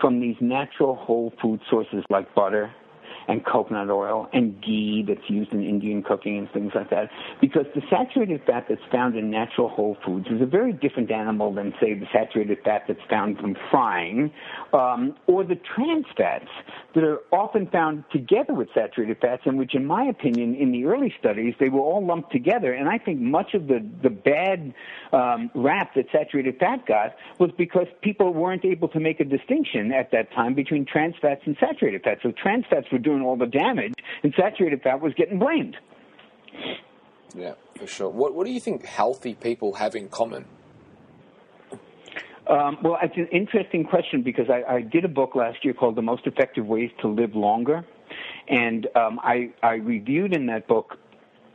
from 0.00 0.20
these 0.20 0.36
natural 0.40 0.94
whole 0.94 1.32
food 1.40 1.60
sources 1.68 2.04
like 2.08 2.34
butter 2.34 2.72
and 3.28 3.44
coconut 3.44 3.90
oil 3.90 4.28
and 4.32 4.60
ghee 4.62 5.04
that's 5.06 5.28
used 5.28 5.52
in 5.52 5.62
Indian 5.62 6.02
cooking 6.02 6.38
and 6.38 6.50
things 6.50 6.72
like 6.74 6.90
that. 6.90 7.10
Because 7.40 7.66
the 7.74 7.82
saturated 7.90 8.42
fat 8.46 8.66
that's 8.68 8.80
found 8.90 9.16
in 9.16 9.30
natural 9.30 9.68
whole 9.68 9.96
foods 10.04 10.26
is 10.28 10.40
a 10.40 10.46
very 10.46 10.72
different 10.72 11.10
animal 11.10 11.52
than, 11.52 11.74
say, 11.80 11.94
the 11.94 12.06
saturated 12.12 12.58
fat 12.64 12.84
that's 12.88 13.00
found 13.08 13.38
from 13.38 13.54
frying, 13.70 14.32
um, 14.72 15.14
or 15.26 15.44
the 15.44 15.56
trans 15.56 16.06
fats 16.16 16.48
that 16.94 17.04
are 17.04 17.20
often 17.30 17.66
found 17.68 18.04
together 18.10 18.54
with 18.54 18.68
saturated 18.74 19.18
fats, 19.20 19.42
and 19.44 19.58
which, 19.58 19.74
in 19.74 19.84
my 19.84 20.04
opinion, 20.04 20.54
in 20.54 20.72
the 20.72 20.86
early 20.86 21.14
studies, 21.18 21.54
they 21.60 21.68
were 21.68 21.80
all 21.80 22.04
lumped 22.04 22.32
together. 22.32 22.72
And 22.72 22.88
I 22.88 22.98
think 22.98 23.20
much 23.20 23.54
of 23.54 23.66
the, 23.66 23.86
the 24.02 24.10
bad 24.10 24.72
um, 25.12 25.50
rap 25.54 25.94
that 25.94 26.06
saturated 26.12 26.58
fat 26.58 26.86
got 26.86 27.14
was 27.38 27.50
because 27.58 27.86
people 28.00 28.32
weren't 28.32 28.64
able 28.64 28.88
to 28.88 29.00
make 29.00 29.20
a 29.20 29.24
distinction 29.24 29.92
at 29.92 30.10
that 30.12 30.32
time 30.32 30.54
between 30.54 30.86
trans 30.86 31.14
fats 31.20 31.42
and 31.44 31.56
saturated 31.60 32.02
fats. 32.02 32.20
So 32.22 32.32
trans 32.32 32.64
fats 32.70 32.86
were 32.90 32.98
doing 32.98 33.17
doing 33.18 33.28
all 33.28 33.36
the 33.36 33.46
damage, 33.46 33.94
and 34.22 34.32
saturated 34.36 34.82
fat 34.82 35.00
was 35.00 35.12
getting 35.14 35.38
blamed. 35.38 35.76
Yeah, 37.34 37.54
for 37.76 37.86
sure. 37.86 38.08
What 38.08 38.34
What 38.34 38.46
do 38.46 38.52
you 38.52 38.60
think 38.60 38.84
healthy 38.84 39.34
people 39.34 39.74
have 39.74 39.94
in 39.94 40.08
common? 40.08 40.46
Um, 42.48 42.78
well, 42.82 42.98
it's 43.02 43.16
an 43.16 43.28
interesting 43.30 43.84
question 43.84 44.22
because 44.22 44.46
I, 44.48 44.76
I, 44.76 44.80
did 44.80 45.04
a 45.04 45.08
book 45.08 45.34
last 45.34 45.62
year 45.64 45.74
called 45.74 45.96
"The 45.96 46.02
Most 46.02 46.26
Effective 46.26 46.66
Ways 46.66 46.90
to 47.02 47.08
Live 47.08 47.34
Longer," 47.34 47.84
and 48.48 48.86
um, 48.96 49.20
I, 49.22 49.50
I 49.62 49.74
reviewed 49.74 50.34
in 50.34 50.46
that 50.46 50.66
book 50.66 50.96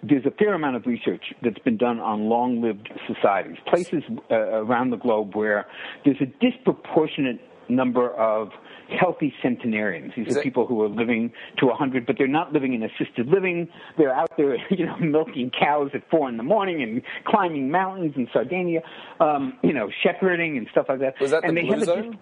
there's 0.04 0.26
a 0.26 0.32
fair 0.32 0.54
amount 0.54 0.76
of 0.76 0.86
research 0.86 1.34
that's 1.42 1.58
been 1.60 1.78
done 1.78 2.00
on 2.00 2.28
long-lived 2.28 2.90
societies, 3.08 3.56
places 3.68 4.04
uh, 4.30 4.36
around 4.36 4.90
the 4.90 4.98
globe 4.98 5.34
where 5.34 5.66
there's 6.04 6.20
a 6.20 6.26
disproportionate 6.26 7.40
number 7.70 8.12
of 8.12 8.50
healthy 8.90 9.34
centenarians. 9.42 10.14
These 10.16 10.28
Is 10.28 10.38
are 10.38 10.40
it? 10.40 10.44
people 10.44 10.66
who 10.66 10.82
are 10.84 10.90
living 10.90 11.32
to 11.58 11.68
100, 11.68 12.06
but 12.06 12.18
they're 12.18 12.28
not 12.28 12.54
living 12.54 12.74
in 12.74 12.84
assisted 12.84 13.28
living. 13.28 13.68
They're 13.98 14.14
out 14.14 14.32
there, 14.38 14.56
you 14.70 14.86
know, 14.86 14.98
milking 14.98 15.52
cows 15.58 15.92
at 15.94 16.10
four 16.10 16.30
in 16.30 16.38
the 16.38 16.44
morning 16.44 16.82
and 16.82 17.02
climbing 17.26 17.72
mountains 17.72 18.14
in 18.16 18.28
Sardinia, 18.34 18.82
um, 19.20 19.58
you 19.64 19.74
know, 19.74 19.90
shepherding 20.04 20.58
and 20.58 20.68
stuff 20.72 20.88
like 20.90 21.00
that. 21.00 21.16
Was 21.20 21.32
that 21.32 21.44
and 21.44 21.58
the 21.58 21.62
they 21.62 21.68
blue 21.68 21.78
have 21.78 21.86
zone? 21.86 22.18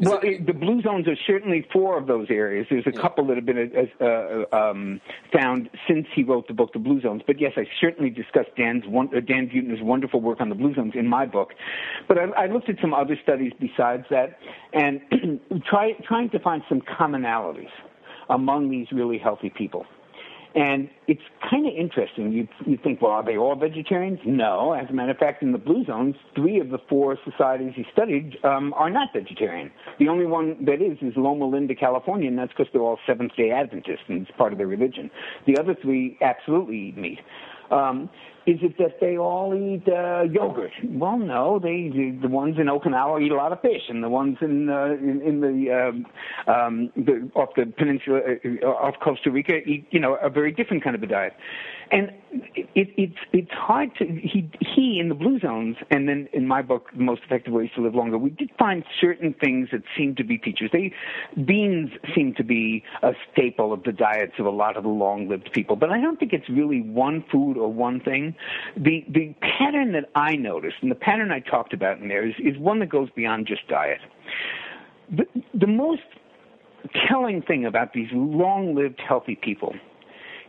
Well, 0.00 0.20
it, 0.22 0.46
the 0.46 0.52
blue 0.52 0.80
zones 0.82 1.08
are 1.08 1.16
certainly 1.26 1.66
four 1.72 1.98
of 1.98 2.06
those 2.06 2.28
areas. 2.30 2.66
There's 2.70 2.86
a 2.86 2.92
yeah. 2.94 3.00
couple 3.00 3.26
that 3.26 3.36
have 3.36 3.44
been 3.44 3.72
uh, 4.00 4.04
uh, 4.04 4.56
um, 4.56 5.00
found 5.32 5.68
since 5.88 6.06
he 6.14 6.22
wrote 6.22 6.46
the 6.46 6.54
book, 6.54 6.72
The 6.72 6.78
Blue 6.78 7.00
Zones. 7.00 7.22
But 7.26 7.40
yes, 7.40 7.52
I 7.56 7.64
certainly 7.80 8.08
discussed 8.08 8.50
Dan's 8.56 8.84
one, 8.86 9.08
uh, 9.14 9.20
Dan 9.20 9.48
Buettner's 9.48 9.82
wonderful 9.82 10.20
work 10.20 10.40
on 10.40 10.48
the 10.48 10.54
blue 10.54 10.74
zones 10.74 10.92
in 10.94 11.08
my 11.08 11.26
book. 11.26 11.50
But 12.06 12.18
I, 12.18 12.44
I 12.44 12.46
looked 12.46 12.68
at 12.68 12.76
some 12.80 12.94
other 12.94 13.18
studies 13.20 13.52
besides 13.58 14.04
that, 14.10 14.38
and 14.72 15.00
try, 15.68 15.92
trying 16.06 16.30
to 16.30 16.38
find 16.38 16.62
some 16.68 16.80
commonalities 16.82 17.70
among 18.28 18.70
these 18.70 18.86
really 18.92 19.18
healthy 19.18 19.50
people. 19.50 19.86
And 20.54 20.90
it's 21.06 21.22
kind 21.48 21.66
of 21.66 21.72
interesting. 21.74 22.32
You 22.32 22.48
you 22.66 22.76
think, 22.82 23.00
well, 23.00 23.12
are 23.12 23.24
they 23.24 23.36
all 23.36 23.54
vegetarians? 23.54 24.18
No. 24.24 24.72
As 24.72 24.90
a 24.90 24.92
matter 24.92 25.12
of 25.12 25.18
fact, 25.18 25.42
in 25.42 25.52
the 25.52 25.58
blue 25.58 25.84
zones, 25.84 26.16
three 26.34 26.58
of 26.58 26.70
the 26.70 26.78
four 26.88 27.16
societies 27.24 27.72
he 27.76 27.86
studied 27.92 28.36
um, 28.42 28.74
are 28.74 28.90
not 28.90 29.08
vegetarian. 29.12 29.70
The 30.00 30.08
only 30.08 30.26
one 30.26 30.64
that 30.64 30.82
is 30.82 30.98
is 31.02 31.12
Loma 31.16 31.46
Linda, 31.46 31.74
California, 31.76 32.28
and 32.28 32.38
that's 32.38 32.52
because 32.52 32.66
they're 32.72 32.82
all 32.82 32.98
Seventh 33.06 33.36
Day 33.36 33.52
Adventists, 33.52 34.04
and 34.08 34.22
it's 34.22 34.36
part 34.36 34.52
of 34.52 34.58
their 34.58 34.66
religion. 34.66 35.10
The 35.46 35.56
other 35.56 35.76
three 35.80 36.18
absolutely 36.20 36.88
eat 36.88 36.96
meat. 36.96 37.20
Um, 37.70 38.10
is 38.46 38.58
it 38.62 38.78
that 38.78 39.00
they 39.00 39.18
all 39.18 39.54
eat 39.54 39.86
uh, 39.86 40.22
yogurt? 40.22 40.72
Well, 40.82 41.18
no. 41.18 41.58
They 41.58 41.90
the 42.20 42.28
ones 42.28 42.56
in 42.58 42.66
Okinawa 42.66 43.22
eat 43.22 43.30
a 43.30 43.36
lot 43.36 43.52
of 43.52 43.60
fish, 43.60 43.82
and 43.88 44.02
the 44.02 44.08
ones 44.08 44.38
in 44.40 44.68
uh, 44.70 44.86
in, 44.86 45.20
in 45.22 45.40
the, 45.40 45.70
um, 45.70 46.06
um, 46.52 46.90
the 46.96 47.30
off 47.34 47.50
the 47.54 47.66
peninsula 47.66 48.20
uh, 48.20 48.66
off 48.66 48.94
Costa 49.04 49.30
Rica 49.30 49.56
eat 49.68 49.86
you 49.90 50.00
know 50.00 50.14
a 50.16 50.30
very 50.30 50.52
different 50.52 50.82
kind 50.82 50.96
of 50.96 51.02
a 51.02 51.06
diet. 51.06 51.34
And 51.92 52.12
it, 52.52 52.88
it's 52.96 53.16
it's 53.32 53.50
hard 53.50 53.94
to 53.96 54.06
he 54.06 54.48
he 54.60 54.98
in 55.00 55.08
the 55.08 55.14
blue 55.14 55.38
zones 55.40 55.76
and 55.90 56.08
then 56.08 56.28
in 56.32 56.46
my 56.46 56.62
book 56.62 56.88
the 56.96 57.02
most 57.02 57.22
effective 57.24 57.52
ways 57.52 57.70
to 57.74 57.82
live 57.82 57.94
longer 57.94 58.18
we 58.18 58.30
did 58.30 58.50
find 58.58 58.84
certain 59.00 59.34
things 59.34 59.68
that 59.72 59.82
seem 59.96 60.14
to 60.14 60.24
be 60.24 60.38
features 60.38 60.70
they 60.72 60.92
beans 61.44 61.90
seem 62.14 62.34
to 62.34 62.44
be 62.44 62.84
a 63.02 63.12
staple 63.32 63.72
of 63.72 63.82
the 63.82 63.92
diets 63.92 64.32
of 64.38 64.46
a 64.46 64.50
lot 64.50 64.76
of 64.76 64.84
the 64.84 64.88
long 64.88 65.28
lived 65.28 65.50
people. 65.52 65.76
But 65.76 65.90
I 65.90 66.00
don't 66.00 66.18
think 66.18 66.32
it's 66.32 66.48
really 66.48 66.80
one 66.80 67.24
food 67.30 67.56
or 67.56 67.72
one 67.72 68.00
thing. 68.00 68.34
The 68.76 69.04
the 69.08 69.34
pattern 69.58 69.92
that 69.92 70.08
I 70.14 70.36
noticed 70.36 70.76
and 70.82 70.90
the 70.90 70.96
pattern 70.96 71.30
I 71.30 71.40
talked 71.40 71.72
about 71.72 71.98
in 71.98 72.08
there 72.08 72.26
is 72.26 72.34
is 72.38 72.56
one 72.58 72.78
that 72.80 72.88
goes 72.88 73.08
beyond 73.14 73.46
just 73.46 73.66
diet. 73.68 74.00
The 75.10 75.26
the 75.54 75.66
most 75.66 76.02
telling 77.08 77.42
thing 77.42 77.66
about 77.66 77.92
these 77.92 78.08
long 78.12 78.74
lived 78.74 79.00
healthy 79.06 79.36
people 79.40 79.74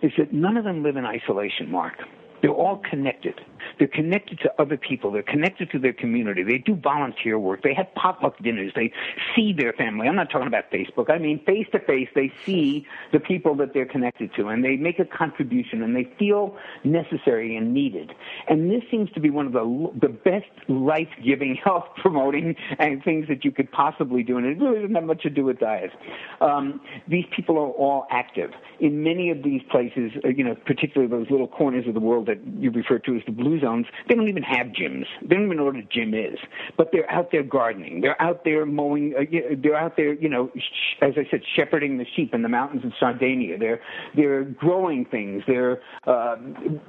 is 0.01 0.11
that 0.17 0.33
none 0.33 0.57
of 0.57 0.63
them 0.63 0.83
live 0.83 0.97
in 0.97 1.05
isolation, 1.05 1.69
Mark. 1.69 1.93
They're 2.41 2.51
all 2.51 2.81
connected. 2.89 3.39
They're 3.77 3.87
connected 3.87 4.39
to 4.39 4.51
other 4.59 4.77
people. 4.77 5.11
They're 5.11 5.23
connected 5.23 5.69
to 5.71 5.79
their 5.79 5.93
community. 5.93 6.43
They 6.43 6.57
do 6.57 6.75
volunteer 6.75 7.37
work. 7.37 7.63
They 7.63 7.73
have 7.73 7.93
potluck 7.95 8.37
dinners. 8.41 8.71
They 8.75 8.91
see 9.35 9.53
their 9.53 9.73
family. 9.73 10.07
I'm 10.07 10.15
not 10.15 10.29
talking 10.29 10.47
about 10.47 10.71
Facebook. 10.71 11.09
I 11.09 11.17
mean, 11.17 11.43
face 11.45 11.67
to 11.71 11.79
face, 11.79 12.09
they 12.15 12.31
see 12.45 12.85
the 13.13 13.19
people 13.19 13.55
that 13.55 13.73
they're 13.73 13.85
connected 13.85 14.33
to 14.35 14.47
and 14.47 14.63
they 14.63 14.75
make 14.75 14.99
a 14.99 15.05
contribution 15.05 15.83
and 15.83 15.95
they 15.95 16.11
feel 16.17 16.57
necessary 16.83 17.55
and 17.55 17.73
needed. 17.73 18.11
And 18.47 18.69
this 18.69 18.81
seems 18.89 19.11
to 19.11 19.19
be 19.19 19.29
one 19.29 19.45
of 19.45 19.53
the, 19.53 19.91
the 19.99 20.09
best 20.09 20.45
life 20.67 21.09
giving, 21.23 21.55
health 21.63 21.85
promoting 21.97 22.55
and 22.79 23.03
things 23.03 23.27
that 23.27 23.45
you 23.45 23.51
could 23.51 23.71
possibly 23.71 24.23
do. 24.23 24.37
And 24.37 24.45
it 24.45 24.59
really 24.59 24.81
doesn't 24.81 24.95
have 24.95 25.03
much 25.03 25.23
to 25.23 25.29
do 25.29 25.45
with 25.45 25.59
diet. 25.59 25.91
Um, 26.39 26.81
these 27.07 27.25
people 27.35 27.57
are 27.57 27.69
all 27.69 28.07
active. 28.09 28.51
In 28.79 29.03
many 29.03 29.29
of 29.29 29.43
these 29.43 29.61
places, 29.69 30.11
uh, 30.23 30.29
you 30.29 30.43
know, 30.43 30.55
particularly 30.65 31.09
those 31.09 31.29
little 31.29 31.47
corners 31.47 31.87
of 31.87 31.93
the 31.93 31.99
world 31.99 32.27
that 32.31 32.61
you 32.61 32.71
refer 32.71 32.99
to 32.99 33.15
as 33.15 33.21
the 33.25 33.31
blue 33.31 33.59
zones, 33.59 33.85
they 34.07 34.15
don't 34.15 34.29
even 34.29 34.43
have 34.43 34.67
gyms. 34.67 35.05
They 35.21 35.35
don't 35.35 35.45
even 35.45 35.57
know 35.57 35.65
what 35.65 35.75
a 35.75 35.83
gym 35.83 36.13
is. 36.13 36.37
But 36.77 36.89
they're 36.91 37.09
out 37.09 37.31
there 37.31 37.43
gardening. 37.43 38.01
They're 38.01 38.21
out 38.21 38.43
there 38.45 38.65
mowing. 38.65 39.13
Uh, 39.17 39.23
they're 39.61 39.75
out 39.75 39.97
there, 39.97 40.13
you 40.13 40.29
know, 40.29 40.51
sh- 40.55 40.95
as 41.01 41.13
I 41.17 41.29
said, 41.29 41.41
shepherding 41.55 41.97
the 41.97 42.05
sheep 42.15 42.33
in 42.33 42.41
the 42.41 42.49
mountains 42.49 42.85
of 42.85 42.91
Sardinia. 42.99 43.57
They're 43.57 43.81
they're 44.15 44.43
growing 44.43 45.05
things. 45.05 45.43
They're 45.47 45.81
uh, 46.07 46.35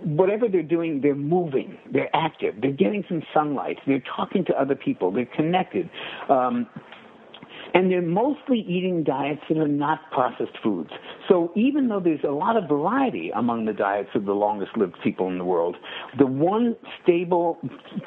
whatever 0.05 0.49
they're 0.49 0.62
doing. 0.62 1.01
They're 1.01 1.14
moving. 1.14 1.78
They're 1.93 2.14
active. 2.14 2.57
They're 2.61 2.72
getting 2.72 3.05
some 3.09 3.22
sunlight. 3.34 3.78
They're 3.86 4.03
talking 4.16 4.45
to 4.47 4.61
other 4.61 4.74
people. 4.74 5.11
They're 5.11 5.26
connected. 5.26 5.90
Um, 6.28 6.66
and 7.75 7.91
they're 7.91 8.03
mostly 8.03 8.61
eating 8.61 9.03
diets 9.03 9.41
that 9.49 9.59
are 9.59 9.68
not 9.68 10.11
processed 10.11 10.57
foods. 10.62 10.91
So 11.29 11.53
even 11.57 11.89
though 11.89 12.01
there's 12.01 12.25
a 12.25 12.33
lot 12.33 12.57
of 12.57 12.68
variety 12.68 13.31
among 13.35 13.64
the 13.64 13.73
diets 13.73 14.11
of 14.14 14.25
the 14.25 14.33
longest 14.33 14.77
lived 14.77 14.97
people 15.03 15.29
in 15.29 15.39
the 15.39 15.45
world, 15.45 15.77
the 16.18 16.27
one 16.27 16.77
stable 17.03 17.59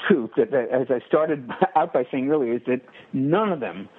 truth 0.08 0.32
that, 0.38 0.54
as 0.54 0.88
I 0.90 1.06
started 1.08 1.50
out 1.76 1.94
by 1.94 2.06
saying 2.12 2.30
earlier, 2.30 2.54
is 2.54 2.62
that 2.68 2.82
none 3.14 3.52
of 3.52 3.60
them 3.60 3.90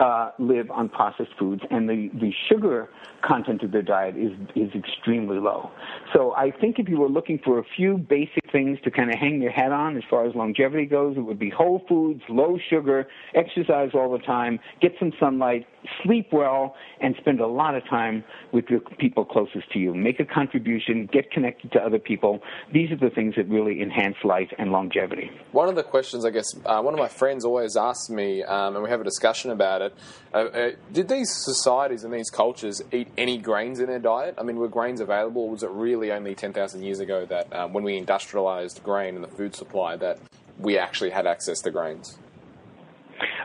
uh, 0.00 0.30
live 0.38 0.70
on 0.70 0.88
processed 0.88 1.30
foods, 1.38 1.62
and 1.70 1.88
the, 1.88 2.10
the 2.14 2.32
sugar 2.48 2.88
content 3.26 3.62
of 3.62 3.72
their 3.72 3.82
diet 3.82 4.16
is 4.16 4.32
is 4.54 4.70
extremely 4.74 5.38
low. 5.38 5.70
So 6.12 6.34
I 6.34 6.50
think 6.50 6.78
if 6.78 6.88
you 6.88 6.98
were 6.98 7.08
looking 7.08 7.40
for 7.44 7.58
a 7.58 7.64
few 7.76 7.96
basic 7.96 8.50
things 8.52 8.78
to 8.84 8.90
kind 8.90 9.10
of 9.10 9.18
hang 9.18 9.40
your 9.40 9.52
hat 9.52 9.72
on 9.72 9.96
as 9.96 10.02
far 10.10 10.26
as 10.26 10.34
longevity 10.34 10.86
goes, 10.86 11.16
it 11.16 11.20
would 11.20 11.38
be 11.38 11.50
whole 11.50 11.82
foods, 11.88 12.22
low 12.28 12.58
sugar, 12.70 13.06
exercise 13.34 13.90
all 13.94 14.10
the 14.12 14.24
time, 14.24 14.58
get 14.80 14.92
some 14.98 15.12
sunlight, 15.18 15.66
sleep 16.02 16.28
well, 16.32 16.74
and 17.00 17.14
spend 17.20 17.40
a 17.40 17.46
lot 17.46 17.74
of 17.74 17.82
time 17.88 18.24
with 18.52 18.66
the 18.66 18.80
people 18.98 19.24
closest 19.24 19.70
to 19.72 19.78
you. 19.78 19.94
Make 19.94 20.20
a 20.20 20.24
contribution, 20.24 21.08
get 21.12 21.30
connected 21.30 21.72
to 21.72 21.80
other 21.80 21.98
people. 21.98 22.40
These 22.72 22.90
are 22.90 22.96
the 22.96 23.10
things 23.10 23.34
that 23.36 23.48
really 23.48 23.80
enhance 23.80 24.16
life 24.24 24.48
and 24.58 24.70
longevity. 24.70 25.30
One 25.52 25.68
of 25.68 25.76
the 25.76 25.82
questions, 25.82 26.24
I 26.24 26.30
guess, 26.30 26.46
uh, 26.66 26.80
one 26.82 26.94
of 26.94 27.00
my 27.00 27.08
friends 27.08 27.44
always 27.44 27.76
asks 27.76 28.10
me, 28.10 28.42
um, 28.42 28.74
and 28.74 28.82
we 28.82 28.90
have 28.90 29.00
a 29.00 29.04
discussion 29.04 29.50
about 29.50 29.82
it. 29.82 29.83
Uh, 30.32 30.36
uh, 30.36 30.70
did 30.92 31.08
these 31.08 31.30
societies 31.30 32.04
and 32.04 32.12
these 32.12 32.30
cultures 32.30 32.82
eat 32.92 33.08
any 33.16 33.38
grains 33.38 33.80
in 33.80 33.86
their 33.86 33.98
diet? 33.98 34.34
I 34.38 34.42
mean, 34.42 34.56
were 34.56 34.68
grains 34.68 35.00
available? 35.00 35.48
Was 35.48 35.62
it 35.62 35.70
really 35.70 36.12
only 36.12 36.34
10,000 36.34 36.82
years 36.82 37.00
ago 37.00 37.26
that 37.26 37.52
um, 37.54 37.72
when 37.72 37.84
we 37.84 37.96
industrialized 37.96 38.82
grain 38.82 39.14
and 39.14 39.24
the 39.24 39.28
food 39.28 39.54
supply 39.54 39.96
that 39.96 40.18
we 40.58 40.78
actually 40.78 41.10
had 41.10 41.26
access 41.26 41.60
to 41.60 41.70
grains? 41.70 42.18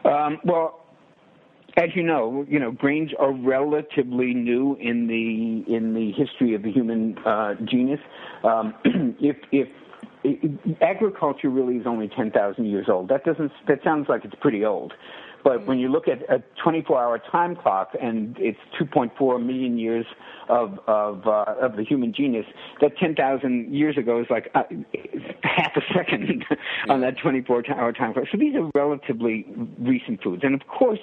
Um, 0.06 0.40
well, 0.44 0.86
as 1.78 1.96
you 1.96 2.04
know, 2.04 2.46
you 2.50 2.60
know 2.60 2.72
grains 2.72 3.12
are 3.18 3.32
relatively 3.32 4.34
new 4.34 4.76
in 4.80 5.08
the 5.08 5.74
in 5.74 5.94
the 5.94 6.12
history 6.12 6.54
of 6.56 6.64
the 6.64 6.72
human 6.72 7.18
uh, 7.20 7.56
genus. 7.64 8.00
Um, 8.44 8.74
if 9.20 9.38
if 9.52 9.68
agriculture 10.82 11.50
really 11.50 11.78
is 11.78 11.88
only 11.88 12.10
10,000 12.10 12.66
years 12.66 12.88
old. 12.90 13.08
That 13.10 13.24
doesn't 13.24 13.52
that 13.68 13.84
sounds 13.84 14.10
like 14.10 14.26
it's 14.26 14.36
pretty 14.36 14.66
old. 14.66 14.94
But 15.44 15.66
when 15.66 15.80
you 15.80 15.90
look 15.90 16.08
at 16.08 16.22
a 16.30 16.44
24-hour 16.66 17.22
time 17.32 17.56
clock 17.56 17.92
and 18.02 18.36
it's 18.40 18.60
2.4 18.80 19.46
million 19.46 19.78
years 19.78 20.06
of 20.50 20.80
of, 20.88 21.28
uh, 21.28 21.46
of 21.62 21.76
the 21.76 21.84
human 21.84 22.14
genus, 22.14 22.46
that 22.82 22.98
10,000 22.98 23.74
years 23.74 23.98
ago 23.98 24.20
is 24.20 24.28
like 24.30 24.50
uh, 24.56 24.64
half 25.44 25.72
a 25.76 25.82
second 25.94 26.46
on 26.90 27.02
that 27.02 27.18
24-hour 27.18 27.94
time 27.94 28.14
clock. 28.14 28.26
So 28.32 28.38
these 28.38 28.56
are 28.56 28.70
relatively 28.74 29.46
recent 29.80 30.22
foods, 30.24 30.44
and 30.44 30.60
of 30.60 30.68
course 30.68 31.00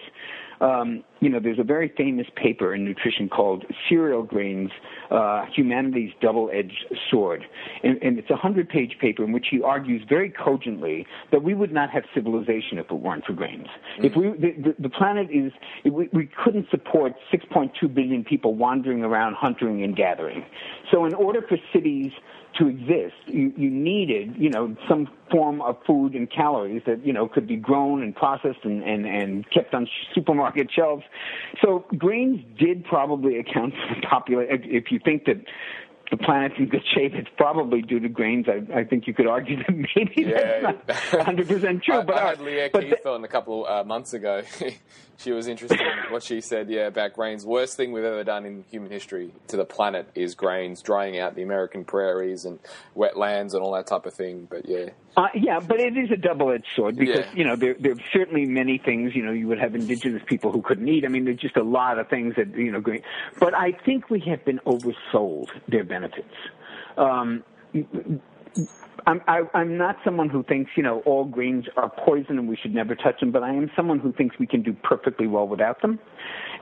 um, 0.60 1.04
you 1.20 1.28
know, 1.28 1.40
there's 1.40 1.58
a 1.58 1.64
very 1.64 1.92
famous 1.96 2.26
paper 2.36 2.74
in 2.74 2.84
nutrition 2.84 3.28
called 3.28 3.64
Cereal 3.88 4.22
Grains, 4.22 4.70
uh, 5.10 5.46
Humanity's 5.54 6.12
Double-Edged 6.20 6.94
Sword. 7.10 7.44
And, 7.82 8.02
and 8.02 8.18
it's 8.18 8.30
a 8.30 8.34
100-page 8.34 8.98
paper 9.00 9.24
in 9.24 9.32
which 9.32 9.46
he 9.50 9.62
argues 9.62 10.02
very 10.08 10.30
cogently 10.30 11.06
that 11.32 11.42
we 11.42 11.54
would 11.54 11.72
not 11.72 11.90
have 11.90 12.04
civilization 12.14 12.78
if 12.78 12.90
it 12.90 12.94
weren't 12.94 13.24
for 13.24 13.32
grains. 13.32 13.66
Mm-hmm. 13.66 14.04
If 14.04 14.16
we, 14.16 14.28
the, 14.30 14.62
the, 14.62 14.82
the 14.82 14.88
planet 14.88 15.28
is, 15.30 15.52
we, 15.84 16.08
we 16.12 16.30
couldn't 16.44 16.68
support 16.70 17.14
6.2 17.32 17.92
billion 17.94 18.24
people 18.24 18.54
wandering 18.54 19.02
around 19.02 19.34
hunting 19.34 19.82
and 19.82 19.96
gathering. 19.96 20.44
So 20.90 21.04
in 21.04 21.14
order 21.14 21.42
for 21.48 21.56
cities 21.72 22.12
to 22.58 22.68
exist, 22.68 23.14
you, 23.26 23.52
you 23.56 23.70
needed, 23.70 24.34
you 24.36 24.50
know, 24.50 24.76
some 24.88 25.08
form 25.30 25.60
of 25.62 25.76
food 25.86 26.14
and 26.14 26.30
calories 26.30 26.82
that, 26.86 27.04
you 27.04 27.12
know, 27.12 27.28
could 27.28 27.46
be 27.46 27.56
grown 27.56 28.02
and 28.02 28.14
processed 28.14 28.64
and, 28.64 28.82
and, 28.82 29.06
and 29.06 29.50
kept 29.50 29.74
on 29.74 29.88
supermarket 30.14 30.70
shelves. 30.72 31.02
So 31.62 31.84
grains 31.98 32.40
did 32.58 32.84
probably 32.84 33.38
account 33.38 33.74
for 33.74 33.94
the 33.94 34.06
population. 34.06 34.62
If 34.64 34.90
you 34.90 35.00
think 35.04 35.24
that 35.26 35.36
the 36.10 36.16
planet's 36.16 36.54
in 36.58 36.68
good 36.68 36.84
shape, 36.94 37.14
it's 37.14 37.28
probably 37.36 37.82
due 37.82 38.00
to 38.00 38.08
grains. 38.08 38.46
I, 38.48 38.80
I 38.80 38.84
think 38.84 39.06
you 39.06 39.14
could 39.14 39.26
argue 39.26 39.56
that 39.58 39.70
maybe 39.70 40.30
yeah, 40.30 40.72
that's 40.86 41.12
not 41.12 41.26
100% 41.26 41.82
true. 41.82 41.94
I, 41.98 42.02
but 42.04 42.16
I 42.16 42.28
had 42.28 42.40
Lierre 42.40 42.68
Keith 42.68 43.06
on 43.06 43.24
a 43.24 43.28
couple 43.28 43.66
uh, 43.66 43.84
months 43.84 44.12
ago. 44.14 44.42
she 45.18 45.32
was 45.32 45.48
interested 45.48 45.80
in 45.80 46.12
what 46.12 46.22
she 46.22 46.40
said, 46.40 46.68
yeah, 46.68 46.86
about 46.86 47.14
grains. 47.14 47.44
Worst 47.44 47.76
thing 47.76 47.92
we've 47.92 48.04
ever 48.04 48.24
done 48.24 48.44
in 48.44 48.64
human 48.70 48.90
history 48.90 49.32
to 49.48 49.56
the 49.56 49.64
planet 49.64 50.08
is 50.14 50.34
grains, 50.34 50.82
drying 50.82 51.18
out 51.18 51.34
the 51.34 51.42
American 51.42 51.84
prairies 51.84 52.44
and 52.44 52.58
wetlands 52.96 53.54
and 53.54 53.62
all 53.62 53.72
that 53.72 53.86
type 53.86 54.06
of 54.06 54.14
thing. 54.14 54.46
But 54.48 54.68
yeah. 54.68 54.90
Uh, 55.16 55.28
yeah, 55.34 55.60
but 55.60 55.80
it 55.80 55.96
is 55.96 56.10
a 56.10 56.16
double-edged 56.16 56.66
sword 56.76 56.96
because, 56.96 57.24
yeah. 57.24 57.34
you 57.34 57.42
know, 57.42 57.56
there, 57.56 57.74
there 57.80 57.92
are 57.92 58.04
certainly 58.12 58.44
many 58.44 58.76
things, 58.76 59.14
you 59.14 59.24
know, 59.24 59.32
you 59.32 59.48
would 59.48 59.58
have 59.58 59.74
indigenous 59.74 60.22
people 60.26 60.52
who 60.52 60.60
couldn't 60.60 60.86
eat. 60.88 61.06
I 61.06 61.08
mean, 61.08 61.24
there's 61.24 61.38
just 61.38 61.56
a 61.56 61.62
lot 61.62 61.98
of 61.98 62.08
things 62.08 62.34
that, 62.36 62.54
you 62.54 62.70
know, 62.70 62.80
grain. 62.80 63.02
But 63.38 63.54
I 63.54 63.72
think 63.72 64.10
we 64.10 64.20
have 64.28 64.44
been 64.44 64.60
oversold 64.66 65.48
their 65.68 65.84
benefits. 65.96 66.34
Um, 66.96 67.42
I'm, 69.06 69.20
I, 69.28 69.38
am 69.38 69.48
i 69.54 69.60
am 69.60 69.78
not 69.78 69.96
someone 70.04 70.28
who 70.28 70.42
thinks, 70.42 70.70
you 70.76 70.82
know, 70.82 71.00
all 71.06 71.24
grains 71.24 71.66
are 71.76 71.90
poison 72.04 72.38
and 72.38 72.48
we 72.48 72.56
should 72.56 72.74
never 72.74 72.94
touch 72.94 73.20
them, 73.20 73.30
but 73.30 73.42
I 73.42 73.50
am 73.50 73.70
someone 73.76 73.98
who 73.98 74.12
thinks 74.12 74.36
we 74.38 74.46
can 74.46 74.62
do 74.62 74.74
perfectly 74.82 75.26
well 75.26 75.46
without 75.46 75.80
them. 75.82 75.98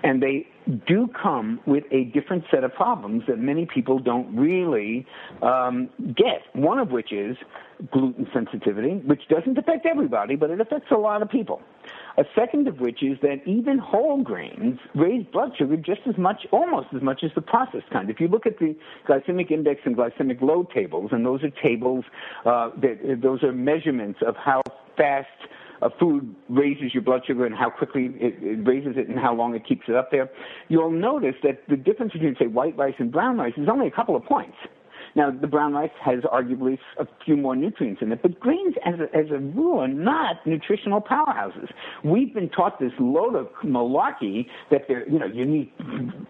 And 0.04 0.22
they 0.22 0.46
do 0.86 1.08
come 1.20 1.60
with 1.66 1.84
a 1.90 2.04
different 2.04 2.44
set 2.50 2.62
of 2.62 2.74
problems 2.74 3.24
that 3.26 3.38
many 3.38 3.64
people 3.64 3.98
don't 3.98 4.36
really 4.36 5.06
um, 5.40 5.88
get. 6.14 6.42
One 6.52 6.78
of 6.78 6.90
which 6.90 7.10
is 7.10 7.36
gluten 7.90 8.28
sensitivity, 8.32 8.96
which 9.06 9.22
doesn't 9.28 9.56
affect 9.56 9.86
everybody, 9.86 10.36
but 10.36 10.50
it 10.50 10.60
affects 10.60 10.90
a 10.90 10.96
lot 10.96 11.22
of 11.22 11.30
people. 11.30 11.62
A 12.18 12.24
second 12.34 12.68
of 12.68 12.80
which 12.80 13.02
is 13.02 13.18
that 13.22 13.38
even 13.46 13.78
whole 13.78 14.22
grains 14.22 14.78
raise 14.94 15.26
blood 15.32 15.52
sugar 15.58 15.76
just 15.76 16.02
as 16.06 16.16
much, 16.18 16.46
almost 16.52 16.88
as 16.94 17.02
much 17.02 17.24
as 17.24 17.30
the 17.34 17.42
processed 17.42 17.88
kind. 17.90 18.10
If 18.10 18.20
you 18.20 18.28
look 18.28 18.46
at 18.46 18.58
the 18.58 18.76
glycemic 19.08 19.50
index 19.50 19.80
and 19.84 19.96
glycemic 19.96 20.40
load 20.40 20.70
tables, 20.70 21.10
and 21.12 21.24
those 21.24 21.42
are 21.42 21.50
tables, 21.62 22.04
uh, 22.44 22.70
that, 22.82 23.20
those 23.22 23.42
are 23.42 23.52
measurements 23.52 24.20
of 24.24 24.36
how 24.36 24.62
fast 24.96 25.28
a 25.84 25.90
food 26.00 26.34
raises 26.48 26.94
your 26.94 27.02
blood 27.02 27.20
sugar 27.26 27.44
and 27.44 27.54
how 27.54 27.68
quickly 27.70 28.06
it, 28.14 28.34
it, 28.42 28.66
raises 28.66 28.94
it 28.96 29.08
and 29.08 29.18
how 29.18 29.34
long 29.34 29.54
it 29.54 29.66
keeps 29.66 29.82
it 29.86 29.94
up 29.94 30.10
there, 30.10 30.30
you'll 30.68 30.90
notice 30.90 31.34
that 31.42 31.62
the 31.68 31.76
difference 31.76 32.12
between, 32.12 32.34
say, 32.38 32.46
white 32.46 32.76
rice 32.76 32.94
and 32.98 33.12
brown 33.12 33.36
rice 33.36 33.52
is 33.56 33.68
only 33.70 33.86
a 33.86 33.90
couple 33.90 34.16
of 34.16 34.24
points. 34.24 34.56
Now, 35.14 35.30
the 35.30 35.46
brown 35.46 35.74
rice 35.74 35.90
has 36.02 36.20
arguably 36.20 36.78
a 36.98 37.06
few 37.24 37.36
more 37.36 37.54
nutrients 37.54 38.02
in 38.02 38.10
it, 38.12 38.20
but 38.22 38.38
grains, 38.40 38.74
as 38.84 38.94
a, 38.94 39.16
as 39.16 39.30
a 39.30 39.38
rule, 39.38 39.80
are 39.80 39.88
not 39.88 40.44
nutritional 40.46 41.00
powerhouses. 41.00 41.70
We've 42.02 42.34
been 42.34 42.48
taught 42.48 42.80
this 42.80 42.92
load 42.98 43.36
of 43.36 43.48
malarkey 43.64 44.46
that 44.70 44.88
you 44.88 45.18
know, 45.18 45.26
you 45.26 45.44
need 45.44 45.72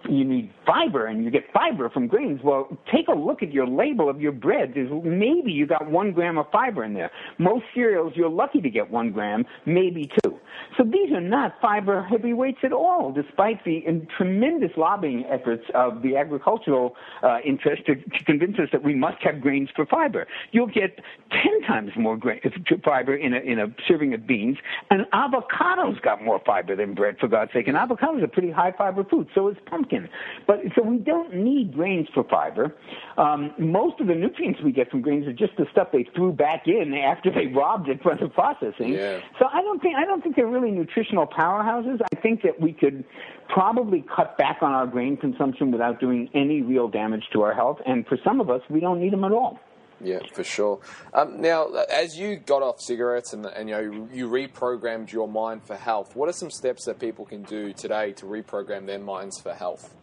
you 0.09 0.25
need 0.25 0.53
fiber 0.67 1.07
and 1.07 1.25
you 1.25 1.31
get 1.31 1.45
fiber 1.53 1.89
from 1.89 2.07
grains. 2.07 2.41
Well, 2.43 2.77
take 2.93 3.09
a 3.09 3.15
look 3.15 3.43
at 3.43 3.53
your 3.53 3.67
label 3.67 4.09
of 4.09 4.21
your 4.21 4.33
bread. 4.33 4.73
There's 4.75 4.91
maybe 5.05 5.53
you 5.53 5.67
got 5.67 5.91
one 5.91 6.13
gram 6.13 6.39
of 6.39 6.47
fiber 6.51 6.85
in 6.85 6.95
there. 6.95 7.11
Most 7.39 7.65
cereals, 7.75 8.13
you're 8.17 8.29
lucky 8.31 8.61
to 8.61 8.71
get 8.71 8.91
one 8.91 9.13
gram, 9.13 9.45
maybe 9.67 10.11
two. 10.23 10.39
So 10.77 10.85
these 10.85 11.13
are 11.13 11.21
not 11.21 11.55
fiber 11.61 12.03
heavyweights 12.03 12.59
at 12.63 12.73
all, 12.73 13.13
despite 13.13 13.65
the 13.65 13.83
tremendous 14.17 14.71
lobbying 14.77 15.25
efforts 15.27 15.65
of 15.75 16.03
the 16.03 16.17
agricultural 16.17 16.97
uh, 17.23 17.39
interest 17.45 17.87
to, 17.87 17.95
to 17.95 18.25
convince 18.25 18.59
us 18.59 18.69
that 18.75 18.83
we 18.83 18.95
must 18.95 19.23
have 19.23 19.41
grains 19.41 19.69
for 19.75 19.87
fiber. 19.87 20.27
You'll 20.51 20.67
get 20.67 20.99
10 21.31 21.63
times 21.67 21.93
more 21.97 22.17
grain, 22.17 22.41
fiber 22.85 23.15
in 23.15 23.33
a, 23.33 23.39
in 23.39 23.61
a 23.61 23.69
serving 23.87 24.13
of 24.15 24.27
beans, 24.27 24.59
and 24.91 25.07
avocados 25.13 26.03
got 26.03 26.23
more 26.25 26.41
fiber 26.45 26.75
than 26.75 26.95
bread, 26.95 27.17
for 27.21 27.29
God's 27.29 27.53
sake. 27.53 27.69
And 27.69 27.77
avocados 27.77 28.23
are 28.23 28.29
pretty 28.29 28.51
high 28.51 28.73
fiber 28.77 29.05
food, 29.05 29.29
so 29.33 29.47
is 29.49 29.57
pumpkin. 29.67 30.09
But 30.49 30.59
so 30.75 30.83
we 30.83 30.99
don't 30.99 31.33
need 31.35 31.75
grains 31.75 32.09
for 32.13 32.25
fiber. 32.25 32.75
Um, 33.17 33.55
most 33.59 34.01
of 34.01 34.09
the 34.09 34.15
nutrients 34.15 34.61
we 34.63 34.73
get 34.73 34.91
from 34.91 35.03
grains 35.03 35.29
are 35.29 35.33
just 35.33 35.57
the 35.57 35.67
stuff 35.71 35.89
they 35.93 36.09
threw 36.17 36.33
back 36.33 36.67
in 36.67 36.93
after 36.95 37.31
they 37.31 37.47
robbed 37.47 37.89
it 37.89 38.03
for 38.03 38.17
the 38.17 38.29
processing. 38.29 38.95
Yeah. 38.95 39.21
So 39.39 39.47
I 39.53 39.63
don't 39.63 39.81
think 39.81 39.95
I 39.97 40.05
don't 40.05 40.21
think 40.21 40.35
they're 40.35 40.49
really 40.49 40.73
nutritional 40.73 41.29
powerhouses. 41.29 42.01
I 42.13 42.21
think 42.21 42.43
that 42.43 42.61
we 42.61 42.73
could 42.73 43.05
probably 43.49 44.05
cut 44.15 44.37
back 44.39 44.59
on 44.63 44.73
our 44.73 44.87
grain 44.87 45.17
consumption 45.17 45.71
without 45.71 46.01
doing 46.01 46.29
any 46.35 46.63
real 46.63 46.89
damage 46.89 47.25
to 47.33 47.43
our 47.43 47.55
health. 47.55 47.79
And 47.87 48.07
for 48.07 48.19
some 48.25 48.41
of 48.41 48.51
us, 48.51 48.63
we 48.71 48.81
don't 48.81 49.01
need 49.01 49.13
them 49.13 49.25
at 49.25 49.33
all. 49.33 49.61
Yeah, 50.01 50.19
for 50.33 50.45
sure. 50.45 50.81
Um, 51.13 51.41
now, 51.41 51.69
as 51.91 52.19
you 52.19 52.37
got 52.37 52.63
off 52.63 52.81
cigarettes 52.81 53.33
and, 53.33 53.47
and 53.47 53.69
you 53.69 53.75
know 53.75 54.09
you 54.13 54.29
reprogrammed 54.29 55.13
your 55.13 55.29
mind 55.29 55.63
for 55.65 55.77
health, 55.77 56.17
what 56.17 56.29
are 56.29 56.33
some 56.33 56.51
steps 56.51 56.85
that 56.85 56.99
people 56.99 57.25
can 57.25 57.43
do 57.43 57.73
today 57.73 58.13
to 58.13 58.27
reprogram 58.27 58.87
their 58.87 58.99
minds 58.99 59.41
for 59.41 59.55
health? 59.55 59.95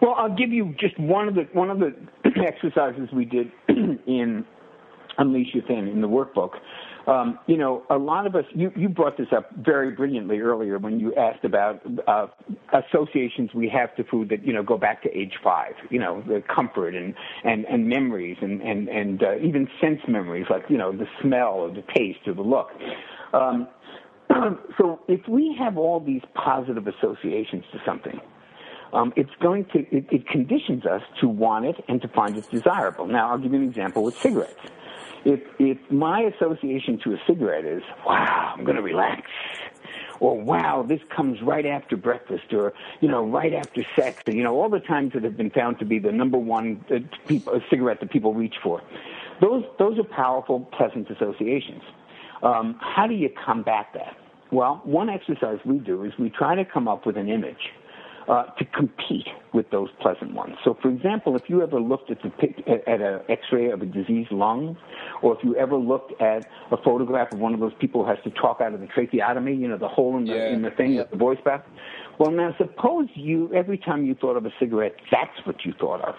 Well, 0.00 0.14
I'll 0.16 0.34
give 0.34 0.50
you 0.50 0.74
just 0.80 0.98
one 0.98 1.28
of 1.28 1.34
the 1.34 1.42
one 1.52 1.70
of 1.70 1.78
the 1.78 1.94
exercises 2.46 3.08
we 3.12 3.24
did 3.24 3.52
in 3.68 4.44
Unleash 5.18 5.54
Your 5.54 5.64
Thin 5.64 5.88
in 5.88 6.00
the 6.00 6.08
workbook 6.08 6.52
um, 7.06 7.38
you 7.46 7.56
know, 7.56 7.82
a 7.90 7.96
lot 7.96 8.26
of 8.26 8.34
us, 8.34 8.44
you, 8.54 8.70
you 8.76 8.88
brought 8.88 9.16
this 9.16 9.28
up 9.34 9.50
very 9.56 9.90
brilliantly 9.90 10.38
earlier 10.38 10.78
when 10.78 11.00
you 11.00 11.14
asked 11.14 11.44
about 11.44 11.80
uh, 12.06 12.26
associations 12.72 13.50
we 13.54 13.68
have 13.68 13.94
to 13.96 14.04
food 14.04 14.28
that, 14.28 14.46
you 14.46 14.52
know, 14.52 14.62
go 14.62 14.78
back 14.78 15.02
to 15.02 15.10
age 15.16 15.34
five, 15.42 15.72
you 15.90 15.98
know, 15.98 16.22
the 16.26 16.42
comfort 16.54 16.94
and, 16.94 17.14
and, 17.44 17.64
and 17.66 17.88
memories 17.88 18.36
and, 18.40 18.60
and, 18.62 18.88
and 18.88 19.22
uh, 19.22 19.36
even 19.38 19.68
sense 19.80 20.00
memories 20.06 20.46
like, 20.48 20.62
you 20.68 20.78
know, 20.78 20.92
the 20.92 21.06
smell 21.20 21.54
or 21.54 21.70
the 21.70 21.84
taste 21.94 22.20
or 22.26 22.34
the 22.34 22.42
look. 22.42 22.68
Um, 23.32 23.68
so 24.78 25.00
if 25.08 25.26
we 25.28 25.56
have 25.58 25.76
all 25.76 26.00
these 26.00 26.22
positive 26.34 26.86
associations 26.86 27.64
to 27.72 27.78
something, 27.84 28.20
um, 28.92 29.12
it's 29.16 29.34
going 29.40 29.64
to, 29.66 29.80
it, 29.96 30.06
it 30.10 30.28
conditions 30.28 30.84
us 30.86 31.02
to 31.20 31.28
want 31.28 31.66
it 31.66 31.76
and 31.88 32.00
to 32.02 32.08
find 32.08 32.36
it 32.36 32.50
desirable. 32.50 33.06
Now, 33.06 33.30
I'll 33.30 33.38
give 33.38 33.52
you 33.52 33.60
an 33.60 33.68
example 33.68 34.02
with 34.02 34.16
cigarettes 34.18 34.60
if 35.24 35.40
if 35.58 35.78
my 35.90 36.20
association 36.22 36.98
to 37.04 37.14
a 37.14 37.16
cigarette 37.26 37.64
is 37.64 37.82
wow, 38.06 38.54
I'm 38.56 38.64
going 38.64 38.76
to 38.76 38.82
relax, 38.82 39.22
or 40.20 40.40
wow, 40.40 40.84
this 40.86 41.00
comes 41.14 41.40
right 41.42 41.66
after 41.66 41.96
breakfast, 41.96 42.52
or 42.52 42.72
you 43.00 43.08
know, 43.08 43.24
right 43.24 43.52
after 43.52 43.84
sex, 43.96 44.22
and 44.26 44.36
you 44.36 44.42
know, 44.42 44.54
all 44.54 44.68
the 44.68 44.80
times 44.80 45.12
that 45.14 45.22
have 45.24 45.36
been 45.36 45.50
found 45.50 45.78
to 45.78 45.84
be 45.84 45.98
the 45.98 46.12
number 46.12 46.38
one 46.38 46.84
uh, 46.90 46.98
people, 47.26 47.60
cigarette 47.70 48.00
that 48.00 48.10
people 48.10 48.34
reach 48.34 48.54
for. 48.62 48.82
Those 49.40 49.64
those 49.78 49.98
are 49.98 50.04
powerful, 50.04 50.60
pleasant 50.76 51.08
associations. 51.10 51.82
Um, 52.42 52.76
how 52.80 53.06
do 53.06 53.14
you 53.14 53.30
combat 53.44 53.86
that? 53.94 54.16
Well, 54.50 54.82
one 54.84 55.08
exercise 55.08 55.58
we 55.64 55.78
do 55.78 56.04
is 56.04 56.12
we 56.18 56.28
try 56.28 56.54
to 56.56 56.64
come 56.64 56.88
up 56.88 57.06
with 57.06 57.16
an 57.16 57.28
image 57.28 57.70
uh, 58.28 58.44
to 58.58 58.64
compete 58.66 59.26
with 59.52 59.70
those 59.70 59.88
pleasant 60.00 60.32
ones. 60.34 60.54
So, 60.64 60.76
for 60.80 60.88
example, 60.88 61.36
if 61.36 61.42
you 61.48 61.62
ever 61.62 61.80
looked 61.80 62.10
at, 62.10 62.18
the, 62.22 62.88
at 62.88 63.00
an 63.00 63.20
X-ray 63.28 63.70
of 63.70 63.82
a 63.82 63.86
diseased 63.86 64.30
lung, 64.30 64.76
or 65.22 65.36
if 65.36 65.44
you 65.44 65.56
ever 65.56 65.76
looked 65.76 66.20
at 66.20 66.46
a 66.70 66.76
photograph 66.76 67.32
of 67.32 67.38
one 67.38 67.54
of 67.54 67.60
those 67.60 67.72
people 67.80 68.04
who 68.04 68.10
has 68.10 68.18
to 68.24 68.30
talk 68.30 68.60
out 68.60 68.74
of 68.74 68.80
the 68.80 68.86
tracheotomy, 68.86 69.54
you 69.54 69.68
know, 69.68 69.78
the 69.78 69.88
hole 69.88 70.16
in 70.16 70.24
the 70.24 70.34
yeah. 70.34 70.48
in 70.48 70.62
the 70.62 70.70
thing, 70.70 70.92
yep. 70.92 71.10
the 71.10 71.16
voice 71.16 71.38
box. 71.44 71.68
Well, 72.18 72.30
now 72.30 72.54
suppose 72.58 73.08
you 73.14 73.52
every 73.54 73.78
time 73.78 74.04
you 74.04 74.14
thought 74.14 74.36
of 74.36 74.46
a 74.46 74.52
cigarette, 74.60 74.94
that's 75.10 75.44
what 75.44 75.64
you 75.64 75.72
thought 75.78 76.02
of. 76.02 76.14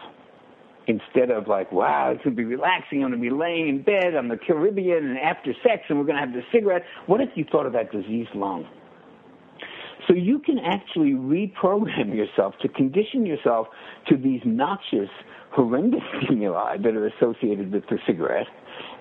Instead 0.86 1.32
of 1.32 1.48
like, 1.48 1.72
wow, 1.72 2.12
it's 2.12 2.22
going 2.26 2.36
to 2.36 2.38
be 2.38 2.44
relaxing. 2.44 3.04
I'm 3.04 3.12
going 3.12 3.24
to 3.24 3.30
be 3.30 3.34
laying 3.34 3.70
in 3.70 3.84
bed 3.84 4.16
on 4.18 4.28
the 4.28 4.36
Caribbean 4.36 5.06
and 5.12 5.18
after 5.18 5.54
sex, 5.64 5.84
and 5.88 5.98
we're 5.98 6.04
going 6.04 6.18
to 6.18 6.22
have 6.22 6.34
the 6.34 6.42
cigarette. 6.52 6.84
What 7.06 7.22
if 7.22 7.30
you 7.36 7.46
thought 7.50 7.66
of 7.66 7.72
that 7.72 7.92
diseased 7.92 8.36
lung? 8.36 8.68
So 10.08 10.14
you 10.14 10.40
can 10.40 10.60
actually 10.60 11.12
reprogram 11.12 12.16
yourself 12.16 12.56
to 12.62 12.68
condition 12.68 13.26
yourself 13.26 13.68
to 14.08 14.18
these 14.18 14.42
noxious, 14.46 15.10
horrendous 15.52 16.02
stimuli 16.24 16.78
that 16.78 16.96
are 16.96 17.08
associated 17.08 17.72
with 17.72 17.84
the 17.90 17.98
cigarette. 18.06 18.48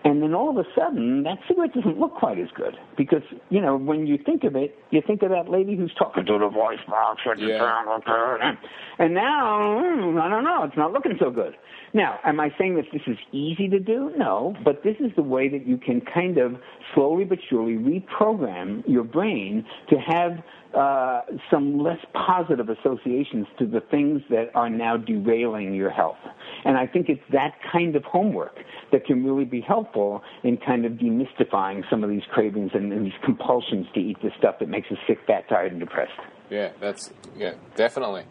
And 0.05 0.21
then 0.21 0.35
all 0.35 0.51
of 0.51 0.57
a 0.57 0.69
sudden, 0.77 1.23
that 1.23 1.39
cigarette 1.47 1.73
doesn't 1.75 1.99
look 1.99 2.15
quite 2.15 2.39
as 2.39 2.49
good 2.57 2.77
because 2.97 3.23
you 3.51 3.61
know 3.61 3.77
when 3.77 4.07
you 4.07 4.19
think 4.19 4.43
of 4.45 4.57
it, 4.57 4.77
you 4.91 5.01
think 5.07 5.23
of 5.23 5.31
that 5.31 5.49
lady 5.49 5.77
who's 5.77 5.95
talking 5.97 6.27
to 6.27 6.39
the 6.39 6.49
voice 6.49 6.81
box, 6.89 7.23
yeah. 7.25 8.55
and 8.99 9.15
now 9.15 9.81
hmm, 9.81 10.19
I 10.19 10.29
don't 10.29 10.45
know, 10.45 10.65
it's 10.65 10.77
not 10.77 10.93
looking 10.93 11.13
so 11.21 11.31
good. 11.31 11.55
Now, 11.95 12.19
am 12.25 12.41
I 12.41 12.51
saying 12.59 12.77
that 12.77 12.87
this 12.93 13.03
is 13.07 13.17
easy 13.33 13.69
to 13.69 13.79
do? 13.79 14.13
No, 14.17 14.57
but 14.65 14.83
this 14.83 14.97
is 14.99 15.13
the 15.15 15.23
way 15.23 15.49
that 15.49 15.67
you 15.67 15.77
can 15.77 16.01
kind 16.01 16.39
of 16.39 16.57
slowly 16.95 17.25
but 17.25 17.39
surely 17.49 17.75
reprogram 17.75 18.83
your 18.89 19.05
brain 19.05 19.65
to 19.91 19.97
have 19.97 20.33
uh, 20.75 21.23
some 21.51 21.79
less 21.79 21.99
positive 22.13 22.69
associations 22.69 23.47
to 23.59 23.67
the 23.67 23.81
things 23.91 24.23
that 24.31 24.51
are 24.55 24.71
now 24.71 24.97
derailing 24.97 25.75
your 25.75 25.91
health. 25.91 26.19
And 26.65 26.77
I 26.77 26.87
think 26.87 27.09
it's 27.09 27.23
that 27.33 27.55
kind 27.71 27.97
of 27.97 28.05
homework 28.05 28.57
that 28.91 29.05
can 29.05 29.25
really 29.25 29.45
be 29.45 29.61
helpful 29.61 30.23
in 30.45 30.57
kind 30.57 30.85
of 30.85 30.93
demystifying 30.93 31.83
some 31.91 32.05
of 32.05 32.11
these 32.11 32.23
cravings 32.31 32.71
and, 32.75 32.93
and 32.93 33.05
these 33.05 33.13
compulsions 33.25 33.87
to 33.95 34.01
eat 34.01 34.17
the 34.23 34.31
stuff 34.39 34.59
that 34.61 34.69
makes 34.69 34.91
us 34.91 34.99
sick, 35.07 35.19
fat, 35.27 35.49
tired, 35.49 35.73
and 35.73 35.81
depressed. 35.81 36.13
Yeah, 36.51 36.71
that's 36.81 37.11
yeah, 37.37 37.55
definitely. 37.77 38.25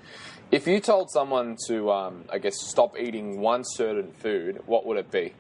If 0.52 0.68
you 0.68 0.80
told 0.80 1.10
someone 1.10 1.56
to, 1.68 1.92
um, 1.92 2.26
I 2.32 2.38
guess, 2.38 2.60
stop 2.60 2.98
eating 3.00 3.40
one 3.40 3.64
certain 3.64 4.12
food, 4.12 4.62
what 4.66 4.86
would 4.86 4.98
it 4.98 5.10
be? 5.10 5.34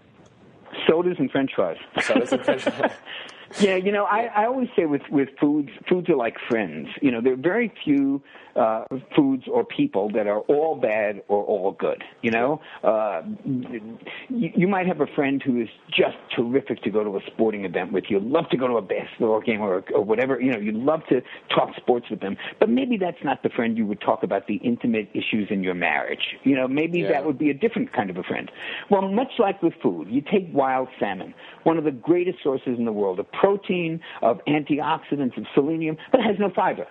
Sodas 0.87 1.17
and 1.19 1.29
French 1.29 1.51
fries. 1.55 1.77
Sodas 1.99 2.31
and 2.31 2.43
French 2.43 2.61
fries. 2.61 2.91
Yeah, 3.59 3.75
you 3.75 3.91
know, 3.91 4.05
I, 4.05 4.25
I 4.35 4.45
always 4.45 4.69
say 4.75 4.85
with 4.85 5.01
with 5.09 5.29
foods, 5.39 5.69
foods 5.89 6.09
are 6.09 6.15
like 6.15 6.35
friends. 6.49 6.87
You 7.01 7.11
know, 7.11 7.21
there 7.21 7.33
are 7.33 7.37
very 7.37 7.71
few 7.83 8.21
uh, 8.55 8.85
foods 9.15 9.43
or 9.51 9.63
people 9.63 10.09
that 10.11 10.27
are 10.27 10.39
all 10.41 10.75
bad 10.75 11.21
or 11.27 11.43
all 11.43 11.71
good. 11.71 12.03
You 12.21 12.31
know, 12.31 12.61
uh, 12.83 13.21
you, 13.45 14.51
you 14.55 14.67
might 14.67 14.87
have 14.87 15.01
a 15.01 15.07
friend 15.07 15.41
who 15.43 15.61
is 15.61 15.69
just 15.89 16.17
terrific 16.35 16.81
to 16.83 16.89
go 16.89 17.03
to 17.03 17.17
a 17.17 17.21
sporting 17.27 17.65
event 17.65 17.91
with. 17.91 18.05
You 18.09 18.19
love 18.19 18.49
to 18.49 18.57
go 18.57 18.67
to 18.67 18.77
a 18.77 18.81
basketball 18.81 19.41
game 19.41 19.61
or, 19.61 19.83
or 19.93 20.03
whatever. 20.03 20.39
You 20.39 20.53
know, 20.53 20.59
you 20.59 20.71
love 20.73 21.01
to 21.09 21.21
talk 21.53 21.75
sports 21.77 22.07
with 22.09 22.19
them. 22.21 22.37
But 22.59 22.69
maybe 22.69 22.97
that's 22.97 23.23
not 23.23 23.43
the 23.43 23.49
friend 23.49 23.77
you 23.77 23.85
would 23.85 24.01
talk 24.01 24.23
about 24.23 24.47
the 24.47 24.55
intimate 24.55 25.09
issues 25.13 25.47
in 25.49 25.63
your 25.63 25.75
marriage. 25.75 26.35
You 26.43 26.55
know, 26.55 26.67
maybe 26.67 26.99
Yeah. 26.99 27.09
that 27.13 27.25
would 27.25 27.37
be 27.37 27.49
a 27.49 27.53
different 27.53 27.93
kind 27.93 28.09
of 28.09 28.17
a 28.17 28.23
friend. 28.23 28.51
Well, 28.89 29.03
much 29.09 29.31
like 29.39 29.61
with 29.61 29.73
food, 29.81 30.07
you 30.09 30.21
take 30.21 30.49
wild 30.53 30.87
salmon, 30.99 31.33
one 31.63 31.77
of 31.77 31.83
the 31.83 31.91
greatest 31.91 32.39
sources 32.43 32.77
in 32.77 32.85
the 32.85 32.91
world 32.93 33.19
of 33.19 33.31
protein, 33.41 33.99
of 34.21 34.39
antioxidants, 34.47 35.35
of 35.37 35.45
selenium, 35.53 35.97
but 36.11 36.19
it 36.21 36.23
has 36.23 36.35
no 36.39 36.51
fiber. 36.55 36.85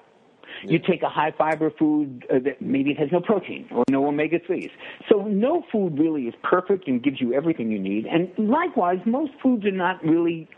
You 0.62 0.78
take 0.78 1.02
a 1.02 1.08
high 1.08 1.32
fiber 1.36 1.70
food 1.78 2.26
uh, 2.30 2.38
that 2.44 2.60
maybe 2.60 2.90
it 2.90 2.98
has 2.98 3.08
no 3.12 3.20
protein 3.20 3.66
or 3.72 3.84
no 3.90 4.06
omega 4.06 4.38
3s. 4.40 4.70
So 5.08 5.22
no 5.22 5.62
food 5.72 5.98
really 5.98 6.22
is 6.24 6.34
perfect 6.42 6.86
and 6.88 7.02
gives 7.02 7.20
you 7.20 7.32
everything 7.34 7.70
you 7.70 7.78
need. 7.78 8.06
And 8.06 8.30
likewise, 8.38 8.98
most 9.06 9.32
foods 9.42 9.64
are 9.64 9.70
not 9.70 10.02
really 10.04 10.48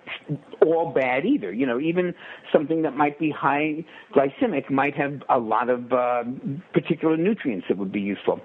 all 0.65 0.93
bad 0.93 1.25
either. 1.25 1.53
You 1.53 1.67
know, 1.67 1.79
even 1.81 2.15
something 2.53 2.83
that 2.83 2.97
might 2.97 3.19
be 3.19 3.31
high 3.31 3.85
glycemic 4.15 4.71
might 4.71 4.95
have 4.97 5.23
a 5.29 5.39
lot 5.39 5.69
of 5.69 5.93
uh, 5.93 6.25
particular 6.73 7.17
nutrients 7.17 7.67
that 7.69 7.79
would 7.79 7.93
be 7.93 8.01
useful. 8.01 8.41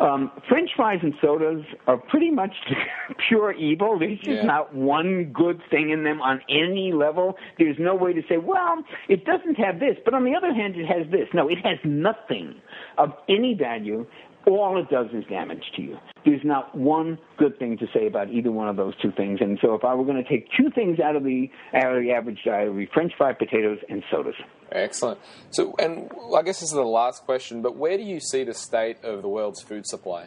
Um, 0.00 0.30
French 0.48 0.70
fries 0.76 1.00
and 1.02 1.12
sodas 1.20 1.62
are 1.86 1.98
pretty 1.98 2.30
much 2.30 2.54
pure 3.28 3.52
evil. 3.52 3.98
There's 3.98 4.18
just 4.18 4.30
Yeah. 4.30 4.44
not 4.44 4.74
one 4.74 5.24
good 5.34 5.60
thing 5.70 5.90
in 5.90 6.04
them 6.04 6.22
on 6.22 6.40
any 6.48 6.92
level. 6.92 7.36
There's 7.58 7.76
no 7.78 7.94
way 7.94 8.12
to 8.14 8.22
say, 8.28 8.38
well, 8.38 8.82
it 9.08 9.24
doesn't 9.26 9.56
have 9.56 9.78
this, 9.78 9.96
but 10.04 10.14
on 10.14 10.24
the 10.24 10.34
other 10.34 10.54
hand, 10.54 10.76
it 10.76 10.86
has 10.90 11.10
this. 11.10 11.28
No, 11.32 11.48
it 11.48 11.58
has 11.64 11.78
nothing 11.84 12.54
of 12.98 13.10
any 13.28 13.54
value. 13.54 14.06
All 14.46 14.80
it 14.80 14.88
does 14.88 15.08
is 15.12 15.24
damage 15.28 15.64
to 15.76 15.82
you. 15.82 15.98
There's 16.24 16.40
not 16.44 16.74
one 16.74 17.18
good 17.36 17.58
thing 17.58 17.76
to 17.78 17.86
say 17.92 18.06
about 18.06 18.30
either 18.30 18.50
one 18.50 18.68
of 18.68 18.76
those 18.76 18.94
two 19.00 19.12
things. 19.12 19.38
And 19.42 19.58
so, 19.60 19.74
if 19.74 19.84
I 19.84 19.94
were 19.94 20.04
going 20.04 20.22
to 20.22 20.28
take 20.28 20.48
two 20.56 20.70
things 20.74 20.98
out 20.98 21.14
of 21.14 21.24
the 21.24 21.50
out 21.74 21.94
of 21.94 22.02
the 22.02 22.12
average 22.12 22.38
diet, 22.44 22.66
it 22.66 22.70
would 22.70 22.78
be 22.78 22.88
French 22.92 23.12
fried 23.18 23.38
potatoes 23.38 23.78
and 23.88 24.02
sodas. 24.10 24.34
Excellent. 24.72 25.20
So, 25.50 25.74
and 25.78 26.10
I 26.34 26.42
guess 26.42 26.60
this 26.60 26.70
is 26.70 26.74
the 26.74 26.82
last 26.82 27.24
question, 27.24 27.60
but 27.60 27.76
where 27.76 27.96
do 27.98 28.02
you 28.02 28.18
see 28.18 28.44
the 28.44 28.54
state 28.54 29.04
of 29.04 29.22
the 29.22 29.28
world's 29.28 29.60
food 29.60 29.86
supply? 29.86 30.26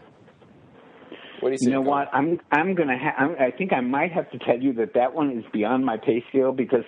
Where 1.43 1.55
do 1.55 1.57
you 1.59 1.69
You 1.69 1.75
know 1.75 1.81
what? 1.81 2.07
I'm 2.13 2.39
I'm 2.51 2.73
gonna. 2.73 2.97
Ha- 2.97 3.15
I'm, 3.17 3.35
I 3.39 3.51
think 3.51 3.73
I 3.73 3.81
might 3.81 4.11
have 4.13 4.31
to 4.31 4.39
tell 4.39 4.57
you 4.57 4.71
that 4.73 4.93
that 4.93 5.13
one 5.13 5.37
is 5.37 5.43
beyond 5.51 5.85
my 5.85 5.97
pay 5.97 6.23
scale 6.29 6.53
because 6.53 6.85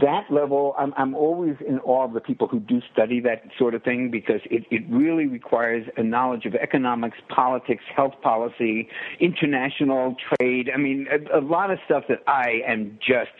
that 0.00 0.24
level. 0.30 0.74
I'm 0.78 0.94
I'm 0.96 1.14
always 1.14 1.56
in 1.66 1.80
awe 1.80 2.04
of 2.04 2.12
the 2.12 2.20
people 2.20 2.46
who 2.46 2.60
do 2.60 2.80
study 2.92 3.20
that 3.20 3.42
sort 3.58 3.74
of 3.74 3.82
thing 3.82 4.10
because 4.10 4.40
it 4.44 4.64
it 4.70 4.82
really 4.88 5.26
requires 5.26 5.86
a 5.96 6.02
knowledge 6.02 6.46
of 6.46 6.54
economics, 6.54 7.18
politics, 7.28 7.82
health 7.94 8.14
policy, 8.22 8.88
international 9.20 10.14
trade. 10.38 10.70
I 10.72 10.78
mean, 10.78 11.06
a, 11.10 11.38
a 11.38 11.42
lot 11.42 11.70
of 11.70 11.78
stuff 11.86 12.04
that 12.08 12.20
I 12.28 12.60
am 12.66 12.98
just 13.04 13.30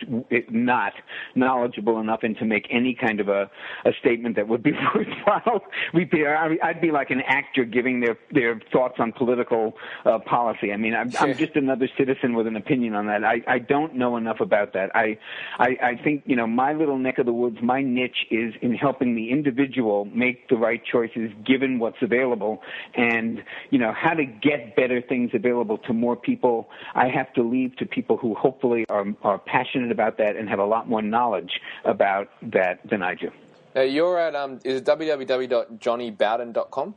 not 0.49 0.93
knowledgeable 1.35 1.99
enough 1.99 2.23
in 2.23 2.35
to 2.35 2.45
make 2.45 2.67
any 2.69 2.93
kind 2.93 3.19
of 3.21 3.29
a 3.29 3.49
a 3.85 3.91
statement 4.01 4.35
that 4.35 4.47
would 4.49 4.63
be 4.63 4.71
worthwhile. 4.95 5.61
We'd 5.93 6.09
be, 6.09 6.25
I'd 6.25 6.81
be 6.81 6.91
like 6.91 7.09
an 7.09 7.21
actor 7.25 7.63
giving 7.63 8.01
their 8.01 8.17
their 8.31 8.59
thoughts 8.73 8.95
on 8.99 9.13
political 9.13 9.73
uh, 10.05 10.19
policy. 10.19 10.56
I 10.61 10.77
mean, 10.77 10.95
I'm, 10.95 11.11
I'm 11.19 11.37
just 11.37 11.55
another 11.55 11.87
citizen 11.97 12.35
with 12.35 12.47
an 12.47 12.55
opinion 12.55 12.95
on 12.95 13.07
that. 13.07 13.23
I, 13.23 13.41
I 13.47 13.59
don't 13.59 13.95
know 13.95 14.17
enough 14.17 14.39
about 14.39 14.73
that. 14.73 14.95
I, 14.95 15.17
I 15.59 15.77
I 15.81 16.01
think 16.03 16.23
you 16.25 16.35
know 16.35 16.47
my 16.47 16.73
little 16.73 16.97
neck 16.97 17.19
of 17.19 17.25
the 17.25 17.33
woods, 17.33 17.57
my 17.61 17.81
niche 17.81 18.25
is 18.31 18.53
in 18.61 18.73
helping 18.73 19.15
the 19.15 19.31
individual 19.31 20.05
make 20.05 20.49
the 20.49 20.57
right 20.57 20.81
choices 20.83 21.31
given 21.45 21.79
what's 21.79 22.01
available, 22.01 22.61
and 22.95 23.43
you 23.69 23.79
know 23.79 23.93
how 23.93 24.13
to 24.13 24.25
get 24.25 24.75
better 24.75 25.01
things 25.01 25.31
available 25.33 25.77
to 25.79 25.93
more 25.93 26.15
people. 26.15 26.69
I 26.95 27.09
have 27.09 27.33
to 27.33 27.43
leave 27.43 27.75
to 27.77 27.85
people 27.85 28.17
who 28.17 28.35
hopefully 28.35 28.85
are 28.89 29.05
are 29.23 29.39
passionate 29.39 29.91
about 29.91 30.17
that 30.17 30.35
and 30.35 30.49
have 30.49 30.59
a 30.59 30.65
lot 30.65 30.89
more 30.89 31.01
knowledge 31.01 31.59
about 31.85 32.29
that 32.41 32.79
than 32.89 33.01
I 33.01 33.15
do. 33.15 33.31
Now, 33.75 33.83
you're 33.83 34.17
at 34.17 34.35
um, 34.35 34.59
is 34.63 34.81
it 34.81 34.85
www.jonnybowden.com? 34.85 36.95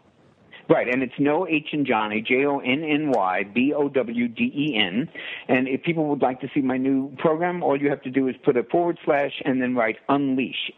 Right, 0.70 0.88
and 0.88 1.02
it's 1.02 1.18
no 1.18 1.48
H 1.48 1.70
in 1.72 1.84
Jonny, 1.84 2.22
J 2.22 2.44
O 2.46 2.60
N 2.60 2.84
N 2.84 3.10
Y 3.10 3.42
B 3.52 3.74
O 3.74 3.88
W 3.88 4.28
D 4.28 4.44
E 4.54 4.76
N. 4.78 5.08
And 5.48 5.66
if 5.66 5.82
people 5.82 6.06
would 6.06 6.22
like 6.22 6.40
to 6.42 6.48
see 6.54 6.60
my 6.60 6.76
new 6.76 7.10
program, 7.18 7.64
all 7.64 7.76
you 7.76 7.90
have 7.90 8.02
to 8.02 8.10
do 8.10 8.28
is 8.28 8.36
put 8.44 8.56
a 8.56 8.62
forward 8.62 8.96
slash 9.04 9.32
and 9.44 9.60
then 9.60 9.74
write 9.74 9.96
Unleash. 10.08 10.70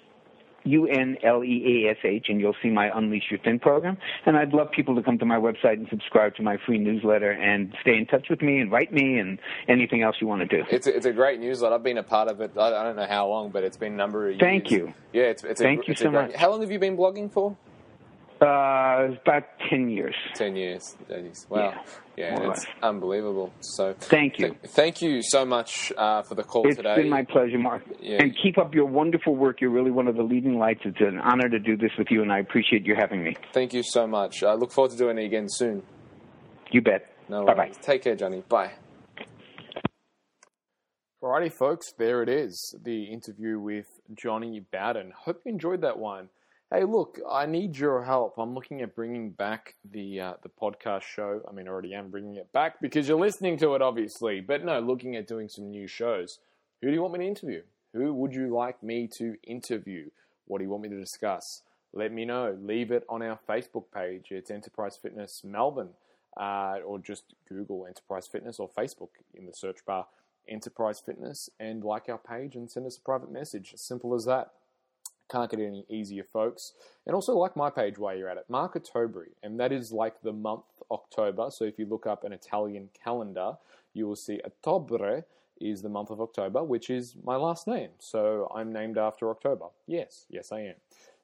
U 0.64 0.86
N 0.86 1.16
L 1.24 1.45
E 1.45 1.84
A 1.86 1.90
S 1.90 1.97
H, 2.05 2.26
and 2.28 2.40
you'll 2.40 2.55
see 2.62 2.70
my 2.70 2.97
Unleash 2.97 3.24
Your 3.30 3.40
Thin 3.40 3.59
program. 3.59 3.99
And 4.24 4.36
I'd 4.36 4.55
love 4.55 4.70
people 4.70 4.95
to 4.95 5.03
come 5.03 5.18
to 5.18 5.26
my 5.26 5.36
website 5.36 5.74
and 5.74 5.88
subscribe 5.90 6.36
to 6.36 6.43
my 6.43 6.57
free 6.64 6.78
newsletter 6.78 7.32
and 7.32 7.74
stay 7.82 7.97
in 7.99 8.07
touch 8.07 8.28
with 8.30 8.40
me 8.40 8.61
and 8.61 8.70
write 8.70 8.93
me 8.93 9.18
and 9.18 9.38
anything 9.68 10.03
else 10.03 10.16
you 10.20 10.26
want 10.26 10.49
to 10.49 10.57
do. 10.57 10.64
It's 10.70 10.86
a, 10.86 10.97
it's 10.97 11.07
a 11.07 11.12
great 11.12 11.40
newsletter. 11.40 11.74
I've 11.74 11.82
been 11.82 11.99
a 11.99 12.03
part 12.05 12.28
of 12.28 12.40
it. 12.40 12.53
I, 12.57 12.70
don't 12.70 12.97
know 12.97 13.07
how 13.09 13.26
long, 13.26 13.51
but 13.51 13.64
it's 13.64 13.76
been 13.76 13.95
a 13.95 13.97
number 13.97 14.26
of 14.28 14.30
years. 14.30 14.40
Thank 14.40 14.70
you. 14.70 14.95
Yeah, 15.12 15.24
it's, 15.24 15.43
it's 15.43 15.61
a, 15.61 15.64
Thank 15.64 15.88
you 15.88 15.93
it's 15.93 16.01
a 16.01 16.05
so 16.05 16.11
great- 16.11 16.28
much. 16.28 16.36
How 16.36 16.51
long 16.51 16.61
have 16.61 16.70
you 16.70 16.78
been 16.78 16.97
blogging 16.97 17.30
for? 17.30 17.57
Uh, 18.43 19.12
it's 19.12 19.20
about 19.22 19.45
10 19.70 19.88
years. 19.88 20.14
Ten 20.34 20.57
years. 20.57 20.97
Jeez. 21.09 21.49
Wow. 21.49 21.80
Yeah, 22.16 22.34
more 22.34 22.47
or 22.49 22.51
it's 22.53 22.66
less. 22.66 22.74
unbelievable. 22.82 23.53
So 23.61 23.95
Thank 23.99 24.38
you. 24.38 24.49
th- 24.49 24.59
thank 24.66 25.01
you 25.01 25.22
so 25.22 25.45
much 25.47 25.93
uh, 25.97 26.22
for 26.22 26.34
the 26.34 26.43
call 26.43 26.66
It's 26.66 26.76
today. 26.76 26.90
It's 26.90 26.99
been 27.03 27.09
my 27.11 27.24
pleasure, 27.24 27.59
Mark. 27.59 27.82
Yeah. 28.01 28.20
And 28.22 28.36
keep 28.43 28.59
up 28.59 28.74
your 28.74 28.86
wonderful 28.86 29.36
work. 29.36 29.61
You're 29.61 29.70
really 29.70 29.90
one 29.93 30.09
of 30.09 30.16
the 30.16 30.22
leading 30.22 30.59
lights. 30.59 30.80
It's 30.84 31.01
an 31.01 31.18
honor 31.18 31.49
to 31.49 31.59
do 31.59 31.76
this 31.76 31.93
with 31.97 32.09
you, 32.11 32.20
and 32.22 32.32
I 32.32 32.40
appreciate 32.40 32.84
you 32.84 32.95
having 32.99 33.22
me. 33.22 33.36
Thank 33.53 33.72
you 33.72 33.82
so 33.82 34.07
much. 34.07 34.43
I 34.43 34.55
look 34.55 34.72
forward 34.72 34.90
to 34.90 34.99
doing 34.99 35.18
it 35.18 35.24
again 35.24 35.47
soon. 35.49 35.82
You 36.70 36.82
bet. 36.82 37.07
No 37.28 37.47
Bye 37.47 37.55
bye. 37.55 37.62
worries. 37.64 37.76
Take 37.80 38.03
care, 38.03 38.16
Jonny. 38.16 38.43
Bye. 38.49 38.72
Alrighty, 41.22 41.53
folks, 41.53 41.93
there 41.99 42.22
it 42.22 42.28
is. 42.28 42.74
The 42.82 43.05
interview 43.05 43.61
with 43.61 43.86
Jonny 44.12 44.61
Bowden. 44.72 45.12
Hope 45.24 45.40
you 45.47 45.53
enjoyed 45.53 45.82
that 45.82 45.97
one. 45.99 46.28
Hey, 46.73 46.85
look, 46.85 47.20
I 47.31 47.45
need 47.45 47.77
your 47.77 48.03
help. 48.03 48.39
I'm 48.39 48.55
looking 48.55 48.81
at 48.81 48.95
bringing 48.95 49.33
back 49.33 49.75
the 49.91 50.20
uh, 50.20 50.33
the 50.43 50.49
podcast 50.49 51.03
show. 51.03 51.43
I 51.47 51.53
mean, 51.53 51.68
I 51.68 51.70
already 51.70 51.93
am 51.93 52.09
bringing 52.09 52.37
it 52.37 52.51
back 52.55 52.81
because 52.81 53.07
you're 53.07 53.20
listening 53.20 53.59
to 53.59 53.75
it, 53.75 53.83
obviously. 53.83 54.41
But 54.41 54.64
no, 54.64 54.81
looking 54.81 55.14
at 55.14 55.27
doing 55.27 55.51
some 55.51 55.70
new 55.70 55.87
shows. 55.87 56.39
Who 56.81 56.89
do 56.89 56.95
you 56.95 57.03
want 57.03 57.12
me 57.12 57.18
to 57.18 57.27
interview? 57.27 57.62
Who 57.93 58.14
would 58.14 58.33
you 58.33 58.49
like 58.49 58.83
me 58.83 59.07
to 59.18 59.37
interview? 59.43 60.09
What 60.47 60.59
do 60.59 60.64
you 60.64 60.70
want 60.70 60.85
me 60.85 60.89
to 60.89 60.99
discuss? 60.99 61.61
Let 61.93 62.11
me 62.11 62.25
know. 62.25 62.57
Leave 62.59 62.91
it 62.91 63.05
on 63.07 63.20
our 63.20 63.39
Facebook 63.47 63.85
page. 63.95 64.29
It's 64.31 64.51
Enterprise 64.51 64.97
Fitness 64.97 65.43
Melbourne, 65.45 65.91
uh, 66.39 66.79
or 66.87 66.99
just 66.99 67.25
Google 67.51 67.85
Enterprise 67.87 68.27
Fitness 68.27 68.59
or 68.59 68.70
Facebook 68.70 69.11
in 69.35 69.45
the 69.45 69.53
search 69.53 69.85
bar 69.85 70.07
Enterprise 70.49 71.03
Fitness 71.05 71.51
and 71.61 71.85
like 71.85 72.09
our 72.09 72.16
page 72.16 72.57
and 72.57 72.70
send 72.70 72.87
us 72.87 72.97
a 72.97 73.03
private 73.03 73.31
message. 73.31 73.73
As 73.75 73.83
Simple 73.83 74.14
as 74.14 74.25
that. 74.25 74.53
Can't 75.33 75.51
get 75.51 75.61
any 75.61 75.87
easier, 75.89 76.24
folks. 76.24 76.74
And 77.07 77.14
also 77.14 77.35
like 77.35 77.57
my 77.57 77.70
page 77.70 77.97
while 77.97 78.14
you're 78.14 78.28
at 78.28 78.37
it, 78.37 78.45
Mark 78.51 78.74
Ottobre, 78.74 79.28
and 79.43 79.59
that 79.59 79.72
is 79.72 79.91
like 79.91 80.20
the 80.20 80.33
month 80.33 80.64
October. 80.91 81.49
So 81.51 81.64
if 81.64 81.78
you 81.78 81.87
look 81.87 82.07
up 82.07 82.22
an 82.24 82.35
Italian 82.35 82.91
calendar, 83.03 83.57
you 83.95 84.07
will 84.07 84.16
see 84.16 84.43
Ottobre 84.45 85.24
is 85.59 85.80
the 85.80 85.89
month 85.89 86.11
of 86.11 86.20
October, 86.20 86.62
which 86.62 86.91
is 86.91 87.14
my 87.24 87.37
last 87.37 87.66
name. 87.66 87.91
So 87.99 88.53
I'm 88.55 88.72
named 88.72 88.99
after 88.99 89.30
October. 89.30 89.66
Yes, 89.87 90.26
yes, 90.28 90.53
I 90.53 90.61
am. 90.61 90.74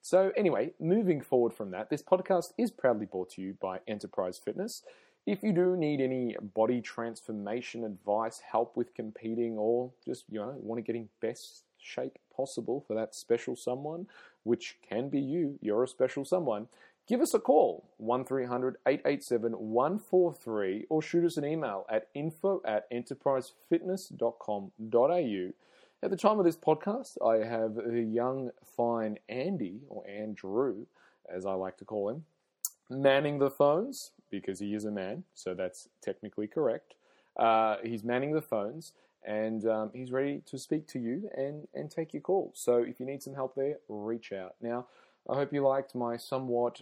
So, 0.00 0.32
anyway, 0.36 0.72
moving 0.80 1.20
forward 1.20 1.52
from 1.52 1.70
that, 1.72 1.90
this 1.90 2.02
podcast 2.02 2.52
is 2.56 2.70
proudly 2.70 3.04
brought 3.04 3.30
to 3.30 3.42
you 3.42 3.58
by 3.60 3.80
Enterprise 3.86 4.38
Fitness. 4.38 4.82
If 5.26 5.42
you 5.42 5.52
do 5.52 5.76
need 5.76 6.00
any 6.00 6.34
body 6.54 6.80
transformation 6.80 7.84
advice, 7.84 8.40
help 8.50 8.76
with 8.76 8.94
competing, 8.94 9.58
or 9.58 9.90
just, 10.06 10.24
you 10.30 10.38
know, 10.38 10.54
want 10.56 10.78
to 10.78 10.82
get 10.82 10.96
in 10.96 11.10
best 11.20 11.64
shape 11.80 12.18
possible 12.34 12.84
for 12.86 12.94
that 12.94 13.14
special 13.14 13.56
someone, 13.56 14.06
which 14.44 14.76
can 14.88 15.08
be 15.08 15.20
you, 15.20 15.58
you're 15.60 15.84
a 15.84 15.88
special 15.88 16.24
someone, 16.24 16.68
give 17.08 17.20
us 17.20 17.34
a 17.34 17.38
call, 17.38 17.84
1300 17.98 18.76
887 18.86 19.52
143, 19.52 20.86
or 20.88 21.02
shoot 21.02 21.24
us 21.24 21.36
an 21.36 21.44
email 21.44 21.84
at 21.90 22.08
info 22.14 22.62
at 22.64 22.90
enterprisefitness.com.au. 22.90 25.52
At 26.00 26.10
the 26.10 26.16
time 26.16 26.38
of 26.38 26.44
this 26.44 26.56
podcast, 26.56 27.18
I 27.26 27.44
have 27.44 27.74
the 27.74 28.02
young, 28.02 28.52
fine 28.76 29.18
Andy, 29.28 29.80
or 29.88 30.08
Andrew, 30.08 30.86
as 31.28 31.44
I 31.44 31.54
like 31.54 31.76
to 31.78 31.84
call 31.84 32.08
him, 32.08 32.24
manning 32.88 33.40
the 33.40 33.50
phones 33.50 34.12
because 34.30 34.60
he 34.60 34.74
is 34.74 34.84
a 34.84 34.92
man, 34.92 35.24
so 35.34 35.54
that's 35.54 35.88
technically 36.00 36.46
correct. 36.46 36.94
Uh, 37.36 37.78
he's 37.82 38.04
manning 38.04 38.32
the 38.32 38.42
phones 38.42 38.92
and 39.24 39.66
um, 39.66 39.90
he's 39.92 40.10
ready 40.10 40.42
to 40.46 40.58
speak 40.58 40.86
to 40.88 40.98
you 40.98 41.28
and, 41.36 41.66
and 41.74 41.90
take 41.90 42.12
your 42.12 42.22
call. 42.22 42.52
So 42.54 42.78
if 42.78 43.00
you 43.00 43.06
need 43.06 43.22
some 43.22 43.34
help 43.34 43.54
there, 43.54 43.76
reach 43.88 44.32
out. 44.32 44.54
Now, 44.60 44.86
I 45.28 45.34
hope 45.34 45.52
you 45.52 45.66
liked 45.66 45.94
my 45.94 46.16
somewhat 46.16 46.80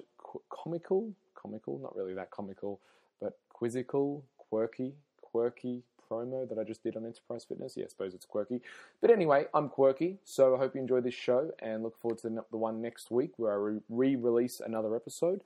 comical, 0.51 1.13
comical, 1.35 1.79
not 1.79 1.97
really 1.97 2.15
that 2.15 2.31
comical, 2.31 2.81
but 3.21 3.39
quizzical, 3.49 4.25
quirky, 4.39 4.95
quirky 5.21 5.83
promo 6.09 6.49
that 6.49 6.59
I 6.59 6.65
just 6.65 6.83
did 6.83 6.97
on 6.97 7.05
Enterprise 7.05 7.45
Fitness. 7.45 7.75
Yeah, 7.77 7.85
I 7.85 7.89
suppose 7.89 8.15
it's 8.15 8.27
quirky. 8.27 8.61
But 9.01 9.11
anyway, 9.11 9.47
I'm 9.55 9.69
quirky, 9.69 10.19
so 10.25 10.55
I 10.55 10.59
hope 10.59 10.75
you 10.75 10.81
enjoy 10.81 11.01
this 11.01 11.15
show 11.15 11.51
and 11.61 11.83
look 11.83 11.99
forward 12.01 12.19
to 12.19 12.29
the 12.29 12.57
one 12.57 12.81
next 12.81 13.11
week 13.11 13.33
where 13.37 13.53
I 13.53 13.79
re 13.89 14.17
release 14.17 14.61
another 14.65 14.95
episode. 14.95 15.43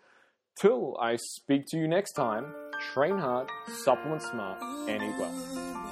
Till 0.56 0.96
I 1.00 1.16
speak 1.16 1.66
to 1.68 1.78
you 1.78 1.88
next 1.88 2.12
time, 2.12 2.46
train 2.92 3.16
hard, 3.16 3.48
supplement 3.84 4.22
smart, 4.22 4.60
and 4.88 5.02
eat 5.02 5.18
well. 5.18 5.89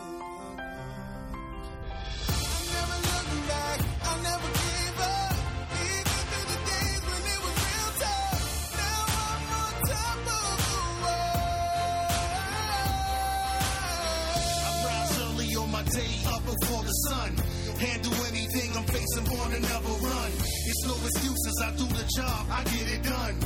I 21.68 21.70
do 21.72 21.84
the 21.84 22.06
job, 22.16 22.46
I 22.50 22.62
get 22.64 22.86
it 22.92 23.02
done. 23.02 23.36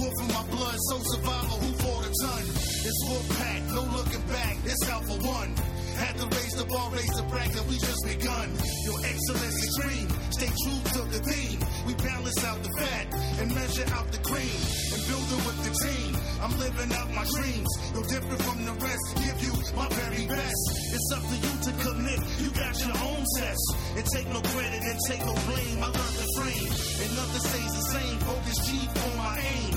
War 0.00 0.12
from 0.16 0.28
my 0.32 0.44
blood, 0.48 0.78
so 0.88 0.96
survivor 1.12 1.56
who 1.60 1.70
fought 1.76 2.04
a 2.04 2.12
ton. 2.24 2.44
It's 2.88 3.00
war 3.08 3.20
pack, 3.36 3.60
no 3.68 3.82
looking 3.94 4.24
back, 4.32 4.56
it's 4.64 4.88
out 4.88 5.04
for 5.04 5.20
one. 5.20 5.52
Had 6.00 6.16
to 6.18 6.26
raise 6.32 6.54
the 6.56 6.64
bar, 6.64 6.90
raise 6.90 7.12
the 7.12 7.22
bracket, 7.28 7.64
we 7.68 7.76
just 7.76 8.02
begun. 8.04 8.48
Your 8.88 8.98
excellence 9.04 9.60
extreme, 9.60 10.08
stay 10.40 10.52
true 10.64 10.80
to 10.96 11.00
the 11.12 11.20
theme. 11.20 11.60
We 11.84 11.92
balance 12.00 12.40
out 12.48 12.56
the 12.64 12.72
fat 12.80 13.06
and 13.44 13.52
measure 13.52 13.88
out 13.92 14.08
the 14.08 14.20
cream. 14.24 14.60
And 14.92 15.00
build 15.04 15.28
it 15.36 15.40
with 15.44 15.60
the 15.68 15.72
team. 15.84 16.12
I'm 16.40 16.54
living 16.56 16.90
out 16.96 17.08
my 17.12 17.26
dreams. 17.28 17.70
No 17.92 18.00
different 18.08 18.40
from 18.48 18.58
the 18.64 18.74
rest, 18.80 19.06
give 19.20 19.38
you 19.44 19.52
my 19.76 19.88
very 20.00 20.24
best. 20.24 20.64
It's 20.96 21.08
up 21.12 21.24
to 21.28 21.36
you 21.44 21.54
to 21.68 21.72
commit, 21.84 22.20
you 22.40 22.48
got 22.56 22.72
your 22.80 22.96
own 23.04 23.22
test. 23.36 23.64
And 24.00 24.04
take 24.16 24.28
no 24.32 24.40
credit 24.40 24.80
and 24.80 24.98
take 25.12 25.22
no 25.28 25.36
blame. 25.44 25.78
I 25.84 25.88
learned 25.92 26.16
the 26.16 26.28
frame, 26.40 26.72
and 27.04 27.10
nothing 27.20 27.44
stays 27.44 27.72
the 27.76 27.86
same. 28.00 28.16
Focus 28.24 28.58
chief 28.64 28.88
on 28.96 29.12
my 29.20 29.36
aim. 29.44 29.74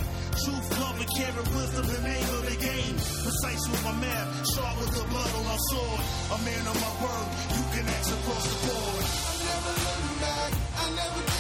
Truth, 0.47 0.67
love, 0.79 0.95
and 0.95 1.11
care, 1.11 1.35
and 1.43 1.49
wisdom, 1.59 1.85
the 1.91 2.01
name 2.07 2.29
of 2.39 2.43
the 2.47 2.57
game. 2.63 2.95
Precise 2.95 3.63
with 3.67 3.83
my 3.83 3.95
math, 3.99 4.31
sharp 4.55 4.75
with 4.79 4.93
the 4.95 5.03
blood 5.11 5.31
on 5.35 5.43
my 5.43 5.59
sword. 5.75 5.99
A 6.31 6.37
man 6.47 6.63
of 6.71 6.77
my 6.79 6.93
word, 7.03 7.27
you 7.51 7.63
can 7.75 7.83
act 7.83 8.07
across 8.15 8.45
the 8.47 8.57
board. 8.63 9.32
Never 9.53 9.69
look 9.69 10.19
back, 10.19 10.51
I 10.79 10.89
never 10.95 11.32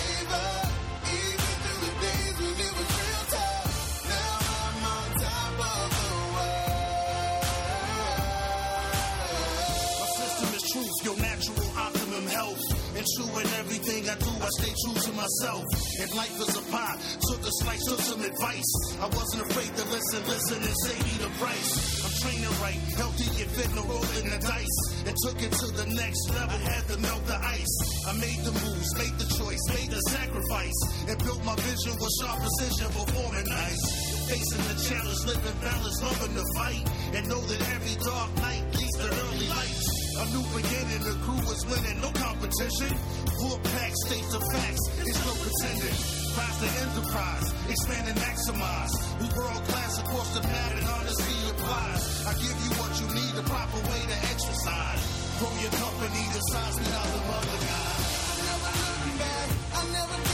myself. 15.23 15.63
And 16.03 16.09
life 16.15 16.35
is 16.35 16.53
a 16.57 16.63
pie, 16.67 16.97
took 17.31 17.41
a 17.47 17.51
slice, 17.63 17.83
took 17.87 18.01
some 18.01 18.21
advice. 18.23 18.71
I 18.99 19.07
wasn't 19.07 19.41
afraid 19.47 19.71
to 19.71 19.85
listen, 19.87 20.21
listen 20.27 20.59
and 20.59 20.77
save 20.83 21.03
me 21.07 21.15
the 21.23 21.31
price. 21.39 21.71
I'm 22.03 22.13
training 22.19 22.55
right, 22.59 22.81
healthy 22.99 23.29
and 23.39 23.51
fit, 23.55 23.69
no 23.75 23.83
rolling 23.87 24.27
the 24.27 24.39
dice. 24.43 24.77
And 25.07 25.15
took 25.23 25.39
it 25.39 25.53
to 25.63 25.67
the 25.79 25.87
next 25.95 26.23
level, 26.35 26.59
had 26.67 26.83
to 26.91 26.97
melt 26.99 27.23
the 27.25 27.39
ice. 27.39 27.75
I 28.07 28.11
made 28.19 28.41
the 28.43 28.51
moves, 28.51 28.91
made 28.99 29.15
the 29.15 29.29
choice, 29.39 29.63
made 29.71 29.91
the 29.95 30.01
sacrifice. 30.11 30.79
And 31.07 31.17
built 31.23 31.41
my 31.47 31.55
vision 31.55 31.93
with 31.95 32.13
sharp 32.19 32.37
precision, 32.43 32.87
performing 32.91 33.47
nice. 33.47 33.83
Facing 34.27 34.65
the 34.67 34.77
challenge, 34.87 35.21
living 35.23 35.59
balanced, 35.63 36.03
loving 36.03 36.35
the 36.35 36.47
fight. 36.55 36.83
And 37.15 37.23
know 37.31 37.39
that 37.39 37.61
every 37.75 37.95
dark 38.03 38.31
night 38.43 38.63
leads 38.75 38.95
to 38.99 39.07
early 39.07 39.47
lights. 39.47 39.87
A 40.13 40.25
new 40.29 40.45
beginning, 40.53 41.01
the 41.01 41.15
crew 41.25 41.41
is 41.49 41.65
winning, 41.65 41.99
no 41.99 42.11
competition. 42.13 42.93
Full 43.41 43.59
pack, 43.73 43.91
states 44.05 44.29
the 44.29 44.39
facts, 44.53 44.83
no 45.25 45.33
pretending. 45.39 45.97
Rise 46.35 46.57
the 46.59 46.69
enterprise, 46.83 47.47
expand 47.69 48.05
and 48.09 48.17
maximize. 48.17 48.93
We 49.21 49.27
world 49.37 49.63
class 49.69 49.99
across 49.99 50.29
the 50.33 50.41
and 50.43 50.85
honesty 50.87 51.37
applies. 51.51 52.03
I 52.27 52.33
give 52.33 52.57
you 52.63 52.71
what 52.79 52.91
you 52.99 53.07
need, 53.13 53.33
the 53.37 53.45
proper 53.47 53.79
way 53.89 54.01
to 54.01 54.17
exercise. 54.33 55.01
Grow 55.39 55.53
your 55.61 55.73
company 55.73 56.23
the 56.33 56.41
size 56.51 56.75
without 56.79 57.09
the 57.15 57.21
mother 57.29 57.57
guy. 57.63 57.93
I 58.31 58.37
never 58.49 58.71
look 58.81 59.03
back, 59.19 59.47
I 59.73 59.81
never 59.93 60.32